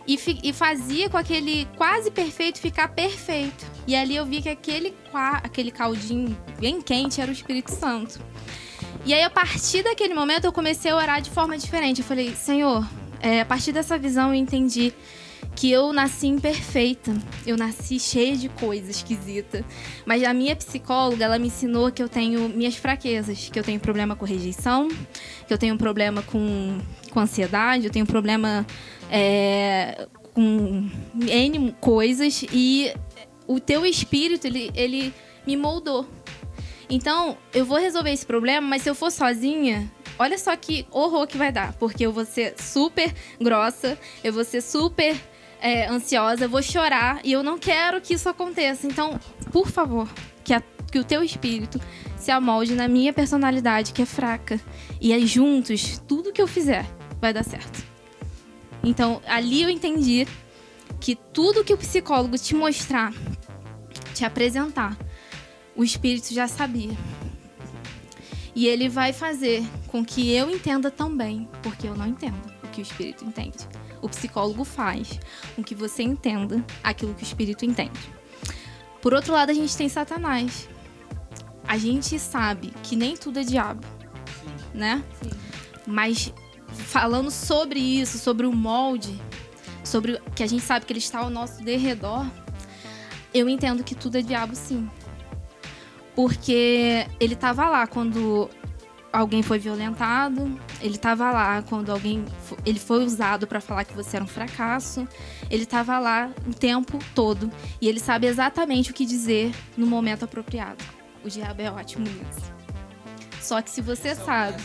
e, 0.07 0.19
e 0.43 0.53
fazia 0.53 1.09
com 1.09 1.17
aquele 1.17 1.67
quase 1.77 2.11
perfeito 2.11 2.59
ficar 2.61 2.89
perfeito. 2.89 3.65
E 3.87 3.95
ali 3.95 4.17
eu 4.17 4.25
vi 4.27 4.43
que 4.43 4.49
aquele, 4.49 4.95
aquele 5.43 5.71
caldinho 5.71 6.37
bem 6.59 6.81
quente 6.81 7.21
era 7.21 7.31
o 7.31 7.35
Espírito 7.35 7.73
Santo. 7.73 8.21
E 9.05 9.15
aí, 9.15 9.23
a 9.23 9.31
partir 9.31 9.85
daquele 9.85 10.15
momento, 10.15 10.45
eu 10.47 10.53
comecei 10.53 10.91
a 10.91 10.97
orar 10.97 11.21
de 11.23 11.31
forma 11.31 11.57
diferente. 11.57 12.01
Eu 12.01 12.05
falei, 12.07 12.35
Senhor, 12.35 12.85
é, 13.21 13.41
a 13.41 13.45
partir 13.45 13.73
dessa 13.73 13.99
visão 13.99 14.29
eu 14.29 14.35
entendi 14.35 14.93
que 15.55 15.71
eu 15.71 15.93
nasci 15.93 16.27
imperfeita. 16.27 17.17
Eu 17.47 17.57
nasci 17.57 17.99
cheia 17.99 18.37
de 18.37 18.49
coisa 18.49 18.91
esquisita. 18.91 19.65
Mas 20.05 20.23
a 20.23 20.35
minha 20.35 20.55
psicóloga, 20.55 21.25
ela 21.25 21.39
me 21.39 21.47
ensinou 21.47 21.91
que 21.91 22.03
eu 22.03 22.09
tenho 22.09 22.49
minhas 22.49 22.77
fraquezas. 22.77 23.49
Que 23.51 23.59
eu 23.59 23.65
tenho 23.65 23.81
problema 23.81 24.15
com 24.15 24.25
rejeição, 24.25 24.89
que 25.47 25.53
eu 25.53 25.59
tenho 25.59 25.77
problema 25.79 26.23
com, 26.23 26.79
com 27.11 27.21
ansiedade, 27.21 27.87
eu 27.87 27.91
tenho 27.91 28.07
problema 28.07 28.67
é, 29.11 30.07
com 30.35 30.91
N 31.15 31.75
coisas. 31.81 32.45
E 32.53 32.93
o 33.47 33.59
teu 33.59 33.87
espírito, 33.87 34.47
ele, 34.47 34.71
ele 34.75 35.15
me 35.47 35.57
moldou. 35.57 36.07
Então, 36.89 37.37
eu 37.53 37.65
vou 37.65 37.79
resolver 37.79 38.13
esse 38.13 38.25
problema, 38.25 38.67
mas 38.67 38.83
se 38.83 38.91
eu 38.91 38.95
for 38.95 39.11
sozinha, 39.11 39.91
olha 40.19 40.39
só 40.39 40.55
que 40.57 40.87
horror 40.91 41.27
que 41.27 41.37
vai 41.39 41.51
dar. 41.53 41.73
Porque 41.75 42.05
eu 42.07 42.13
vou 42.13 42.25
ser 42.25 42.55
super 42.61 43.13
grossa, 43.41 43.99
eu 44.23 44.33
vou 44.33 44.45
ser 44.45 44.61
super 44.61 45.17
é, 45.61 45.87
ansiosa, 45.89 46.45
eu 46.45 46.49
vou 46.49 46.63
chorar 46.63 47.21
e 47.25 47.33
eu 47.33 47.43
não 47.43 47.59
quero 47.59 48.01
que 48.01 48.15
isso 48.15 48.29
aconteça. 48.29 48.87
Então, 48.87 49.19
por 49.53 49.69
favor, 49.69 50.09
que, 50.45 50.53
a- 50.55 50.63
que 50.91 50.99
o 50.99 51.05
teu 51.05 51.23
espírito 51.23 51.81
se 52.17 52.31
amolde 52.31 52.75
na 52.75 52.89
minha 52.89 53.13
personalidade, 53.13 53.93
que 53.93 54.03
é 54.03 54.07
fraca. 54.07 54.61
E 55.01 55.13
aí, 55.13 55.27
juntos, 55.27 56.03
tudo 56.07 56.33
que 56.33 56.41
eu 56.43 56.47
fizer 56.47 56.85
vai 57.21 57.33
dar 57.33 57.45
certo. 57.45 57.85
Então, 58.85 59.21
ali 59.27 59.63
eu 59.63 59.71
entendi 59.71 60.27
que 61.01 61.15
tudo 61.17 61.65
que 61.65 61.75
o 61.75 61.77
psicólogo 61.79 62.39
te 62.39 62.55
mostrar, 62.55 63.13
te 64.15 64.25
apresentar, 64.25 64.97
o 65.75 65.83
espírito 65.85 66.33
já 66.33 66.47
sabia. 66.49 66.97
E 68.57 68.67
ele 68.67 68.89
vai 68.89 69.13
fazer 69.13 69.63
com 69.89 70.03
que 70.03 70.33
eu 70.33 70.49
entenda 70.49 70.91
também, 70.91 71.47
porque 71.63 71.87
eu 71.87 71.95
não 71.95 72.07
entendo 72.07 72.41
o 72.65 72.69
que 72.69 72.81
o 72.81 72.83
espírito 72.83 73.23
entende. 73.23 73.59
O 74.01 74.09
psicólogo 74.09 74.65
faz 74.65 75.21
com 75.55 75.63
que 75.63 75.75
você 75.75 76.03
entenda 76.03 76.65
aquilo 76.83 77.13
que 77.13 77.23
o 77.23 77.27
espírito 77.27 77.67
entende. 77.67 78.01
Por 79.03 79.13
outro 79.13 79.35
lado, 79.35 79.51
a 79.51 79.53
gente 79.53 79.77
tem 79.77 79.91
Satanás. 79.91 80.71
A 81.69 81.77
gente 81.77 82.19
sabe 82.19 82.73
que 82.83 82.97
nem 82.97 83.15
tudo 83.15 83.41
é 83.41 83.43
diabo, 83.43 83.87
né? 84.73 85.05
Mas 85.87 86.33
falando 86.67 87.31
sobre 87.31 87.79
isso, 87.79 88.17
sobre 88.17 88.47
o 88.47 88.53
molde, 88.55 89.21
sobre 89.85 90.19
que 90.35 90.43
a 90.43 90.47
gente 90.47 90.65
sabe 90.65 90.87
que 90.87 90.95
ele 90.95 90.99
está 90.99 91.19
ao 91.19 91.29
nosso 91.29 91.63
derredor, 91.63 92.27
eu 93.35 93.51
entendo 93.51 93.85
que 93.85 93.95
tudo 93.95 94.17
é 94.17 94.23
diabo 94.23 94.57
sim. 94.57 94.89
Porque 96.17 97.07
ele 97.21 97.35
estava 97.35 97.69
lá 97.69 97.87
quando 97.87 98.51
alguém 99.13 99.43
foi 99.43 99.59
violentado, 99.59 100.59
ele 100.81 100.97
estava 100.97 101.31
lá 101.31 101.63
quando 101.63 101.91
alguém 101.91 102.25
ele 102.65 102.79
foi 102.79 103.05
usado 103.05 103.47
para 103.47 103.61
falar 103.61 103.85
que 103.85 103.95
você 103.95 104.17
era 104.17 104.25
um 104.25 104.29
fracasso, 104.29 105.07
ele 105.51 105.63
estava 105.63 105.99
lá 105.99 106.31
o 106.47 106.53
tempo 106.53 106.99
todo 107.15 107.51
e 107.81 107.89
ele 107.89 108.01
sabe 108.01 108.27
exatamente 108.27 108.91
o 108.91 108.95
que 108.95 109.07
dizer 109.07 109.55
no 109.77 109.87
momento 109.87 110.25
apropriado. 110.25 110.83
O 111.25 111.29
diabo 111.29 111.63
é 111.63 111.71
ótimo 111.71 112.05
nisso. 112.05 112.53
Só 113.41 113.61
que 113.63 113.71
se 113.71 113.81
você 113.81 114.15
sabe, 114.15 114.61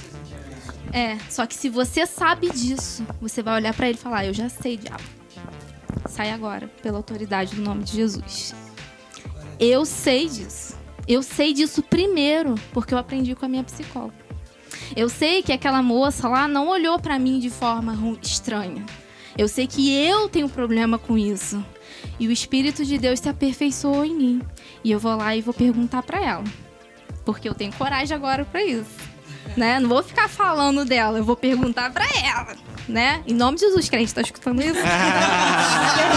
é, 0.91 1.17
só 1.29 1.45
que 1.45 1.53
se 1.53 1.69
você 1.69 2.05
sabe 2.05 2.49
disso, 2.49 3.05
você 3.19 3.43
vai 3.43 3.55
olhar 3.55 3.73
para 3.73 3.87
ele 3.87 3.97
e 3.97 4.01
falar: 4.01 4.25
"Eu 4.25 4.33
já 4.33 4.49
sei, 4.49 4.77
diabo. 4.77 5.03
Sai 6.07 6.31
agora, 6.31 6.67
pela 6.81 6.97
autoridade 6.97 7.55
do 7.55 7.61
nome 7.61 7.83
de 7.83 7.93
Jesus." 7.93 8.55
Eu 9.59 9.85
sei 9.85 10.27
disso. 10.27 10.80
Eu 11.11 11.21
sei 11.21 11.51
disso 11.53 11.83
primeiro, 11.83 12.55
porque 12.71 12.93
eu 12.93 12.97
aprendi 12.97 13.35
com 13.35 13.43
a 13.45 13.49
minha 13.49 13.65
psicóloga. 13.65 14.15
Eu 14.95 15.09
sei 15.09 15.43
que 15.43 15.51
aquela 15.51 15.83
moça 15.83 16.29
lá 16.29 16.47
não 16.47 16.69
olhou 16.69 16.97
pra 16.99 17.19
mim 17.19 17.37
de 17.37 17.49
forma 17.49 17.97
estranha. 18.23 18.85
Eu 19.37 19.49
sei 19.49 19.67
que 19.67 19.93
eu 19.93 20.29
tenho 20.29 20.47
problema 20.47 20.97
com 20.97 21.17
isso. 21.17 21.61
E 22.17 22.29
o 22.29 22.31
Espírito 22.31 22.85
de 22.85 22.97
Deus 22.97 23.19
se 23.19 23.27
aperfeiçoou 23.27 24.05
em 24.05 24.15
mim. 24.15 24.41
E 24.85 24.89
eu 24.89 24.99
vou 24.99 25.13
lá 25.17 25.35
e 25.35 25.41
vou 25.41 25.53
perguntar 25.53 26.01
pra 26.01 26.23
ela. 26.23 26.45
Porque 27.25 27.49
eu 27.49 27.53
tenho 27.53 27.73
coragem 27.73 28.15
agora 28.15 28.45
pra 28.45 28.63
isso. 28.63 29.10
Né? 29.57 29.79
Não 29.79 29.89
vou 29.89 30.01
ficar 30.03 30.27
falando 30.29 30.85
dela, 30.85 31.17
eu 31.17 31.23
vou 31.23 31.35
perguntar 31.35 31.91
pra 31.91 32.05
ela. 32.23 32.55
Né? 32.87 33.21
Em 33.27 33.33
nome 33.33 33.57
de 33.57 33.65
Jesus, 33.65 33.89
crente, 33.89 34.13
tá 34.13 34.21
escutando 34.21 34.61
isso? 34.61 34.79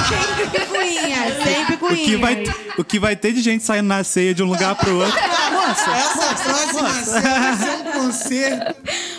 Sempre 0.08 0.66
cuinha, 0.66 1.44
sempre 1.44 1.74
O 1.74 1.78
cuinha. 1.78 2.04
que, 2.04 2.16
vai, 2.16 2.44
o 2.78 2.84
que 2.84 2.98
vai 2.98 3.16
ter 3.16 3.32
de 3.32 3.40
gente 3.42 3.62
saindo 3.64 3.86
na 3.86 4.02
ceia 4.02 4.34
de 4.34 4.42
um 4.42 4.46
lugar 4.46 4.74
pro 4.74 4.96
outro. 4.98 5.18
Essa 5.64 6.34
próxima 6.44 6.90
cena 6.90 7.40
vai 7.40 7.56
ser 7.56 7.70
um 7.70 7.92
concerto. 7.92 8.76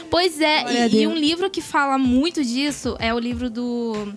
Pois 0.09 0.39
é, 0.39 0.63
e, 0.71 0.85
e 0.85 0.89
Deus. 0.89 1.13
um 1.13 1.15
livro 1.15 1.49
que 1.49 1.61
fala 1.61 1.97
muito 1.97 2.43
disso 2.43 2.95
é 2.99 3.13
o 3.13 3.19
livro 3.19 3.49
do, 3.49 4.13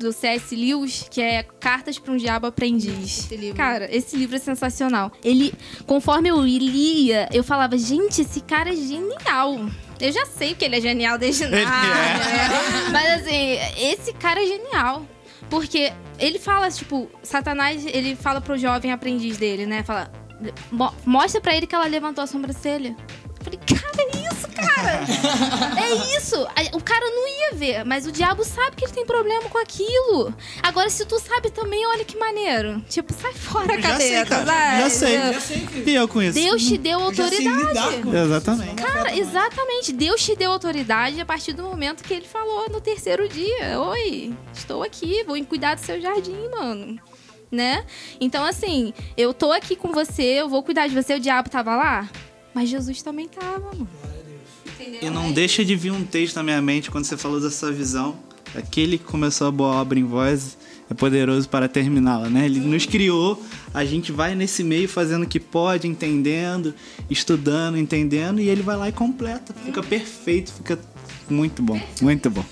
do 0.00 0.12
C.S. 0.12 0.54
Lewis, 0.56 1.06
que 1.10 1.20
é 1.20 1.42
Cartas 1.60 1.98
para 1.98 2.12
um 2.12 2.16
Diabo 2.16 2.46
Aprendiz. 2.46 3.20
Esse 3.26 3.36
livro. 3.36 3.56
Cara, 3.56 3.88
esse 3.94 4.16
livro 4.16 4.36
é 4.36 4.38
sensacional. 4.38 5.12
Ele, 5.22 5.52
conforme 5.86 6.28
eu 6.28 6.42
lia, 6.42 7.28
eu 7.32 7.44
falava, 7.44 7.76
gente, 7.78 8.22
esse 8.22 8.40
cara 8.40 8.70
é 8.70 8.76
genial. 8.76 9.66
Eu 10.00 10.10
já 10.12 10.24
sei 10.26 10.54
que 10.54 10.64
ele 10.64 10.76
é 10.76 10.80
genial 10.80 11.18
desde 11.18 11.44
nada, 11.46 11.56
é. 11.58 11.58
né? 11.58 12.90
Mas 12.90 13.20
assim, 13.22 13.58
esse 13.78 14.12
cara 14.14 14.42
é 14.42 14.46
genial. 14.46 15.06
Porque 15.48 15.92
ele 16.18 16.38
fala, 16.38 16.70
tipo, 16.70 17.10
Satanás, 17.22 17.84
ele 17.86 18.14
fala 18.16 18.40
pro 18.40 18.56
jovem 18.56 18.92
aprendiz 18.92 19.36
dele, 19.36 19.66
né? 19.66 19.82
Fala, 19.82 20.10
"Mo- 20.70 20.94
mostra 21.04 21.40
pra 21.40 21.54
ele 21.56 21.66
que 21.66 21.74
ela 21.74 21.86
levantou 21.86 22.22
a 22.22 22.26
sobrancelha. 22.26 22.96
Eu 23.38 23.44
falei, 23.44 23.58
cara, 23.66 24.02
é 24.14 24.16
cara. 24.50 25.00
É 25.80 26.16
isso. 26.16 26.36
A- 26.56 26.76
O 26.76 26.82
cara 26.82 27.04
não 27.10 27.26
ia 27.28 27.54
ver, 27.56 27.84
mas 27.84 28.06
o 28.06 28.12
diabo 28.12 28.44
sabe 28.44 28.76
que 28.76 28.84
ele 28.84 28.92
tem 28.92 29.04
problema 29.06 29.48
com 29.48 29.58
aquilo. 29.58 30.34
Agora, 30.62 30.88
se 30.90 31.04
tu 31.04 31.18
sabe 31.18 31.50
também, 31.50 31.84
olha 31.86 32.04
que 32.04 32.16
maneiro. 32.16 32.80
Tipo, 32.88 33.12
sai 33.12 33.32
fora, 33.32 33.80
Já 33.80 33.96
sei, 33.98 34.10
cabeça. 34.12 34.26
cara. 34.26 34.44
vai. 34.44 34.80
Já 34.82 34.90
sei. 34.90 35.18
Já 35.18 35.40
sei 35.40 35.66
que 35.66 35.90
E 35.90 35.94
eu 35.94 36.08
com 36.08 36.22
isso. 36.22 36.34
Deus 36.34 36.62
te 36.64 36.78
deu 36.78 37.00
eu 37.00 37.14
já 37.14 37.28
sei 37.28 37.38
lidar 37.38 37.54
autoridade. 37.56 38.02
com 38.02 38.14
Exatamente. 38.16 38.74
Cara, 38.74 39.16
exatamente. 39.16 39.92
Deus 39.92 40.22
te 40.22 40.36
deu 40.36 40.52
autoridade 40.52 41.20
a 41.20 41.24
partir 41.26 41.52
do 41.52 41.62
momento 41.62 42.02
que 42.04 42.14
ele 42.14 42.26
falou 42.26 42.68
no 42.70 42.80
terceiro 42.80 43.28
dia: 43.28 43.80
Oi, 43.80 44.32
estou 44.52 44.82
aqui, 44.82 45.24
vou 45.24 45.42
cuidar 45.44 45.74
do 45.74 45.80
seu 45.80 46.00
jardim, 46.00 46.48
mano. 46.50 46.98
Né? 47.50 47.84
Então, 48.20 48.44
assim, 48.44 48.94
eu 49.16 49.34
tô 49.34 49.50
aqui 49.50 49.74
com 49.74 49.90
você, 49.92 50.22
eu 50.22 50.48
vou 50.48 50.62
cuidar 50.62 50.86
de 50.86 50.94
você. 50.94 51.14
O 51.14 51.20
diabo 51.20 51.50
tava 51.50 51.74
lá, 51.74 52.08
mas 52.54 52.68
Jesus 52.68 53.02
também 53.02 53.26
tava, 53.26 53.58
mano. 53.58 53.88
E 55.02 55.10
não 55.10 55.32
deixa 55.32 55.64
de 55.64 55.76
vir 55.76 55.92
um 55.92 56.04
texto 56.04 56.36
na 56.36 56.42
minha 56.42 56.60
mente 56.60 56.90
quando 56.90 57.04
você 57.04 57.16
falou 57.16 57.40
dessa 57.40 57.70
visão. 57.72 58.18
Aquele 58.54 58.98
que 58.98 59.04
começou 59.04 59.46
a 59.46 59.50
boa 59.50 59.76
obra 59.76 59.98
em 59.98 60.04
voz 60.04 60.56
é 60.90 60.94
poderoso 60.94 61.48
para 61.48 61.68
terminá-la, 61.68 62.28
né? 62.28 62.46
Ele 62.46 62.58
nos 62.58 62.84
criou, 62.84 63.40
a 63.72 63.84
gente 63.84 64.10
vai 64.10 64.34
nesse 64.34 64.64
meio 64.64 64.88
fazendo 64.88 65.22
o 65.22 65.26
que 65.26 65.38
pode, 65.38 65.86
entendendo, 65.86 66.74
estudando, 67.08 67.78
entendendo, 67.78 68.40
e 68.40 68.48
ele 68.48 68.62
vai 68.62 68.76
lá 68.76 68.88
e 68.88 68.92
completa. 68.92 69.54
Fica 69.64 69.82
perfeito, 69.82 70.52
fica 70.52 70.78
muito 71.28 71.62
bom, 71.62 71.80
muito 72.02 72.28
bom. 72.28 72.44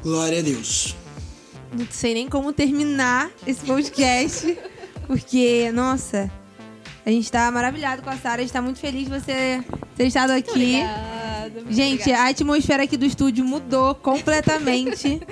Glória 0.00 0.38
a 0.38 0.42
Deus. 0.42 0.94
Não 1.76 1.86
sei 1.90 2.14
nem 2.14 2.28
como 2.28 2.52
terminar 2.52 3.30
esse 3.44 3.64
podcast, 3.64 4.56
porque, 5.08 5.72
nossa, 5.72 6.30
a 7.04 7.10
gente 7.10 7.32
tá 7.32 7.50
maravilhado 7.50 8.02
com 8.02 8.10
a 8.10 8.16
Sara, 8.16 8.36
a 8.36 8.44
gente 8.44 8.52
tá 8.52 8.62
muito 8.62 8.78
feliz 8.78 9.04
de 9.04 9.10
você 9.10 9.64
ter 9.96 10.06
estado 10.06 10.30
aqui. 10.30 10.76
Gente, 11.70 12.10
a 12.12 12.28
atmosfera 12.28 12.82
aqui 12.84 12.96
do 12.96 13.04
estúdio 13.04 13.44
mudou 13.44 13.94
completamente. 13.94 15.20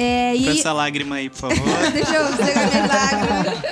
É, 0.00 0.32
Com 0.32 0.42
e 0.42 0.58
essa 0.60 0.72
lágrima 0.72 1.16
aí, 1.16 1.28
por 1.28 1.38
favor. 1.38 1.56
Deixa 1.92 2.14
eu 2.14 2.36
pegar 2.36 2.66
minhas 2.68 2.88
lágrimas. 2.88 3.62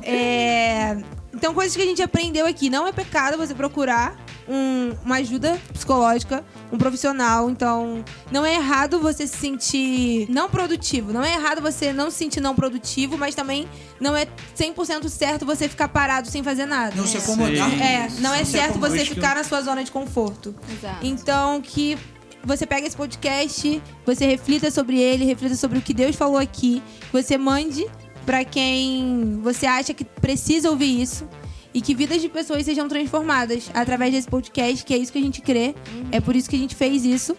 É, 0.00 0.96
Então, 1.34 1.52
coisas 1.52 1.74
que 1.74 1.82
a 1.82 1.86
gente 1.86 2.00
aprendeu 2.00 2.46
aqui. 2.46 2.70
Não 2.70 2.86
é 2.86 2.92
pecado 2.92 3.36
você 3.36 3.52
procurar 3.52 4.16
um- 4.48 4.94
uma 5.04 5.16
ajuda 5.16 5.58
psicológica, 5.72 6.44
um 6.72 6.78
profissional. 6.78 7.50
Então, 7.50 8.04
não 8.30 8.44
é 8.44 8.54
errado 8.54 8.98
você 9.00 9.26
se 9.26 9.36
sentir 9.36 10.26
não 10.30 10.48
produtivo. 10.48 11.12
Não 11.12 11.22
é 11.24 11.34
errado 11.34 11.60
você 11.60 11.92
não 11.92 12.10
se 12.10 12.18
sentir 12.18 12.40
não 12.40 12.54
produtivo, 12.54 13.16
mas 13.18 13.34
também 13.34 13.68
não 14.00 14.16
é 14.16 14.26
100% 14.54 15.08
certo 15.08 15.44
você 15.46 15.68
ficar 15.68 15.88
parado 15.88 16.28
sem 16.28 16.42
fazer 16.42 16.66
nada. 16.66 16.94
Não 16.96 17.06
se 17.06 17.16
acomodar. 17.18 17.70
É, 17.82 18.08
não 18.20 18.32
é 18.34 18.44
certo 18.44 18.78
você 18.78 19.04
ficar 19.04 19.34
na 19.36 19.44
sua 19.44 19.60
zona 19.62 19.82
de 19.84 19.90
conforto. 19.90 20.54
Exato. 20.72 21.04
Então, 21.06 21.60
que 21.60 21.96
você 22.44 22.64
pega 22.64 22.86
esse 22.86 22.96
podcast, 22.96 23.82
você 24.04 24.24
reflita 24.26 24.70
sobre 24.70 24.98
ele, 25.00 25.24
reflita 25.24 25.56
sobre 25.56 25.78
o 25.78 25.82
que 25.82 25.92
Deus 25.92 26.14
falou 26.14 26.38
aqui, 26.38 26.80
você 27.12 27.36
mande 27.36 27.84
pra 28.24 28.44
quem 28.44 29.40
você 29.42 29.66
acha 29.66 29.92
que 29.94 30.04
precisa 30.04 30.70
ouvir 30.70 31.00
isso 31.02 31.28
e 31.76 31.80
que 31.82 31.94
vidas 31.94 32.22
de 32.22 32.28
pessoas 32.30 32.64
sejam 32.64 32.88
transformadas 32.88 33.70
através 33.74 34.10
desse 34.10 34.26
podcast, 34.26 34.82
que 34.82 34.94
é 34.94 34.96
isso 34.96 35.12
que 35.12 35.18
a 35.18 35.20
gente 35.20 35.42
crê. 35.42 35.74
É 36.10 36.22
por 36.22 36.34
isso 36.34 36.48
que 36.48 36.56
a 36.56 36.58
gente 36.58 36.74
fez 36.74 37.04
isso. 37.04 37.36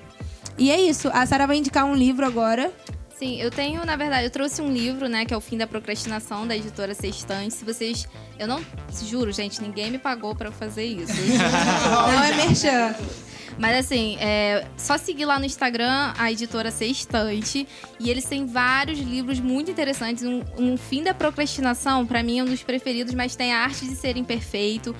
E 0.59 0.69
é 0.69 0.79
isso. 0.79 1.09
A 1.11 1.25
Sara 1.25 1.47
vai 1.47 1.57
indicar 1.57 1.85
um 1.85 1.95
livro 1.95 2.23
agora. 2.23 2.71
Sim, 3.17 3.41
eu 3.41 3.49
tenho, 3.49 3.83
na 3.83 3.95
verdade, 3.95 4.25
eu 4.25 4.29
trouxe 4.29 4.61
um 4.61 4.71
livro, 4.71 5.09
né, 5.09 5.25
que 5.25 5.33
é 5.33 5.37
o 5.37 5.41
Fim 5.41 5.57
da 5.57 5.65
Procrastinação, 5.65 6.45
da 6.45 6.55
editora 6.55 6.93
Sextante. 6.93 7.55
Se 7.55 7.65
vocês. 7.65 8.07
Eu 8.37 8.47
não. 8.47 8.63
Juro, 9.09 9.31
gente, 9.31 9.59
ninguém 9.59 9.89
me 9.89 9.97
pagou 9.97 10.35
pra 10.35 10.51
fazer 10.51 10.85
isso. 10.85 11.13
Não 12.11 12.23
é 12.23 12.35
merchan. 12.35 12.93
Mas 13.57 13.85
assim, 13.85 14.17
é 14.19 14.67
só 14.77 14.97
seguir 14.97 15.25
lá 15.25 15.39
no 15.39 15.45
Instagram 15.45 16.13
a 16.17 16.31
editora 16.31 16.69
Sextante. 16.69 17.67
E 17.99 18.09
eles 18.09 18.25
têm 18.25 18.45
vários 18.45 18.99
livros 18.99 19.39
muito 19.39 19.71
interessantes. 19.71 20.23
Um, 20.23 20.43
um 20.57 20.77
Fim 20.77 21.03
da 21.03 21.13
Procrastinação, 21.13 22.05
pra 22.05 22.21
mim, 22.21 22.39
é 22.39 22.43
um 22.43 22.45
dos 22.45 22.63
preferidos, 22.63 23.13
mas 23.13 23.35
tem 23.35 23.53
a 23.53 23.59
arte 23.59 23.85
de 23.85 23.95
ser 23.95 24.17
imperfeito. 24.17 24.95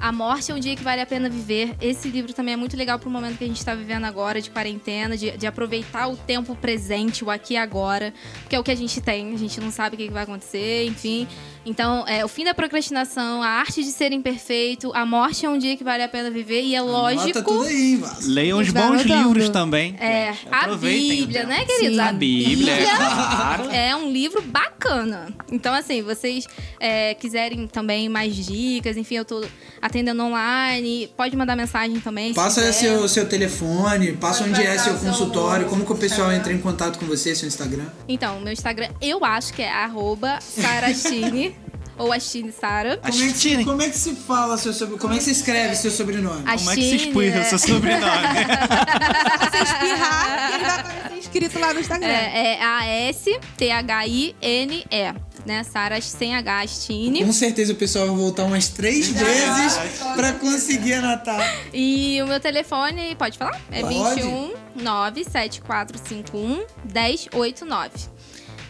A 0.00 0.12
Morte 0.12 0.52
é 0.52 0.54
um 0.54 0.58
Dia 0.60 0.76
que 0.76 0.82
Vale 0.82 1.00
a 1.00 1.06
Pena 1.06 1.28
Viver. 1.28 1.74
Esse 1.80 2.08
livro 2.08 2.32
também 2.32 2.54
é 2.54 2.56
muito 2.56 2.76
legal 2.76 2.98
pro 2.98 3.10
momento 3.10 3.36
que 3.38 3.44
a 3.44 3.46
gente 3.46 3.64
tá 3.64 3.74
vivendo 3.74 4.04
agora, 4.04 4.40
de 4.40 4.50
quarentena, 4.50 5.16
de, 5.16 5.32
de 5.36 5.46
aproveitar 5.46 6.08
o 6.08 6.16
tempo 6.16 6.54
presente, 6.54 7.24
o 7.24 7.30
aqui 7.30 7.54
e 7.54 7.56
agora, 7.56 8.14
que 8.48 8.54
é 8.54 8.60
o 8.60 8.62
que 8.62 8.70
a 8.70 8.76
gente 8.76 9.00
tem. 9.00 9.34
A 9.34 9.36
gente 9.38 9.60
não 9.60 9.70
sabe 9.70 9.96
o 9.96 9.98
que 9.98 10.06
que 10.06 10.12
vai 10.12 10.22
acontecer, 10.22 10.86
enfim. 10.86 11.26
Então, 11.66 12.06
é, 12.06 12.24
o 12.24 12.28
fim 12.28 12.44
da 12.44 12.54
procrastinação, 12.54 13.42
a 13.42 13.48
arte 13.48 13.82
de 13.82 13.90
ser 13.90 14.12
imperfeito, 14.12 14.90
a 14.94 15.04
morte 15.04 15.44
é 15.44 15.50
um 15.50 15.58
dia 15.58 15.76
que 15.76 15.84
vale 15.84 16.02
a 16.02 16.08
pena 16.08 16.30
viver 16.30 16.62
e 16.62 16.74
é 16.74 16.80
lógico. 16.80 17.42
Tudo 17.42 17.64
aí. 17.64 18.00
Leiam 18.22 18.58
os 18.58 18.70
bons 18.70 19.00
anotando. 19.00 19.28
livros 19.28 19.48
também. 19.50 19.94
É, 20.00 20.30
a 20.50 20.60
Aproveitem 20.60 21.22
o 21.22 21.26
Bíblia, 21.26 21.40
tempo. 21.40 21.52
né, 21.52 21.64
queridos? 21.66 21.96
Sim. 21.96 22.00
A 22.00 22.08
A 22.08 22.12
Bíblia, 22.12 22.72
é 22.72 22.96
claro. 22.96 23.64
é 23.70 23.96
um 23.96 24.10
livro 24.10 24.40
bacana. 24.42 25.28
Então, 25.52 25.74
assim, 25.74 26.00
vocês 26.02 26.46
é, 26.80 27.14
quiserem 27.14 27.66
também 27.66 28.08
mais 28.08 28.34
dicas, 28.34 28.96
enfim, 28.96 29.16
eu 29.16 29.24
tô 29.24 29.44
atendendo 29.88 30.22
online, 30.22 31.10
pode 31.16 31.36
mandar 31.36 31.56
mensagem 31.56 31.98
também. 32.00 32.28
se 32.28 32.34
Passa 32.34 32.60
quiser. 32.60 32.72
seu, 32.72 33.08
seu 33.08 33.28
telefone, 33.28 34.12
passa 34.12 34.44
Pode 34.44 34.50
onde 34.54 34.62
é 34.66 34.78
seu 34.78 34.94
consultório, 34.94 35.66
como 35.66 35.84
que 35.84 35.92
o 35.92 35.96
pessoal 35.96 36.28
Instagram. 36.28 36.38
entra 36.38 36.52
em 36.52 36.58
contato 36.58 36.98
com 36.98 37.06
você, 37.06 37.34
seu 37.34 37.48
Instagram. 37.48 37.86
Então, 38.06 38.38
meu 38.40 38.52
Instagram, 38.52 38.88
eu 39.00 39.24
acho 39.24 39.52
que 39.52 39.62
é 39.62 39.70
arroba 39.70 40.38
sarastine, 40.40 41.56
ou 41.98 42.12
Astine 42.12 42.52
Sara. 42.52 42.96
Como 42.98 43.08
é, 43.08 43.26
que, 43.26 43.32
Astine. 43.32 43.64
como 43.64 43.82
é 43.82 43.88
que 43.88 43.98
se 43.98 44.14
fala 44.14 44.56
seu 44.56 44.72
sobrenome? 44.72 45.00
Como 45.00 45.14
é 45.14 45.16
que 45.18 45.24
se 45.24 45.32
escreve 45.32 45.74
seu 45.74 45.90
sobrenome? 45.90 46.42
Como 46.44 46.70
é 46.70 46.74
que 46.76 46.82
se 46.82 46.94
espirra 46.96 47.42
seu 47.44 47.58
sobrenome? 47.58 48.06
Você 49.50 49.58
espirrar, 49.64 50.52
ele 50.54 50.64
vai 50.64 50.78
aparecer 50.80 51.18
escrito 51.18 51.58
lá 51.58 51.74
no 51.74 51.80
Instagram. 51.80 52.06
É, 52.08 52.54
é 52.54 52.62
A-S-T-H-I-N-E, 53.98 55.14
né? 55.44 55.62
Sara 55.64 55.96
Astine. 55.96 57.24
Com 57.24 57.32
certeza 57.32 57.72
o 57.72 57.76
pessoal 57.76 58.06
vai 58.06 58.16
voltar 58.16 58.44
umas 58.44 58.68
três 58.68 59.08
vezes 59.08 59.78
pra 60.16 60.32
conseguir 60.34 60.94
anotar. 60.94 61.40
E 61.72 62.20
o 62.22 62.26
meu 62.26 62.40
telefone, 62.40 63.14
pode 63.16 63.38
falar? 63.38 63.60
É 63.70 63.80
Pode. 63.82 64.20
21 64.20 64.54
97451 64.76 66.64
1089. 66.84 67.90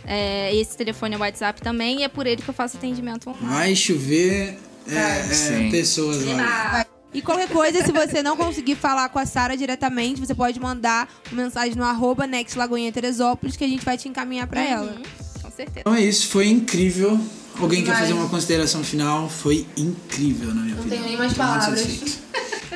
É, 0.05 0.55
esse 0.55 0.77
telefone 0.77 1.14
é 1.14 1.19
o 1.19 1.21
WhatsApp 1.21 1.61
também 1.61 2.01
e 2.01 2.03
é 2.03 2.09
por 2.09 2.27
ele 2.27 2.41
que 2.41 2.49
eu 2.49 2.55
faço 2.55 2.79
atendimento 2.79 3.29
online. 3.29 3.49
Vai 3.49 3.77
chover 3.77 4.59
é, 4.89 5.66
é, 5.66 5.71
pessoas 5.71 6.25
lá. 6.25 6.87
E 7.12 7.23
qualquer 7.23 7.49
coisa, 7.49 7.83
se 7.83 7.91
você 7.91 8.23
não 8.23 8.37
conseguir 8.37 8.75
falar 8.75 9.09
com 9.09 9.19
a 9.19 9.25
Sara 9.25 9.57
diretamente, 9.57 10.21
você 10.21 10.35
pode 10.35 10.61
mandar 10.61 11.09
uma 11.33 11.43
mensagem 11.43 11.75
no 11.75 11.85
arroba 11.85 12.27
Next 12.27 12.57
Lagoinha 12.57 12.93
Teresópolis 12.93 13.57
que 13.57 13.64
a 13.64 13.69
gente 13.69 13.85
vai 13.85 13.97
te 13.97 14.09
encaminhar 14.09 14.47
pra 14.47 14.62
ela. 14.62 14.93
Uhum, 14.93 15.03
com 15.03 15.28
certeza. 15.65 15.81
Então 15.81 15.95
é 15.95 16.05
isso, 16.05 16.27
foi 16.29 16.49
incrível. 16.49 17.19
Alguém 17.61 17.83
quer 17.85 17.97
fazer 17.99 18.13
uma 18.13 18.29
consideração 18.29 18.85
final? 18.85 19.29
Foi 19.29 19.67
incrível, 19.77 20.55
na 20.55 20.63
minha 20.63 20.75
opinião. 20.77 20.91
tenho 20.91 21.03
nem 21.09 21.17
mais 21.17 21.33
muito 21.33 21.39
palavras. 21.39 22.19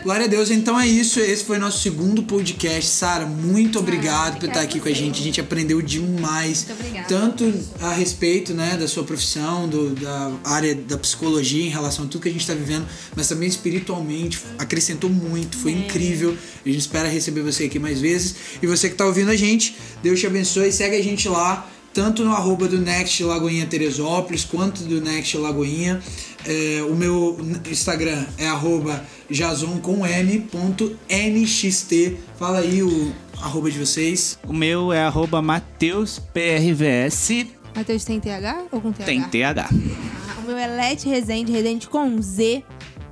Glória 0.02 0.24
a 0.24 0.28
Deus, 0.28 0.50
então 0.50 0.80
é 0.80 0.88
isso. 0.88 1.20
Esse 1.20 1.44
foi 1.44 1.58
nosso 1.58 1.80
segundo 1.80 2.24
podcast. 2.24 2.90
Sara, 2.90 3.24
muito 3.26 3.78
obrigado 3.78 4.32
por 4.32 4.36
obrigada 4.38 4.46
estar 4.48 4.60
aqui 4.62 4.80
com 4.80 4.88
a 4.88 4.92
gente. 4.92 5.20
A 5.20 5.22
gente 5.22 5.40
aprendeu 5.40 5.80
demais. 5.80 6.64
Muito 6.66 6.80
obrigada. 6.80 7.06
Tanto 7.08 7.54
a 7.80 7.92
respeito 7.92 8.52
né, 8.54 8.76
da 8.76 8.88
sua 8.88 9.04
profissão, 9.04 9.68
do- 9.68 9.90
da 9.90 10.32
área 10.42 10.74
da 10.74 10.98
psicologia 10.98 11.64
em 11.64 11.68
relação 11.68 12.06
a 12.06 12.08
tudo 12.08 12.22
que 12.22 12.28
a 12.28 12.32
gente 12.32 12.40
está 12.40 12.54
vivendo, 12.54 12.84
mas 13.14 13.28
também 13.28 13.48
espiritualmente. 13.48 14.40
Acrescentou 14.58 15.08
muito, 15.10 15.56
foi 15.56 15.70
incrível. 15.72 16.36
A 16.64 16.68
gente 16.68 16.80
espera 16.80 17.08
receber 17.08 17.42
você 17.42 17.64
aqui 17.64 17.78
mais 17.78 18.00
vezes. 18.00 18.34
E 18.60 18.66
você 18.66 18.88
que 18.88 18.94
está 18.94 19.06
ouvindo 19.06 19.30
a 19.30 19.36
gente, 19.36 19.76
Deus 20.02 20.18
te 20.18 20.26
abençoe. 20.26 20.72
Segue 20.72 20.96
a 20.96 21.02
gente 21.02 21.28
lá 21.28 21.70
tanto 21.92 22.24
no 22.24 22.32
arroba 22.32 22.68
do 22.68 22.78
Next 22.78 23.22
Lagoinha 23.24 23.66
Teresópolis, 23.66 24.44
quanto 24.44 24.82
do 24.84 25.00
Next 25.00 25.36
Lagoinha. 25.36 26.00
É, 26.44 26.82
o 26.88 26.94
meu 26.94 27.38
Instagram 27.70 28.24
é 28.36 28.48
arroba 28.48 29.04
jason 29.30 29.78
com 29.78 30.04
m 30.06 30.40
ponto 30.40 30.96
nxt. 31.08 32.16
Fala 32.38 32.58
aí 32.58 32.82
o 32.82 33.12
arroba 33.40 33.70
de 33.70 33.78
vocês. 33.78 34.38
O 34.46 34.52
meu 34.52 34.92
é 34.92 35.02
arroba 35.02 35.40
MatheusPRVS. 35.42 37.46
Matheus 37.74 38.04
tem 38.04 38.20
TH 38.20 38.64
ou 38.70 38.80
com 38.80 38.92
TH? 38.92 39.04
Tem 39.04 39.22
TH. 39.22 39.68
Ah, 39.70 40.40
O 40.42 40.46
meu 40.46 40.58
é 40.58 40.66
Let 40.66 41.04
Resende, 41.04 41.52
Resende 41.52 41.88
com 41.88 42.20
Z, 42.20 42.62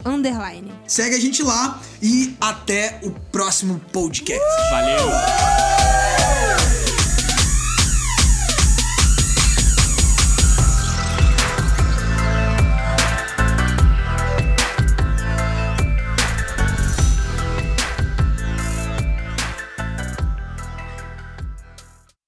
underline. 0.05 0.71
Segue 0.87 1.15
a 1.15 1.21
gente 1.21 1.43
lá 1.43 1.81
e 2.03 2.35
até 2.41 2.99
o 3.03 3.11
próximo 3.11 3.81
podcast. 3.93 4.43
Valeu! 4.71 5.80